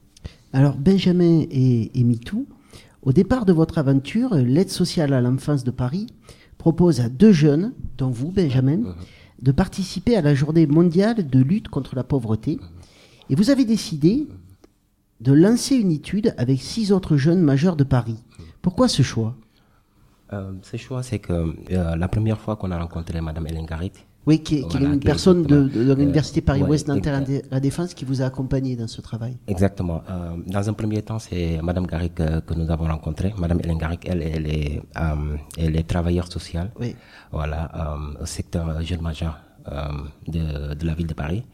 Alors, 0.56 0.78
Benjamin 0.78 1.44
et, 1.50 2.00
et 2.00 2.02
MeToo, 2.02 2.46
au 3.02 3.12
départ 3.12 3.44
de 3.44 3.52
votre 3.52 3.76
aventure, 3.76 4.34
l'aide 4.36 4.70
sociale 4.70 5.12
à 5.12 5.20
l'enfance 5.20 5.64
de 5.64 5.70
Paris 5.70 6.06
propose 6.56 7.00
à 7.00 7.10
deux 7.10 7.32
jeunes, 7.32 7.74
dont 7.98 8.08
vous, 8.08 8.32
Benjamin, 8.32 8.94
de 9.42 9.52
participer 9.52 10.16
à 10.16 10.22
la 10.22 10.34
journée 10.34 10.66
mondiale 10.66 11.28
de 11.28 11.40
lutte 11.40 11.68
contre 11.68 11.94
la 11.94 12.04
pauvreté. 12.04 12.58
Et 13.28 13.34
vous 13.34 13.50
avez 13.50 13.66
décidé 13.66 14.26
de 15.20 15.32
lancer 15.34 15.76
une 15.76 15.92
étude 15.92 16.34
avec 16.38 16.62
six 16.62 16.90
autres 16.90 17.18
jeunes 17.18 17.42
majeurs 17.42 17.76
de 17.76 17.84
Paris. 17.84 18.24
Pourquoi 18.62 18.88
ce 18.88 19.02
choix? 19.02 19.36
Euh, 20.32 20.52
ce 20.62 20.78
choix, 20.78 21.02
c'est 21.02 21.18
que 21.18 21.54
euh, 21.70 21.96
la 21.96 22.08
première 22.08 22.40
fois 22.40 22.56
qu'on 22.56 22.70
a 22.70 22.78
rencontré 22.78 23.20
Madame 23.20 23.46
Hélène 23.46 23.66
Garrit, 23.66 23.92
Oui, 24.26 24.40
qui 24.42 24.56
est, 24.56 24.62
qui 24.68 24.76
est 24.76 24.80
Voilà, 24.80 24.94
une 24.94 25.00
qui 25.00 25.06
est 25.06 25.10
personne 25.10 25.42
de, 25.44 25.68
de 25.68 25.94
l'Université 25.94 26.40
Euh, 26.40 26.44
Paris-Ouest 26.44 26.88
ouais, 26.88 26.94
Nanterre 26.96 27.20
exact- 27.20 27.46
la 27.50 27.60
Défense 27.60 27.94
qui 27.94 28.04
vous 28.04 28.22
a 28.22 28.26
accompagné 28.26 28.74
dans 28.74 28.88
ce 28.88 29.00
travail. 29.00 29.36
Exactement. 29.46 30.02
Euh, 30.10 30.36
dans 30.46 30.68
un 30.68 30.72
premier 30.72 31.00
temps, 31.02 31.18
c'est 31.20 31.60
Madame 31.62 31.86
Garrick 31.86 32.14
que, 32.16 32.40
que 32.40 32.54
nous 32.54 32.68
avons 32.70 32.86
rencontrée. 32.86 33.32
Madame 33.38 33.60
Hélène 33.60 33.78
Garrick, 33.78 34.08
elle, 34.08 34.22
elle 34.22 34.46
est, 34.50 34.82
euh, 34.98 35.36
elle 35.56 35.76
est 35.76 35.84
travailleure 35.86 36.30
sociale. 36.30 36.70
Oui. 36.80 36.96
Voilà, 37.30 37.70
euh, 37.74 38.22
au 38.22 38.26
secteur 38.26 38.82
jeune 38.82 39.00
majeur 39.02 39.38
euh, 39.70 39.88
de, 40.26 40.74
de 40.74 40.86
la 40.86 40.94
ville 40.94 41.06
de 41.06 41.14
Paris. 41.14 41.44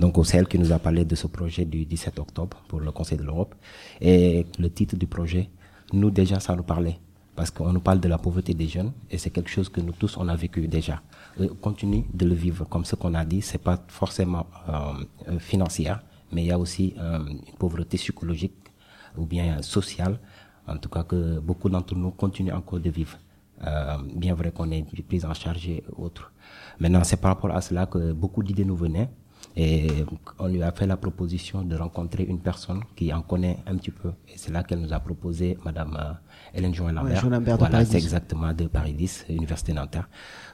Donc, 0.00 0.16
c'est 0.26 0.36
elle 0.36 0.48
qui 0.48 0.58
nous 0.58 0.72
a 0.72 0.78
parlé 0.78 1.04
de 1.06 1.14
ce 1.14 1.26
projet 1.28 1.64
du 1.64 1.86
17 1.86 2.18
octobre 2.18 2.62
pour 2.68 2.80
le 2.80 2.90
Conseil 2.92 3.16
de 3.16 3.22
l'Europe. 3.24 3.54
Et 4.02 4.44
le 4.58 4.68
titre 4.70 4.96
du 4.96 5.06
projet, 5.06 5.48
nous 5.94 6.10
déjà, 6.10 6.40
ça 6.40 6.54
nous 6.54 6.62
parlait. 6.62 6.98
Parce 7.36 7.52
qu'on 7.52 7.72
nous 7.72 7.80
parle 7.80 8.00
de 8.00 8.08
la 8.08 8.18
pauvreté 8.18 8.52
des 8.52 8.66
jeunes 8.66 8.90
et 9.10 9.16
c'est 9.16 9.30
quelque 9.30 9.48
chose 9.48 9.68
que 9.68 9.80
nous 9.80 9.92
tous, 9.92 10.16
on 10.16 10.26
a 10.28 10.34
vécu 10.34 10.66
déjà. 10.66 11.00
On 11.40 11.54
continue 11.54 12.04
de 12.12 12.26
le 12.26 12.34
vivre. 12.34 12.64
Comme 12.64 12.84
ce 12.84 12.96
qu'on 12.96 13.14
a 13.14 13.24
dit, 13.24 13.42
c'est 13.42 13.62
pas 13.62 13.78
forcément 13.88 14.46
euh, 14.68 14.72
euh, 15.28 15.38
financière, 15.38 16.02
mais 16.32 16.42
il 16.42 16.46
y 16.48 16.52
a 16.52 16.58
aussi 16.58 16.94
euh, 16.98 17.24
une 17.26 17.40
pauvreté 17.58 17.96
psychologique 17.96 18.54
ou 19.16 19.24
bien 19.26 19.62
sociale, 19.62 20.18
en 20.66 20.76
tout 20.76 20.88
cas 20.88 21.02
que 21.04 21.38
beaucoup 21.38 21.68
d'entre 21.68 21.94
nous 21.94 22.10
continuent 22.10 22.52
encore 22.54 22.80
de 22.80 22.90
vivre. 22.90 23.18
Euh, 23.66 23.96
bien 24.14 24.34
vrai 24.34 24.52
qu'on 24.52 24.70
est 24.70 24.84
pris 25.02 25.24
en 25.24 25.34
charge 25.34 25.68
et 25.68 25.82
autres. 25.96 26.32
Maintenant, 26.78 27.02
c'est 27.02 27.16
par 27.16 27.34
rapport 27.34 27.50
à 27.50 27.60
cela 27.60 27.86
que 27.86 28.12
beaucoup 28.12 28.42
d'idées 28.42 28.64
nous 28.64 28.76
venaient 28.76 29.10
et 29.60 29.88
on 30.38 30.46
lui 30.46 30.62
a 30.62 30.70
fait 30.70 30.86
la 30.86 30.96
proposition 30.96 31.62
de 31.62 31.74
rencontrer 31.74 32.22
une 32.22 32.38
personne 32.38 32.80
qui 32.94 33.12
en 33.12 33.22
connaît 33.22 33.58
un 33.66 33.76
petit 33.76 33.90
peu. 33.90 34.10
Et 34.28 34.34
c'est 34.36 34.52
là 34.52 34.62
qu'elle 34.62 34.78
nous 34.80 34.92
a 34.92 35.00
proposé 35.00 35.58
Madame 35.64 35.98
euh, 36.00 36.12
Hélène 36.56 36.72
Joël 36.72 36.94
Lambert. 36.94 37.24
Ouais, 37.24 37.56
voilà, 37.56 37.84
c'est 37.84 37.96
10. 37.98 38.04
exactement 38.04 38.52
de 38.52 38.68
Paris 38.68 38.92
10, 38.92 39.26
Université 39.30 39.72
Nanterre. 39.72 40.08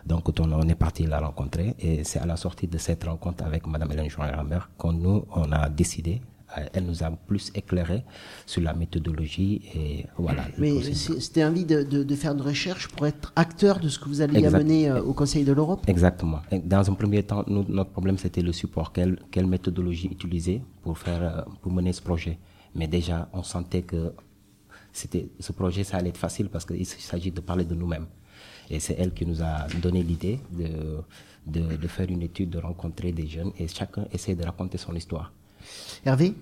Donc 0.07 0.27
on, 0.41 0.51
on 0.51 0.69
est 0.69 0.75
parti 0.75 1.07
la 1.07 1.21
rencontrer 1.21 1.75
et 1.79 2.03
c'est 2.03 2.19
à 2.19 2.25
la 2.25 2.37
sortie 2.37 2.67
de 2.67 2.79
cette 2.79 3.05
rencontre 3.05 3.45
avec 3.45 3.67
Madame 3.67 3.93
Hélène 3.93 4.09
Joël 4.09 4.35
Lambert 4.35 4.71
qu'on 4.79 4.95
nous 4.95 5.27
on 5.35 5.53
a 5.53 5.69
décidé. 5.69 6.23
Euh, 6.59 6.67
Elle 6.73 6.85
nous 6.87 7.03
a 7.03 7.11
plus 7.11 7.51
éclairé 7.55 8.05
sur 8.47 8.63
la 8.63 8.75
méthodologie 8.75 9.63
et 9.75 10.07
voilà. 10.19 10.45
Mais 10.59 10.81
c'était 10.95 11.45
envie 11.45 11.65
de, 11.65 11.83
de, 11.83 12.03
de 12.03 12.15
faire 12.15 12.33
une 12.33 12.41
recherche 12.43 12.89
pour 12.89 13.07
être 13.07 13.33
acteur 13.37 13.81
de 13.81 13.89
ce 13.89 13.99
que 13.99 14.09
vous 14.09 14.21
allez 14.21 14.39
Exact. 14.39 14.55
amener 14.55 14.91
euh, 14.91 15.03
au 15.03 15.13
Conseil 15.15 15.45
de 15.45 15.53
l'Europe 15.53 15.83
Exactement. 15.89 16.41
Dans 16.65 16.91
un 16.91 16.95
premier 16.95 17.23
temps, 17.23 17.45
nous, 17.47 17.65
notre 17.69 17.91
problème 17.91 18.19
c'était 18.19 18.43
le 18.43 18.53
support. 18.53 18.93
Quelle, 18.93 19.19
quelle 19.31 19.47
méthodologie 19.47 20.09
utiliser 20.09 20.63
pour 20.83 20.99
faire, 20.99 21.23
euh, 21.23 21.43
pour 21.63 21.73
mener 21.73 21.93
ce 21.93 22.03
projet. 22.03 22.39
Mais 22.75 22.89
déjà, 22.89 23.29
on 23.33 23.43
sentait 23.43 23.83
que 23.83 24.13
c'était, 24.93 25.29
ce 25.41 25.53
projet, 25.53 25.85
ça 25.85 25.97
allait 25.99 26.11
être 26.11 26.19
facile 26.19 26.49
parce 26.49 26.65
qu'il 26.65 26.85
s'agit 26.87 27.31
de 27.31 27.41
parler 27.41 27.65
de 27.65 27.75
nous-mêmes. 27.75 28.07
Et 28.71 28.81
c'est 28.81 28.95
elle 28.99 29.13
qui 29.13 29.27
nous 29.27 29.43
a 29.43 29.67
donné 29.83 30.03
l'idée 30.03 30.41
de, 30.53 30.69
de, 31.47 31.77
de 31.77 31.89
faire 31.89 32.09
une 32.11 32.23
étude, 32.23 32.51
de 32.51 32.59
rencontrer 32.59 33.13
des 33.13 33.27
jeunes 33.27 33.53
et 33.59 33.69
chacun 33.69 34.07
essaie 34.13 34.35
de 34.35 34.45
raconter 34.45 34.79
son 34.79 34.95
histoire. 34.95 35.33
Hervé 36.05 36.35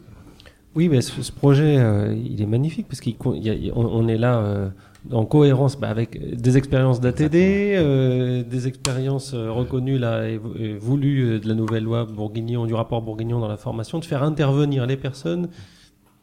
Oui, 0.75 0.89
mais 0.89 1.01
ce, 1.03 1.23
ce 1.23 1.33
projet, 1.33 1.77
euh, 1.79 2.15
il 2.15 2.41
est 2.43 2.47
magnifique 2.47 2.87
parce 2.89 3.01
qu'on 3.01 3.35
on 3.75 4.09
est 4.09 4.19
là 4.19 4.39
euh, 4.39 4.69
en 5.11 5.25
cohérence 5.25 5.79
bah, 5.79 5.89
avec 5.89 6.37
des 6.37 6.57
expériences 6.57 7.01
d'ATD, 7.01 7.35
euh, 7.35 8.43
des 8.45 8.69
expériences 8.69 9.35
reconnues 9.35 9.99
là, 9.99 10.29
et, 10.29 10.37
vou- 10.39 10.55
et 10.59 10.75
voulues 10.75 11.41
de 11.41 11.49
la 11.49 11.55
nouvelle 11.55 11.85
loi 11.85 12.05
Bourguignon, 12.05 12.67
du 12.67 12.75
rapport 12.75 13.03
Bourguignon 13.03 13.39
dans 13.41 13.49
la 13.49 13.57
formation, 13.57 13.99
de 13.99 14.05
faire 14.05 14.23
intervenir 14.23 14.87
les 14.87 14.97
personnes 14.97 15.49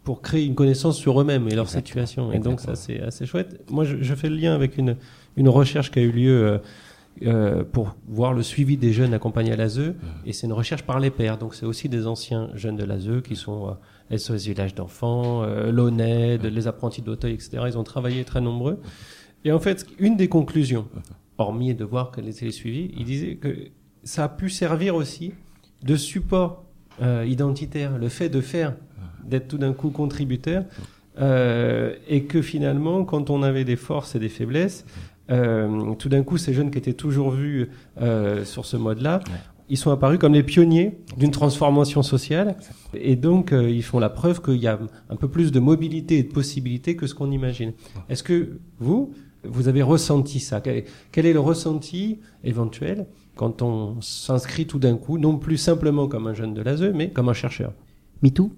pour 0.04 0.22
créer 0.22 0.46
une 0.46 0.56
connaissance 0.56 0.98
sur 0.98 1.20
eux-mêmes 1.22 1.48
et 1.50 1.56
leur 1.56 1.70
situation. 1.70 2.32
Et 2.32 2.40
donc 2.40 2.62
ça, 2.62 2.76
c'est 2.76 3.02
assez 3.02 3.26
chouette. 3.26 3.60
Moi, 3.70 3.84
je, 3.84 3.98
je 4.02 4.16
fais 4.16 4.30
le 4.30 4.36
lien 4.38 4.56
avec 4.56 4.78
une, 4.78 4.96
une 5.38 5.50
recherche 5.50 5.92
qui 5.92 6.00
a 6.00 6.02
eu 6.02 6.12
lieu 6.12 6.60
euh, 7.26 7.64
pour 7.64 7.96
voir 8.08 8.34
le 8.34 8.44
suivi 8.44 8.78
des 8.78 8.94
jeunes 8.94 9.14
accompagnés 9.14 9.52
à 9.52 9.56
l'ASE. 9.56 9.94
Et 10.26 10.34
c'est 10.34 10.48
une 10.48 10.54
recherche 10.54 10.84
par 10.84 11.00
les 11.00 11.10
pairs. 11.10 11.38
Donc 11.38 11.56
c'est 11.56 11.66
aussi 11.66 11.90
des 11.90 12.08
anciens 12.08 12.50
jeunes 12.56 12.78
de 12.78 12.84
l'ASE 12.86 13.22
qui 13.24 13.36
sont 13.36 13.76
euh, 14.12 14.18
SOS 14.18 14.46
Village 14.46 14.76
d'enfants, 14.76 15.44
euh, 15.44 15.72
l'ONED, 15.72 16.46
les 16.46 16.68
apprentis 16.68 17.02
d'Auteuil, 17.02 17.34
etc. 17.34 17.64
Ils 17.68 17.78
ont 17.78 17.84
travaillé 17.84 18.24
très 18.24 18.42
nombreux. 18.42 18.80
Et 19.46 19.52
en 19.52 19.60
fait, 19.60 19.86
une 20.00 20.18
des 20.18 20.28
conclusions, 20.28 20.88
hormis 21.38 21.74
de 21.74 21.86
voir 21.86 22.12
quels 22.12 22.28
étaient 22.28 22.46
les 22.46 22.52
suivis, 22.52 22.92
il 22.98 23.06
disait 23.06 23.36
que 23.36 23.56
ça 24.04 24.26
a 24.26 24.30
pu 24.30 24.50
servir 24.50 24.96
aussi 24.96 25.34
de 25.84 25.96
support 25.96 26.66
euh, 27.02 27.26
identitaire. 27.28 27.98
Le 27.98 28.10
fait 28.10 28.30
de 28.30 28.42
faire, 28.42 28.76
d'être 29.24 29.48
tout 29.48 29.58
d'un 29.58 29.74
coup 29.74 29.90
contributeur, 29.90 30.66
euh, 31.20 31.96
et 32.08 32.24
que 32.24 32.42
finalement, 32.42 33.04
quand 33.04 33.30
on 33.30 33.44
avait 33.44 33.66
des 33.66 33.76
forces 33.76 34.16
et 34.16 34.20
des 34.20 34.30
faiblesses, 34.30 34.86
euh, 35.30 35.94
tout 35.96 36.10
d'un 36.10 36.24
coup, 36.24 36.38
ces 36.38 36.54
jeunes 36.54 36.72
qui 36.72 36.78
étaient 36.78 36.94
toujours 36.94 37.32
vus 37.32 37.70
euh, 38.02 38.46
sur 38.46 38.66
ce 38.66 38.78
mode-là 38.78 39.22
ils 39.70 39.78
sont 39.78 39.92
apparus 39.92 40.20
comme 40.20 40.34
les 40.34 40.44
pionniers 40.44 41.00
d'une 41.18 41.32
transformation 41.32 42.02
sociale. 42.02 42.58
Et 42.94 43.16
donc, 43.16 43.54
euh, 43.54 43.70
ils 43.70 43.84
font 43.84 44.00
la 44.00 44.10
preuve 44.10 44.42
qu'il 44.42 44.58
y 44.58 44.68
a 44.68 44.80
un 45.10 45.16
peu 45.16 45.28
plus 45.30 45.52
de 45.52 45.60
mobilité 45.60 46.18
et 46.18 46.24
de 46.24 46.32
possibilités 46.32 46.96
que 46.96 47.08
ce 47.08 47.14
qu'on 47.14 47.32
imagine. 47.32 47.74
Est-ce 48.10 48.24
que 48.24 48.60
vous, 48.80 49.14
vous 49.44 49.68
avez 49.68 49.84
ressenti 49.84 50.40
ça? 50.40 50.62
Quel 50.62 51.26
est 51.26 51.34
le 51.34 51.40
ressenti 51.40 52.20
éventuel 52.44 53.06
quand 53.36 53.62
on 53.62 54.02
s'inscrit 54.02 54.66
tout 54.66 54.80
d'un 54.80 54.98
coup, 54.98 55.18
non 55.18 55.38
plus 55.38 55.58
simplement 55.58 56.08
comme 56.08 56.28
un 56.28 56.34
jeune 56.34 56.54
de 56.54 56.62
l'ASE, 56.62 56.92
mais 56.94 57.12
comme 57.12 57.30
un 57.30 57.34
chercheur? 57.34 57.72
MeToo 58.24 58.52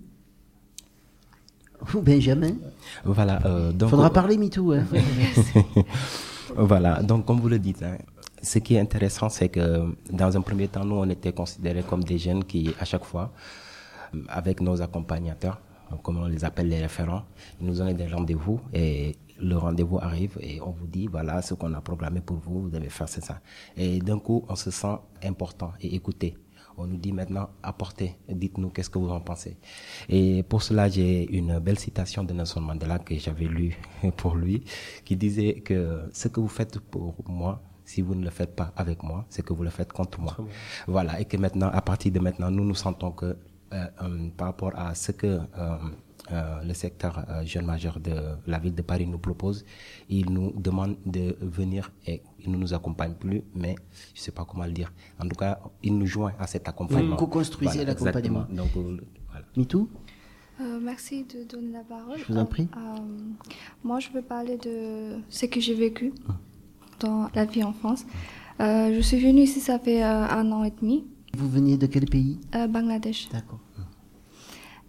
Benjamin? 2.02 2.56
Voilà. 3.04 3.46
Euh, 3.46 3.72
donc, 3.74 3.90
Faudra 3.90 4.12
parler 4.12 4.38
MeToo. 4.38 4.72
Hein. 4.72 4.86
voilà. 6.56 7.02
Donc, 7.04 7.26
comme 7.26 7.40
vous 7.40 7.50
le 7.50 7.60
dites, 7.60 7.84
hein, 7.84 7.98
ce 8.42 8.60
qui 8.60 8.76
est 8.76 8.80
intéressant, 8.80 9.30
c'est 9.30 9.50
que 9.50 9.96
dans 10.12 10.36
un 10.36 10.42
premier 10.42 10.68
temps, 10.68 10.86
nous, 10.86 10.96
on 10.96 11.10
était 11.10 11.34
considérés 11.34 11.84
comme 11.84 12.04
des 12.04 12.18
jeunes 12.18 12.44
qui, 12.44 12.74
à 12.80 12.86
chaque 12.86 13.06
fois, 13.06 13.32
avec 14.28 14.62
nos 14.62 14.82
accompagnateurs, 14.82 15.62
comme 16.04 16.18
on 16.18 16.28
les 16.28 16.44
appelle 16.46 16.70
les 16.70 16.82
référents, 16.82 17.24
ils 17.60 17.68
nous 17.68 17.76
donnent 17.76 17.94
des 17.94 18.08
rendez-vous 18.08 18.60
et 18.74 19.16
le 19.40 19.58
rendez-vous 19.58 19.98
arrive 20.00 20.38
et 20.40 20.62
on 20.62 20.72
vous 20.72 20.88
dit 20.88 21.08
voilà 21.08 21.42
ce 21.42 21.54
qu'on 21.56 21.74
a 21.74 21.82
programmé 21.82 22.22
pour 22.22 22.38
vous, 22.38 22.62
vous 22.64 22.70
devez 22.70 22.90
faire 22.90 23.10
c'est 23.10 23.24
ça. 23.24 23.42
Et 23.76 24.00
d'un 24.00 24.20
coup, 24.20 24.46
on 24.48 24.56
se 24.56 24.72
sent 24.72 24.96
important 25.24 25.74
et 25.82 25.94
écouté. 25.96 26.38
On 26.82 26.88
nous 26.88 26.98
dit 26.98 27.12
maintenant 27.12 27.50
apportez, 27.62 28.16
dites-nous 28.28 28.70
qu'est-ce 28.70 28.90
que 28.90 28.98
vous 28.98 29.10
en 29.12 29.20
pensez. 29.22 29.56
Et 30.10 30.42
pour 30.42 30.64
cela, 30.64 30.90
j'ai 30.90 31.32
une 31.32 31.60
belle 31.60 31.78
citation 31.78 32.24
de 32.24 32.34
Nelson 32.34 32.60
Mandela 32.62 32.98
que 32.98 33.16
j'avais 33.20 33.46
lue 33.46 33.78
pour 34.18 34.36
lui, 34.36 34.64
qui 35.06 35.16
disait 35.16 35.62
que 35.62 36.10
ce 36.12 36.28
que 36.28 36.40
vous 36.40 36.48
faites 36.48 36.80
pour 36.80 37.14
moi, 37.28 37.62
si 37.86 38.02
vous 38.02 38.16
ne 38.16 38.24
le 38.24 38.32
faites 38.32 38.56
pas 38.56 38.74
avec 38.76 39.04
moi, 39.04 39.26
c'est 39.30 39.44
que 39.46 39.54
vous 39.54 39.64
le 39.64 39.70
faites 39.70 39.94
contre 39.94 40.20
moi. 40.20 40.36
Voilà, 40.88 41.20
et 41.20 41.26
que 41.26 41.38
maintenant, 41.38 41.70
à 41.72 41.82
partir 41.82 42.12
de 42.12 42.20
maintenant, 42.20 42.50
nous 42.50 42.66
nous 42.66 42.76
sentons 42.76 43.12
que 43.12 43.26
euh, 43.74 43.86
euh, 44.02 44.30
par 44.36 44.48
rapport 44.48 44.72
à 44.76 44.96
ce 44.96 45.12
que 45.12 45.28
euh, 45.28 45.78
le 46.30 46.74
secteur 46.74 47.26
jeune 47.44 47.66
majeur 47.66 48.00
de 48.00 48.14
la 48.48 48.60
ville 48.60 48.76
de 48.76 48.82
Paris 48.82 49.08
nous 49.08 49.18
propose, 49.18 49.66
il 50.10 50.32
nous 50.32 50.52
demande 50.52 50.96
de 51.06 51.36
venir 51.42 51.92
et 52.06 52.22
il 52.40 52.52
ne 52.52 52.58
nous 52.58 52.74
accompagne 52.74 53.14
plus, 53.14 53.44
mais 53.56 53.76
je 54.14 54.20
ne 54.20 54.24
sais 54.24 54.32
pas 54.32 54.46
comment 54.46 54.66
le 54.66 54.72
dire. 54.72 54.94
En 55.20 55.28
tout 55.28 55.36
cas, 55.36 55.60
il 55.84 55.98
nous 55.98 56.06
joint 56.06 56.34
à 56.40 56.48
cet 56.48 56.68
accompagnement. 56.70 57.16
Vous 57.16 57.26
co-construisez 57.26 57.84
l'accompagnement. 57.86 58.46
Donc, 58.50 58.70
voilà. 59.30 59.46
MeToo 59.58 59.90
euh, 60.62 60.80
merci 60.82 61.24
de 61.24 61.44
donner 61.44 61.72
la 61.72 61.84
parole. 61.84 62.20
Je 62.20 62.32
vous 62.32 62.38
en 62.38 62.46
prie. 62.46 62.68
Euh, 62.78 63.00
moi, 63.84 64.00
je 64.00 64.10
veux 64.10 64.22
parler 64.22 64.58
de 64.58 65.18
ce 65.30 65.46
que 65.48 65.60
j'ai 65.60 65.74
vécu 65.74 66.14
dans 67.00 67.30
la 67.34 67.46
vie 67.46 67.64
en 67.64 67.74
France. 67.74 68.06
Euh, 68.60 68.94
je 68.94 69.02
suis 69.02 69.20
venue 69.20 69.42
ici, 69.42 69.60
ça 69.60 69.80
fait 69.80 70.04
un 70.04 70.52
an 70.52 70.64
et 70.64 70.72
demi. 70.80 71.06
Vous 71.36 71.50
veniez 71.50 71.78
de 71.78 71.88
quel 71.88 72.06
pays? 72.06 72.40
Bangladesh. 72.70 73.30
D'accord. 73.30 73.60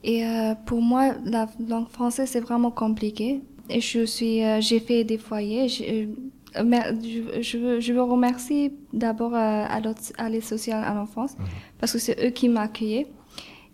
Et 0.04 0.24
pour 0.66 0.82
moi, 0.82 1.14
la 1.24 1.48
langue 1.68 1.88
française, 1.88 2.28
c'est 2.30 2.40
vraiment 2.40 2.70
compliqué. 2.70 3.40
Et 3.70 3.80
je 3.80 4.04
suis, 4.04 4.40
j'ai 4.60 4.80
fait 4.80 5.04
des 5.04 5.18
foyers. 5.18 5.68
Je, 5.68 6.08
je, 6.54 7.58
veux, 7.58 7.80
je 7.80 7.92
veux 7.92 8.02
remercier 8.02 8.74
d'abord 8.92 9.34
à, 9.34 9.64
à 9.64 10.28
l'aide 10.28 10.42
sociale 10.42 10.84
à 10.84 10.94
l'enfance, 10.94 11.36
parce 11.78 11.92
que 11.92 11.98
c'est 11.98 12.26
eux 12.26 12.30
qui 12.30 12.48
m'accueillaient. 12.48 13.06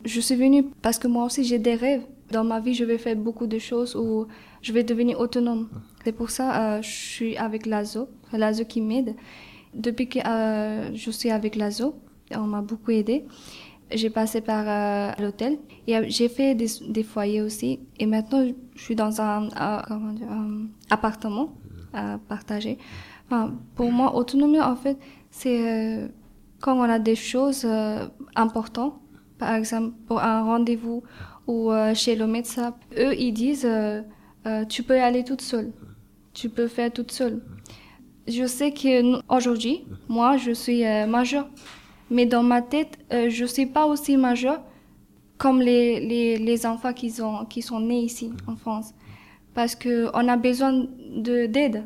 Je 0.05 0.21
suis 0.21 0.37
venue 0.37 0.65
parce 0.83 0.99
que 0.99 1.09
moi 1.09 1.25
aussi 1.25 1.45
j'ai 1.45 1.59
des 1.59 1.75
rêves. 1.75 2.03
Dans 2.31 2.45
ma 2.45 2.61
vie, 2.61 2.75
je 2.75 2.85
vais 2.85 2.99
faire 2.99 3.17
beaucoup 3.17 3.47
de 3.47 3.59
choses 3.59 3.97
où 3.97 4.27
je 4.63 4.73
vais 4.73 4.85
devenir 4.85 5.19
autonome. 5.19 5.69
C'est 6.05 6.13
pour 6.13 6.31
ça 6.31 6.77
euh, 6.77 6.83
je 6.83 6.89
suis 6.89 7.37
avec 7.37 7.67
l'ASO, 7.67 8.09
l'ASO 8.33 8.65
qui 8.65 8.81
m'aide. 8.81 9.15
Depuis 9.75 10.09
que 10.09 10.19
euh, 10.27 10.95
je 10.95 11.11
suis 11.11 11.31
avec 11.31 11.57
l'ASO, 11.57 11.95
on 12.35 12.43
m'a 12.43 12.61
beaucoup 12.61 12.91
aidé. 12.91 13.25
J'ai 13.91 14.11
passé 14.11 14.41
par 14.41 14.65
euh, 14.67 15.13
l'hôtel 15.23 15.59
et 15.87 16.11
j'ai 16.11 16.29
fait 16.29 16.55
des, 16.55 17.03
foyers 17.03 17.43
aussi. 17.43 17.81
Et 17.99 18.07
maintenant, 18.07 18.47
je 18.75 18.83
suis 18.83 18.95
dans 18.95 19.21
un, 19.21 19.49
dire, 20.13 20.31
un 20.31 20.67
appartement. 20.91 21.55
Enfin, 21.95 23.55
pour 23.75 23.91
moi, 23.91 24.15
autonomie, 24.15 24.61
en 24.61 24.77
fait, 24.77 24.99
c'est 25.31 26.11
quand 26.61 26.77
on 26.77 26.83
a 26.83 26.99
des 26.99 27.15
choses 27.15 27.67
importantes 28.37 29.01
par 29.39 29.55
exemple 29.55 29.95
pour 30.07 30.21
un 30.21 30.43
rendez-vous 30.43 31.03
ou 31.47 31.73
euh, 31.73 31.95
chez 31.95 32.17
le 32.17 32.27
médecin, 32.27 32.75
eux 32.99 33.15
ils 33.17 33.33
disent 33.33 33.65
euh, 33.65 34.03
euh, 34.47 34.65
tu 34.65 34.83
peux 34.83 35.01
aller 35.01 35.25
toute 35.25 35.41
seule, 35.41 35.73
tu 36.35 36.51
peux 36.51 36.67
faire 36.67 36.93
toute 36.93 37.13
seule. 37.13 37.41
Je 38.27 38.47
sais 38.47 38.73
que 38.73 39.23
aujourd'hui, 39.35 39.87
moi 40.09 40.37
je 40.37 40.51
suis 40.51 40.83
majeure, 41.07 41.49
mais 42.11 42.27
dans 42.27 42.43
ma 42.43 42.63
tête, 42.63 42.99
je 43.11 43.45
suis 43.45 43.67
pas 43.67 43.87
aussi 43.87 44.17
majeure 44.17 44.61
comme 45.39 45.61
les, 45.61 46.01
les, 46.01 46.37
les 46.37 46.67
enfants 46.67 46.93
qui 46.93 47.11
sont, 47.11 47.47
qui 47.47 47.63
sont 47.63 47.81
nés 47.81 48.03
ici 48.03 48.33
en 48.47 48.57
France. 48.57 48.93
Parce 49.55 49.75
qu'on 49.75 50.29
a 50.29 50.37
besoin 50.37 50.85
d'aide. 51.17 51.85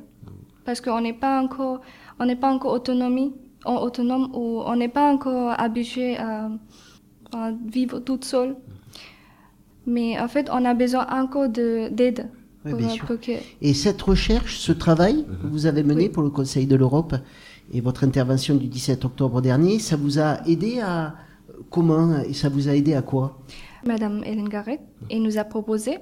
Parce 0.64 0.80
qu'on 0.80 1.00
n'est 1.00 1.12
pas 1.12 1.40
encore, 1.40 1.80
on 2.18 2.26
n'est 2.26 2.36
pas 2.36 2.50
encore 2.50 2.72
autonomie, 2.72 3.34
autonome 3.64 4.30
ou 4.34 4.62
on 4.64 4.76
n'est 4.76 4.88
pas 4.88 5.12
encore 5.12 5.58
habitué 5.58 6.16
à, 6.16 6.48
vivre 7.66 7.98
toute 8.00 8.24
seule. 8.24 8.56
Mais 9.86 10.18
en 10.20 10.28
fait, 10.28 10.48
on 10.52 10.64
a 10.64 10.74
besoin 10.74 11.06
encore 11.10 11.48
d'aide. 11.48 12.28
Et 13.60 13.74
cette 13.74 14.00
recherche, 14.02 14.58
ce 14.58 14.70
travail 14.70 15.24
que 15.24 15.46
vous 15.48 15.66
avez 15.66 15.82
mené 15.82 16.08
pour 16.08 16.22
le 16.22 16.30
Conseil 16.30 16.66
de 16.66 16.76
l'Europe 16.76 17.14
et 17.72 17.80
votre 17.80 18.04
intervention 18.04 18.54
du 18.54 18.66
17 18.66 19.04
octobre 19.04 19.40
dernier, 19.40 19.78
ça 19.78 19.96
vous 19.96 20.18
a 20.18 20.46
aidé 20.46 20.80
à 20.80 21.14
comment 21.70 22.20
et 22.22 22.32
ça 22.32 22.48
vous 22.48 22.68
a 22.68 22.74
aidé 22.74 22.94
à 22.94 23.02
quoi? 23.02 23.38
Madame 23.86 24.22
Hélène 24.24 24.48
Garrett 24.48 24.80
et 25.10 25.18
nous 25.18 25.38
a 25.38 25.44
proposé 25.44 25.98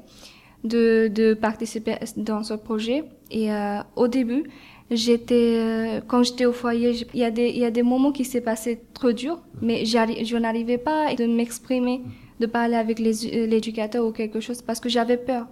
de, 0.65 1.35
participer 1.35 1.97
dans 2.17 2.43
ce 2.43 2.55
projet. 2.55 3.05
Et 3.31 3.53
euh, 3.53 3.79
au 3.97 4.09
début, 4.09 4.45
j'étais 4.91 5.57
euh, 5.59 6.01
quand 6.07 6.23
j'étais 6.23 6.47
au 6.47 6.53
foyer 6.53 7.07
il 7.15 7.21
y 7.21 7.65
a 7.65 7.71
des 7.71 7.83
moments 7.83 8.13
qui 8.13 8.25
s'est 8.25 8.41
passé 8.41 8.81
trop 8.93 9.13
dur 9.13 9.39
mais 9.63 9.85
je 9.85 10.37
n'arrivais 10.37 10.79
pas 10.79 11.15
de 11.15 11.27
m'exprimer 11.27 12.03
de 12.41 12.47
parler 12.47 12.75
avec 12.75 12.99
l'éducateur 12.99 14.05
ou 14.05 14.11
quelque 14.11 14.41
chose 14.41 14.63
parce 14.63 14.81
que 14.81 14.89
j'avais 14.89 15.17
peur 15.17 15.47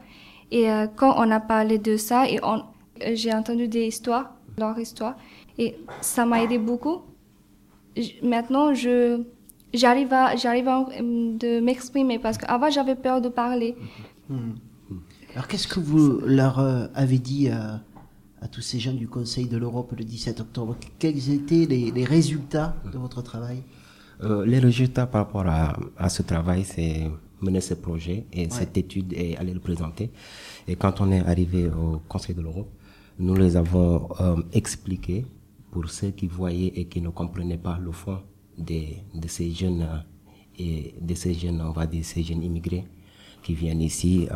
et 0.50 0.70
euh, 0.70 0.86
quand 0.96 1.14
on 1.18 1.30
a 1.30 1.38
parlé 1.38 1.78
de 1.78 1.96
ça 1.96 2.28
et 2.28 2.40
j'ai 3.14 3.32
entendu 3.32 3.68
des 3.68 3.86
histoires 3.86 4.34
leur 4.58 4.76
histoire 4.78 5.16
et 5.58 5.76
ça 6.00 6.24
m'a 6.24 6.42
aidé 6.42 6.58
beaucoup 6.58 7.02
maintenant 8.22 8.74
je 8.74 9.22
j'arrive 9.74 10.12
à 10.12 10.36
j'arrive 10.36 10.68
à 10.68 10.86
de 11.00 11.60
m'exprimer 11.60 12.18
parce 12.18 12.38
qu'avant 12.38 12.70
j'avais 12.70 12.94
peur 12.94 13.20
de 13.20 13.28
parler 13.28 13.76
hmm. 14.28 14.52
alors 15.34 15.48
qu'est-ce 15.48 15.68
que 15.68 15.80
vous 15.80 16.20
leur 16.20 16.58
euh, 16.58 16.86
avez 16.94 17.18
dit 17.18 17.50
à 18.40 18.48
tous 18.48 18.60
ces 18.60 18.78
gens 18.78 18.92
du 18.92 19.08
Conseil 19.08 19.46
de 19.46 19.56
l'Europe 19.56 19.92
le 19.96 20.04
17 20.04 20.40
octobre? 20.40 20.76
Quels 20.98 21.30
étaient 21.30 21.66
les, 21.66 22.04
résultats 22.04 22.76
de 22.92 22.98
votre 22.98 23.22
travail? 23.22 23.62
Euh, 24.22 24.46
Les 24.46 24.58
résultats 24.58 25.06
par 25.06 25.26
rapport 25.26 25.46
à, 25.46 26.08
ce 26.08 26.22
travail, 26.22 26.64
c'est 26.64 27.10
mener 27.40 27.60
ce 27.60 27.74
projet 27.74 28.26
et 28.32 28.48
cette 28.50 28.76
étude 28.76 29.12
et 29.12 29.36
aller 29.36 29.54
le 29.54 29.60
présenter. 29.60 30.10
Et 30.66 30.76
quand 30.76 31.00
on 31.00 31.10
est 31.12 31.20
arrivé 31.20 31.68
au 31.68 32.00
Conseil 32.08 32.34
de 32.34 32.42
l'Europe, 32.42 32.70
nous 33.18 33.34
les 33.34 33.56
avons 33.56 34.08
euh, 34.20 34.36
expliqués 34.52 35.24
pour 35.70 35.88
ceux 35.90 36.10
qui 36.10 36.26
voyaient 36.26 36.72
et 36.74 36.86
qui 36.86 37.00
ne 37.00 37.10
comprenaient 37.10 37.58
pas 37.58 37.78
le 37.78 37.92
fond 37.92 38.20
des, 38.56 38.98
de 39.14 39.28
ces 39.28 39.50
jeunes 39.50 39.82
euh, 39.82 39.98
et 40.58 40.94
de 41.00 41.14
ces 41.14 41.34
jeunes, 41.34 41.60
on 41.60 41.70
va 41.72 41.86
dire, 41.86 42.04
ces 42.04 42.22
jeunes 42.22 42.42
immigrés 42.42 42.84
qui 43.42 43.54
viennent 43.54 43.80
ici 43.82 44.26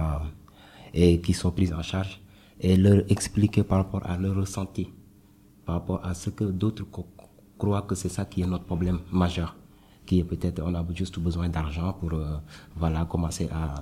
et 0.95 1.21
qui 1.21 1.33
sont 1.33 1.51
pris 1.51 1.73
en 1.73 1.83
charge 1.83 2.21
et 2.61 2.77
leur 2.77 3.03
expliquer 3.11 3.65
par 3.65 3.79
rapport 3.79 4.07
à 4.07 4.17
leur 4.17 4.37
ressenti, 4.37 4.89
par 5.67 5.75
rapport 5.77 6.05
à 6.07 6.15
ce 6.15 6.31
que 6.31 6.45
d'autres 6.45 6.85
croient 7.59 7.83
que 7.83 7.95
c'est 7.97 8.09
ça 8.09 8.25
qui 8.25 8.43
est 8.43 8.47
notre 8.47 8.65
problème 8.65 9.01
majeur, 9.11 9.57
qui 10.07 10.21
est 10.21 10.25
peut-être 10.25 10.63
on 10.65 10.75
a 10.75 10.85
juste 10.95 11.19
besoin 11.19 11.49
d'argent 11.49 11.93
pour 11.93 12.13
euh, 12.15 12.37
voilà 12.77 13.05
commencer 13.05 13.49
à 13.53 13.75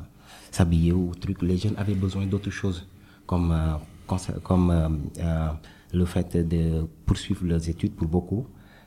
s'habiller 0.51 0.92
ou 0.92 1.12
truc. 1.14 1.42
Les 1.42 1.59
jeunes 1.59 1.74
avaient 1.76 1.94
besoin 1.94 2.24
d'autres 2.26 2.51
choses 2.51 2.86
comme 3.26 3.53
euh, 3.53 4.16
comme 4.42 4.70
euh, 4.70 5.48
le 5.93 6.05
fait 6.05 6.36
de 6.36 6.86
poursuivre 7.07 7.45
leurs 7.45 7.68
études 7.68 7.95
pour 7.95 8.09
beaucoup, 8.09 8.47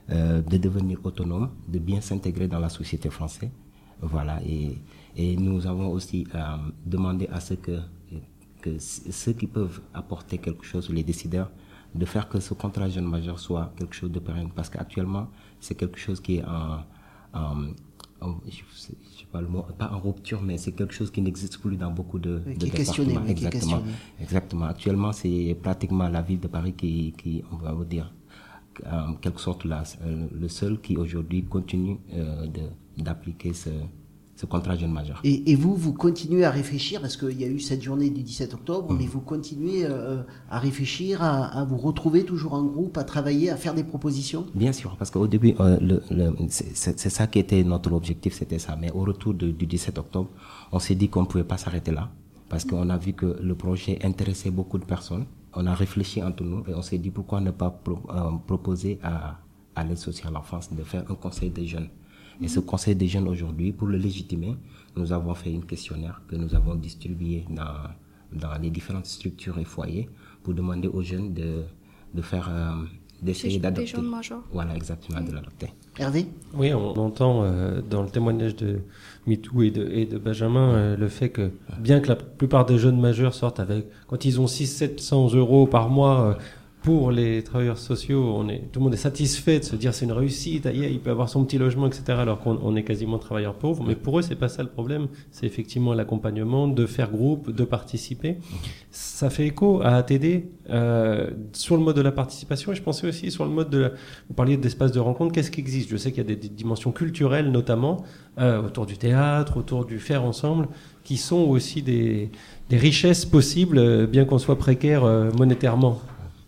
de 0.10 0.58
devenir 0.58 1.00
autonome, 1.04 1.52
de 1.68 1.80
bien 1.80 2.02
s'intégrer 2.02 2.48
dans 2.48 2.60
la 2.60 2.70
société 2.70 3.10
française. 3.10 3.50
Voilà, 4.02 4.42
et, 4.46 4.78
et 5.16 5.36
nous 5.38 5.66
avons 5.66 5.90
aussi 5.90 6.28
demandé 6.86 7.28
à 7.32 7.40
ce 7.40 7.54
que 7.54 7.80
que 8.64 8.80
ceux 8.80 9.34
qui 9.34 9.46
peuvent 9.46 9.82
apporter 9.94 10.38
quelque 10.38 10.64
chose, 10.64 10.90
les 10.90 11.04
décideurs, 11.04 11.52
de 11.94 12.06
faire 12.06 12.30
que 12.30 12.40
ce 12.40 12.54
contrat 12.54 12.90
jeune 12.90 13.06
majeur 13.06 13.38
soit 13.38 13.74
quelque 13.78 13.94
chose 13.94 14.12
de 14.12 14.20
pérenne. 14.20 14.50
Parce 14.56 14.70
qu'actuellement, 14.70 15.28
c'est 15.60 15.76
quelque 15.76 16.00
chose 16.00 16.20
qui 16.22 16.38
est 16.38 16.46
en, 16.46 16.80
je 18.48 19.23
pas 19.78 19.92
en 19.92 20.00
rupture, 20.00 20.42
mais 20.42 20.58
c'est 20.58 20.74
quelque 20.74 20.94
chose 20.94 21.12
qui 21.12 21.22
n'existe 21.22 21.58
plus 21.60 21.78
dans 21.78 21.92
beaucoup 21.92 22.20
de, 22.20 22.42
qui 22.60 22.70
départements. 22.70 23.26
exactement. 23.26 23.84
Exactement. 24.22 24.66
Actuellement, 24.66 25.12
c'est 25.12 25.58
pratiquement 25.62 26.08
la 26.08 26.22
ville 26.22 26.40
de 26.40 26.48
Paris 26.48 26.74
qui, 26.74 27.14
qui, 27.18 27.44
on 27.52 27.58
va 27.58 27.72
vous 27.74 27.86
dire, 27.86 28.14
en 28.86 29.16
quelque 29.16 29.40
sorte 29.40 29.66
la, 29.66 29.84
le 30.06 30.48
seul 30.48 30.80
qui 30.82 30.98
aujourd'hui 30.98 31.44
continue 31.46 31.98
d'appliquer 32.98 33.54
ce, 33.54 33.70
ce 34.44 34.48
contrat 34.48 34.76
jeune 34.76 34.92
majeur. 34.92 35.22
Et, 35.24 35.52
et, 35.52 35.56
vous, 35.56 35.74
vous 35.76 35.94
continuez 35.94 36.44
à 36.44 36.52
réfléchir, 36.52 37.00
parce 37.00 37.16
qu'il 37.16 37.40
y 37.40 37.46
a 37.46 37.48
eu 37.48 37.60
cette 37.60 37.82
journée 37.82 38.10
du 38.10 38.24
17 38.24 38.54
octobre, 38.54 38.94
mais 38.94 39.06
vous 39.06 39.22
continuez 39.22 39.86
euh, 39.86 40.22
à 40.50 40.60
réfléchir, 40.60 41.24
à, 41.24 41.46
à, 41.60 41.64
vous 41.64 41.78
retrouver 41.78 42.26
toujours 42.26 42.54
en 42.54 42.64
groupe, 42.64 42.98
à 42.98 43.06
travailler, 43.06 43.50
à 43.50 43.56
faire 43.56 43.74
des 43.74 43.86
propositions? 43.86 44.46
Bien 44.54 44.74
sûr, 44.74 44.98
parce 44.98 45.12
qu'au 45.12 45.28
début, 45.28 45.56
euh, 45.62 45.78
c'est 46.50 47.10
ça 47.10 47.28
qui 47.28 47.40
était 47.40 47.64
notre 47.64 47.94
objectif, 47.94 48.34
c'était 48.34 48.60
ça. 48.60 48.76
Mais 48.76 48.92
au 48.92 49.02
retour 49.06 49.34
de, 49.34 49.50
du 49.52 49.66
17 49.66 49.98
octobre, 49.98 50.30
on 50.74 50.80
s'est 50.80 50.96
dit 50.96 51.08
qu'on 51.08 51.22
ne 51.22 51.28
pouvait 51.28 51.46
pas 51.46 51.58
s'arrêter 51.58 51.92
là, 51.92 52.10
parce 52.50 52.66
qu'on 52.66 52.90
a 52.90 52.98
vu 52.98 53.14
que 53.14 53.38
le 53.42 53.56
projet 53.56 53.98
intéressait 54.04 54.52
beaucoup 54.52 54.78
de 54.78 54.86
personnes. 54.86 55.26
On 55.56 55.66
a 55.68 55.74
réfléchi 55.74 56.22
entre 56.22 56.44
nous 56.44 56.64
et 56.68 56.74
on 56.74 56.82
s'est 56.82 56.98
dit 56.98 57.12
pourquoi 57.12 57.40
ne 57.40 57.52
pas 57.52 57.70
pro, 57.70 58.00
euh, 58.10 58.32
proposer 58.48 59.00
à, 59.04 59.38
à 59.76 59.84
l'aide 59.86 60.00
sociale 60.00 60.36
en 60.36 60.42
France 60.42 60.74
de 60.74 60.84
faire 60.84 61.06
un 61.10 61.16
conseil 61.16 61.52
des 61.52 61.68
jeunes. 61.68 61.90
Et 62.42 62.48
ce 62.48 62.60
conseil 62.60 62.96
des 62.96 63.08
jeunes 63.08 63.28
aujourd'hui, 63.28 63.72
pour 63.72 63.88
le 63.88 63.98
légitimer, 63.98 64.56
nous 64.96 65.12
avons 65.12 65.34
fait 65.34 65.52
une 65.52 65.66
questionnaire 65.66 66.22
que 66.28 66.36
nous 66.36 66.54
avons 66.56 66.76
distribué 66.76 67.46
dans, 67.50 67.90
dans 68.34 68.58
les 68.62 68.70
différentes 68.70 69.06
structures 69.06 69.58
et 69.60 69.66
foyers 69.66 70.10
pour 70.44 70.54
demander 70.54 70.88
aux 70.88 71.02
jeunes 71.02 71.34
de, 71.34 71.64
de 72.14 72.22
faire, 72.22 72.50
euh, 72.52 72.72
d'essayer 73.22 73.60
d'adopter. 73.60 73.94
Voilà, 74.52 74.76
exactement, 74.76 75.22
de 75.22 75.32
l'adopter. 75.32 75.68
Hervé 75.98 76.26
Oui, 76.54 76.74
on 76.74 76.94
entend 76.98 77.44
euh, 77.44 77.82
dans 77.82 78.02
le 78.04 78.10
témoignage 78.10 78.56
de 78.56 78.80
MeToo 79.28 79.62
et 79.62 79.72
de, 79.72 79.88
et 79.90 80.06
de 80.06 80.18
Benjamin 80.18 80.74
euh, 80.74 80.98
le 80.98 81.08
fait 81.08 81.30
que, 81.30 81.52
bien 81.80 82.00
que 82.00 82.10
la 82.10 82.16
plupart 82.16 82.66
des 82.66 82.78
jeunes 82.78 83.00
majeurs 83.00 83.34
sortent 83.34 83.60
avec, 83.60 83.86
quand 84.08 84.26
ils 84.26 84.42
ont 84.42 84.46
600-700 84.46 85.36
euros 85.36 85.68
par 85.68 85.90
mois, 85.90 86.38
pour 86.84 87.12
les 87.12 87.44
travailleurs 87.44 87.78
sociaux, 87.78 88.36
on 88.36 88.50
est, 88.50 88.60
tout 88.72 88.82
le 88.82 88.84
monde 88.84 88.94
est 88.94 88.98
satisfait 88.98 89.60
de 89.60 89.64
se 89.64 89.78
dire 89.78 89.94
c'est 89.94 90.04
une 90.04 90.12
réussite, 90.12 90.68
il 90.72 91.00
peut 91.00 91.12
avoir 91.12 91.30
son 91.30 91.46
petit 91.46 91.58
logement, 91.58 91.88
etc. 91.88 92.04
Alors 92.10 92.40
qu'on 92.40 92.76
est 92.76 92.84
quasiment 92.84 93.18
travailleurs 93.18 93.56
pauvres. 93.56 93.86
Mais 93.88 93.96
pour 93.96 94.20
eux, 94.20 94.22
c'est 94.22 94.36
pas 94.36 94.50
ça 94.50 94.64
le 94.64 94.70
problème. 94.70 95.08
C'est 95.32 95.46
effectivement 95.46 95.94
l'accompagnement, 95.94 96.68
de 96.68 96.86
faire 96.86 97.10
groupe, 97.10 97.52
de 97.52 97.64
participer. 97.64 98.36
Ça 98.92 99.30
fait 99.30 99.48
écho 99.48 99.82
à 99.82 99.96
ATD 99.96 100.44
euh, 100.70 101.32
sur 101.54 101.78
le 101.78 101.84
mode 101.84 101.96
de 101.96 102.02
la 102.02 102.12
participation. 102.12 102.74
Et 102.74 102.76
je 102.76 102.84
pensais 102.84 103.08
aussi 103.08 103.32
sur 103.32 103.46
le 103.46 103.52
mode 103.52 103.70
de 103.70 103.78
la... 103.78 103.90
Vous 104.28 104.34
parliez 104.36 104.58
d'espace 104.58 104.92
de 104.92 105.00
rencontre. 105.00 105.32
Qu'est-ce 105.32 105.52
qui 105.52 105.62
existe? 105.62 105.90
Je 105.90 105.96
sais 105.96 106.12
qu'il 106.12 106.30
y 106.30 106.32
a 106.34 106.36
des, 106.36 106.50
dimensions 106.50 106.92
culturelles, 106.92 107.50
notamment 107.50 108.04
euh, 108.40 108.62
autour 108.62 108.86
du 108.86 108.98
théâtre, 108.98 109.56
autour 109.56 109.86
du 109.86 110.00
faire 110.00 110.26
ensemble, 110.26 110.68
qui 111.06 111.16
sont 111.16 111.48
aussi 111.48 111.82
des, 111.82 112.30
des 112.70 112.78
richesses 112.78 113.26
possibles, 113.26 113.78
euh, 113.78 114.06
bien 114.06 114.26
qu'on 114.26 114.38
soit 114.38 114.58
précaire 114.58 115.06
euh, 115.06 115.32
monétairement. 115.32 116.02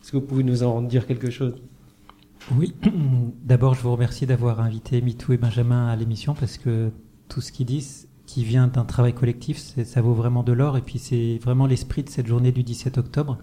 Est-ce 0.06 0.12
que 0.12 0.18
vous 0.18 0.28
pouvez 0.28 0.44
nous 0.44 0.62
en 0.62 0.84
dire 0.84 1.08
quelque 1.08 1.32
chose? 1.32 1.56
Oui, 2.56 2.76
d'abord 3.44 3.74
je 3.74 3.82
vous 3.82 3.92
remercie 3.92 4.28
d'avoir 4.28 4.62
invité 4.62 5.02
Mitou 5.02 5.34
et 5.34 5.38
Benjamin 5.38 5.88
à 5.88 5.96
l'émission 5.96 6.36
parce 6.36 6.60
que 6.60 6.92
tout 7.28 7.42
ce 7.42 7.52
qu'ils 7.52 7.66
disent, 7.66 8.08
qui 8.28 8.44
vient 8.44 8.68
d'un 8.68 8.86
travail 8.86 9.16
collectif, 9.16 9.58
ça 9.58 10.02
vaut 10.04 10.14
vraiment 10.14 10.44
de 10.44 10.54
l'or 10.54 10.78
et 10.78 10.82
puis 10.82 11.00
c'est 11.00 11.40
vraiment 11.42 11.66
l'esprit 11.66 12.04
de 12.04 12.10
cette 12.10 12.28
journée 12.28 12.52
du 12.52 12.62
17 12.62 13.00
octobre 13.00 13.40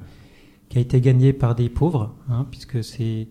qui 0.69 0.79
a 0.79 0.81
été 0.81 1.01
gagné 1.01 1.33
par 1.33 1.57
des 1.57 1.69
pauvres, 1.69 2.15
hein, 2.29 2.47
puisque 2.49 2.85
c'est 2.85 3.27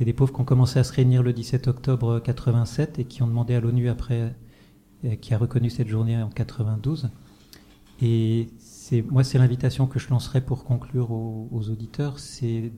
des 0.00 0.12
pauvres 0.14 0.32
qui 0.32 0.40
ont 0.40 0.46
commencé 0.46 0.78
à 0.78 0.84
se 0.84 0.94
réunir 0.94 1.22
le 1.22 1.34
17 1.34 1.68
octobre 1.68 2.18
87 2.20 2.98
et 2.98 3.04
qui 3.04 3.22
ont 3.22 3.26
demandé 3.26 3.54
à 3.54 3.60
l'ONU 3.60 3.90
après, 3.90 4.34
qui 5.20 5.34
a 5.34 5.36
reconnu 5.36 5.68
cette 5.68 5.88
journée 5.88 6.16
en 6.16 6.30
92. 6.30 7.10
Et 8.00 8.48
moi, 9.10 9.24
c'est 9.24 9.38
l'invitation 9.38 9.86
que 9.86 9.98
je 9.98 10.08
lancerai 10.10 10.40
pour 10.40 10.64
conclure 10.64 11.10
aux, 11.10 11.70
auditeurs. 11.70 12.18
C'est 12.18 12.72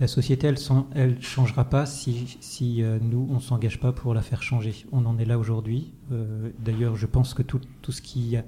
la 0.00 0.06
société, 0.06 0.48
elle, 0.94 1.22
changera 1.22 1.64
pas 1.64 1.86
si, 1.86 2.82
euh, 2.82 2.98
nous 3.00 3.28
on 3.30 3.38
s'engage 3.38 3.78
pas 3.78 3.92
pour 3.92 4.14
la 4.14 4.22
faire 4.22 4.42
changer. 4.42 4.74
On 4.92 5.06
en 5.06 5.18
est 5.18 5.24
là 5.24 5.38
aujourd'hui. 5.38 5.92
Euh, 6.10 6.50
d'ailleurs, 6.58 6.96
je 6.96 7.06
pense 7.06 7.34
que 7.34 7.42
tout, 7.42 7.60
ce 7.88 8.02
qui 8.02 8.36
a, 8.36 8.44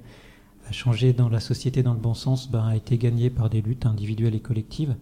changé 0.71 1.13
dans 1.13 1.29
la 1.29 1.39
société 1.39 1.83
dans 1.83 1.93
le 1.93 1.99
bon 1.99 2.15
sens 2.15 2.49
ben, 2.49 2.65
a 2.65 2.75
été 2.75 2.97
gagné 2.97 3.29
par 3.29 3.49
des 3.49 3.61
luttes 3.61 3.85
individuelles 3.85 4.35
et 4.35 4.39
collectives. 4.39 4.95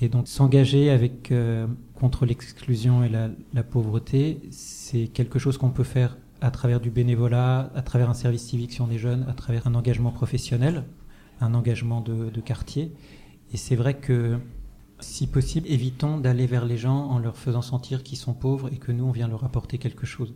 Et 0.00 0.08
donc 0.08 0.28
s'engager 0.28 0.94
euh, 1.30 1.66
contre 1.94 2.26
l'exclusion 2.26 3.02
et 3.02 3.08
la, 3.08 3.62
pauvreté, 3.62 4.42
c'est 4.50 5.06
quelque 5.06 5.38
chose 5.38 5.56
qu'on 5.56 5.70
peut 5.70 5.84
faire 5.84 6.18
à 6.42 6.50
travers 6.50 6.80
du 6.80 6.90
bénévolat, 6.90 7.70
à 7.74 7.82
travers 7.82 8.10
un 8.10 8.14
service 8.14 8.42
civique 8.42 8.72
si 8.72 8.82
on 8.82 8.90
est 8.90 8.98
jeune, 8.98 9.24
à 9.28 9.32
travers 9.32 9.66
un 9.66 9.74
engagement 9.74 10.10
professionnel, 10.10 10.84
un 11.40 11.54
engagement 11.54 12.00
de, 12.00 12.40
quartier. 12.40 12.92
Et 13.52 13.56
c'est 13.56 13.76
vrai 13.76 13.94
que, 13.94 14.38
si 15.00 15.26
possible, 15.26 15.66
évitons 15.68 16.18
d'aller 16.18 16.46
vers 16.46 16.64
les 16.64 16.76
gens 16.76 17.06
en 17.06 17.18
leur 17.18 17.36
faisant 17.36 17.62
sentir 17.62 18.02
qu'ils 18.02 18.18
sont 18.18 18.34
pauvres 18.34 18.72
et 18.72 18.76
que 18.76 18.92
nous, 18.92 19.04
on 19.04 19.10
vient 19.10 19.28
leur 19.28 19.44
apporter 19.44 19.78
quelque 19.78 20.06
chose. 20.06 20.34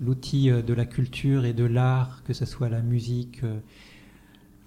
L'outil 0.00 0.50
euh, 0.50 0.62
de 0.62 0.74
la 0.74 0.86
culture 0.86 1.44
et 1.44 1.52
de 1.52 1.64
l'art, 1.64 2.22
que 2.24 2.32
ce 2.32 2.44
soit 2.44 2.68
la 2.68 2.82
musique, 2.82 3.42
euh, 3.42 3.58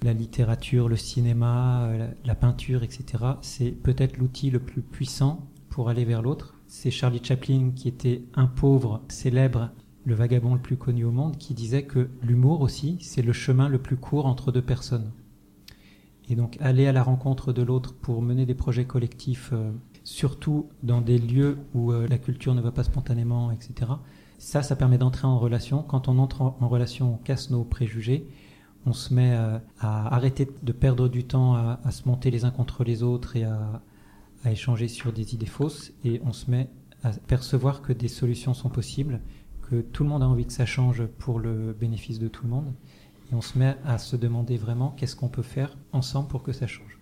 la 0.04 0.14
littérature, 0.14 0.90
le 0.90 0.98
cinéma, 0.98 1.84
euh, 1.84 2.10
la 2.26 2.36
peinture, 2.36 2.84
etc., 2.84 3.24
c'est 3.42 3.72
peut-être 3.72 4.18
l'outil 4.18 4.50
le 4.50 4.60
plus 4.60 4.82
puissant 4.82 5.48
pour 5.70 5.90
aller 5.90 6.06
vers 6.06 6.22
l'autre. 6.22 6.56
C'est 6.68 6.92
Charlie 6.92 7.22
Chaplin 7.24 7.72
qui 7.76 7.88
était 7.88 8.24
un 8.36 8.48
pauvre 8.48 9.02
célèbre 9.08 9.72
le 10.06 10.16
vagabond 10.16 10.56
le 10.56 10.62
plus 10.62 10.78
connu 10.78 11.04
au 11.06 11.12
monde, 11.12 11.38
qui 11.38 11.54
disait 11.54 11.84
que 11.84 12.10
l'humour 12.24 12.62
aussi, 12.62 12.98
c'est 13.02 13.22
le 13.22 13.34
chemin 13.34 13.70
le 13.70 13.78
plus 13.78 13.98
court 13.98 14.26
entre 14.26 14.52
deux 14.52 14.62
personnes. 14.62 15.12
Et 16.32 16.36
donc 16.36 16.58
aller 16.62 16.88
à 16.88 16.94
la 16.94 17.04
rencontre 17.04 17.52
de 17.52 17.62
l'autre 17.62 17.94
pour 17.94 18.22
mener 18.22 18.46
des 18.46 18.56
projets 18.56 18.86
collectifs, 18.86 19.50
euh, 19.52 19.70
surtout 20.06 20.70
dans 20.82 21.02
des 21.02 21.18
lieux 21.18 21.58
où 21.74 21.92
euh, 21.92 22.08
la 22.08 22.18
culture 22.18 22.56
ne 22.56 22.62
va 22.62 22.72
pas 22.72 22.86
spontanément, 22.86 23.52
etc. 23.52 23.92
Ça, 24.38 24.64
ça 24.64 24.78
permet 24.78 24.98
d'entrer 24.98 25.28
en 25.28 25.38
relation. 25.38 25.84
Quand 25.84 26.08
on 26.08 26.18
entre 26.20 26.42
en, 26.42 26.70
relation, 26.70 27.16
on 27.16 27.18
casse 27.18 27.50
nos 27.50 27.66
préjugés. 27.66 28.30
On 28.86 28.94
se 28.94 29.14
met 29.14 29.34
euh, 29.34 29.60
à 29.82 30.16
arrêter 30.16 30.48
de 30.64 30.72
perdre 30.72 31.10
du 31.10 31.26
temps 31.26 31.54
à, 31.56 31.92
se 31.92 32.08
monter 32.08 32.32
les 32.32 32.46
uns 32.46 32.52
contre 32.52 32.86
les 32.86 33.04
autres 33.04 33.36
et 33.36 33.44
à, 33.44 33.82
à 34.46 34.52
échanger 34.54 34.88
sur 34.88 35.12
des 35.12 35.36
idées 35.36 35.46
fausses. 35.46 35.92
Et 36.06 36.22
on 36.24 36.32
se 36.32 36.50
met 36.50 36.70
à 37.04 37.12
percevoir 37.12 37.82
que 37.82 37.92
des 37.92 38.08
solutions 38.08 38.54
sont 38.54 38.70
possibles 38.70 39.20
tout 39.80 40.04
le 40.04 40.10
monde 40.10 40.24
a 40.24 40.28
envie 40.28 40.46
que 40.46 40.54
ça 40.54 40.66
change 40.66 41.06
pour 41.06 41.40
le 41.40 41.74
bénéfice 41.74 42.20
de 42.20 42.28
tout 42.28 42.44
le 42.44 42.50
monde. 42.50 42.74
Et 43.32 43.36
on 43.36 43.42
se 43.42 43.58
met 43.58 43.78
à 43.86 43.98
se 43.98 44.16
demander 44.16 44.58
vraiment 44.58 44.94
qu'est-ce 44.98 45.16
qu'on 45.16 45.30
peut 45.30 45.42
faire 45.42 45.78
ensemble 45.94 46.28
pour 46.28 46.44
que 46.44 46.52
ça 46.52 46.68
change. 46.68 46.98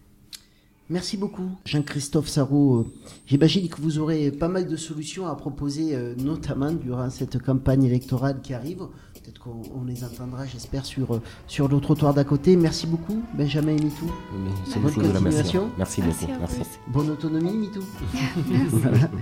Merci 0.91 1.17
beaucoup, 1.17 1.51
Jean-Christophe 1.65 2.27
Sarrault. 2.27 2.88
J'imagine 3.27 3.69
que 3.69 3.80
vous 3.80 3.99
aurez 3.99 4.32
pas 4.32 4.47
mal 4.47 4.67
de 4.67 4.75
solutions 4.75 5.27
à 5.27 5.36
proposer, 5.36 5.95
euh, 5.95 6.15
notamment 6.17 6.71
durant 6.71 7.11
cette 7.11 7.39
campagne 7.39 7.84
électorale 7.84 8.41
qui 8.41 8.55
arrive. 8.55 8.88
Peut-être 9.13 9.39
qu'on 9.39 9.84
les 9.86 10.03
entendra, 10.03 10.47
j'espère, 10.47 10.88
sur, 10.88 11.13
euh, 11.13 11.21
sur 11.45 11.67
le 11.67 11.80
trottoir 11.80 12.15
d'à 12.15 12.23
côté. 12.23 12.55
Merci 12.55 12.88
beaucoup, 12.88 13.21
Benjamin 13.38 13.77
et 13.77 13.84
Mitou. 13.84 14.11
Bonne 14.82 14.93
continuation. 14.93 15.69
Merci, 15.77 16.01
beaucoup. 16.01 16.25
Merci. 16.39 16.61
Bonne 16.88 17.11
autonomie, 17.11 17.53
Mitou. 17.53 17.84
voilà. 18.71 19.09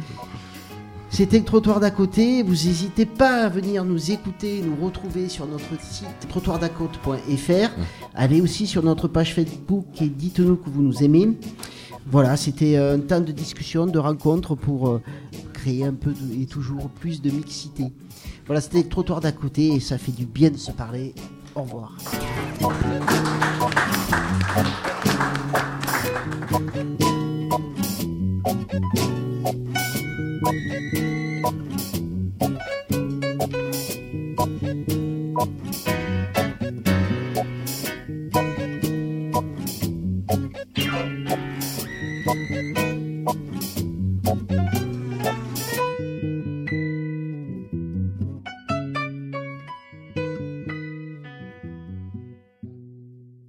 C'était 1.10 1.40
le 1.40 1.46
trottoir 1.46 1.80
d'à 1.80 1.92
côté. 1.92 2.44
Vous 2.44 2.52
n'hésitez 2.52 3.06
pas 3.06 3.44
à 3.46 3.50
venir 3.50 3.86
nous 3.86 4.12
écouter, 4.12 4.62
nous 4.62 4.86
retrouver 4.86 5.30
sur 5.30 5.48
notre 5.48 5.80
site 5.82 6.28
trottoirdacote.fr. 6.30 7.70
Allez 8.14 8.42
aussi 8.42 8.68
sur 8.68 8.84
notre 8.84 9.08
page 9.08 9.34
Facebook 9.34 9.86
et 10.02 10.10
dites-nous 10.10 10.58
que 10.58 10.70
vous 10.70 10.82
nous 10.82 11.04
aimez. 11.04 11.30
Voilà, 12.10 12.38
c'était 12.38 12.78
un 12.78 13.00
temps 13.00 13.20
de 13.20 13.32
discussion, 13.32 13.86
de 13.86 14.00
rencontre 14.00 14.56
pour 14.56 14.90
euh, 14.90 15.02
créer 15.54 15.84
un 15.84 15.94
peu 15.94 16.14
et 16.40 16.46
toujours 16.46 16.90
plus 16.90 17.22
de 17.22 17.30
mixité. 17.30 17.92
Voilà, 18.46 18.62
c'était 18.62 18.84
le 18.84 18.88
trottoir 18.88 19.20
d'à 19.20 19.34
côté 19.34 19.74
et 19.74 19.80
ça 19.80 19.98
fait 19.98 20.14
du 20.14 20.26
bien 20.26 20.50
de 20.50 20.58
se 20.58 20.72
parler. 20.72 21.14
Au 21.56 21.64
revoir. 21.64 21.98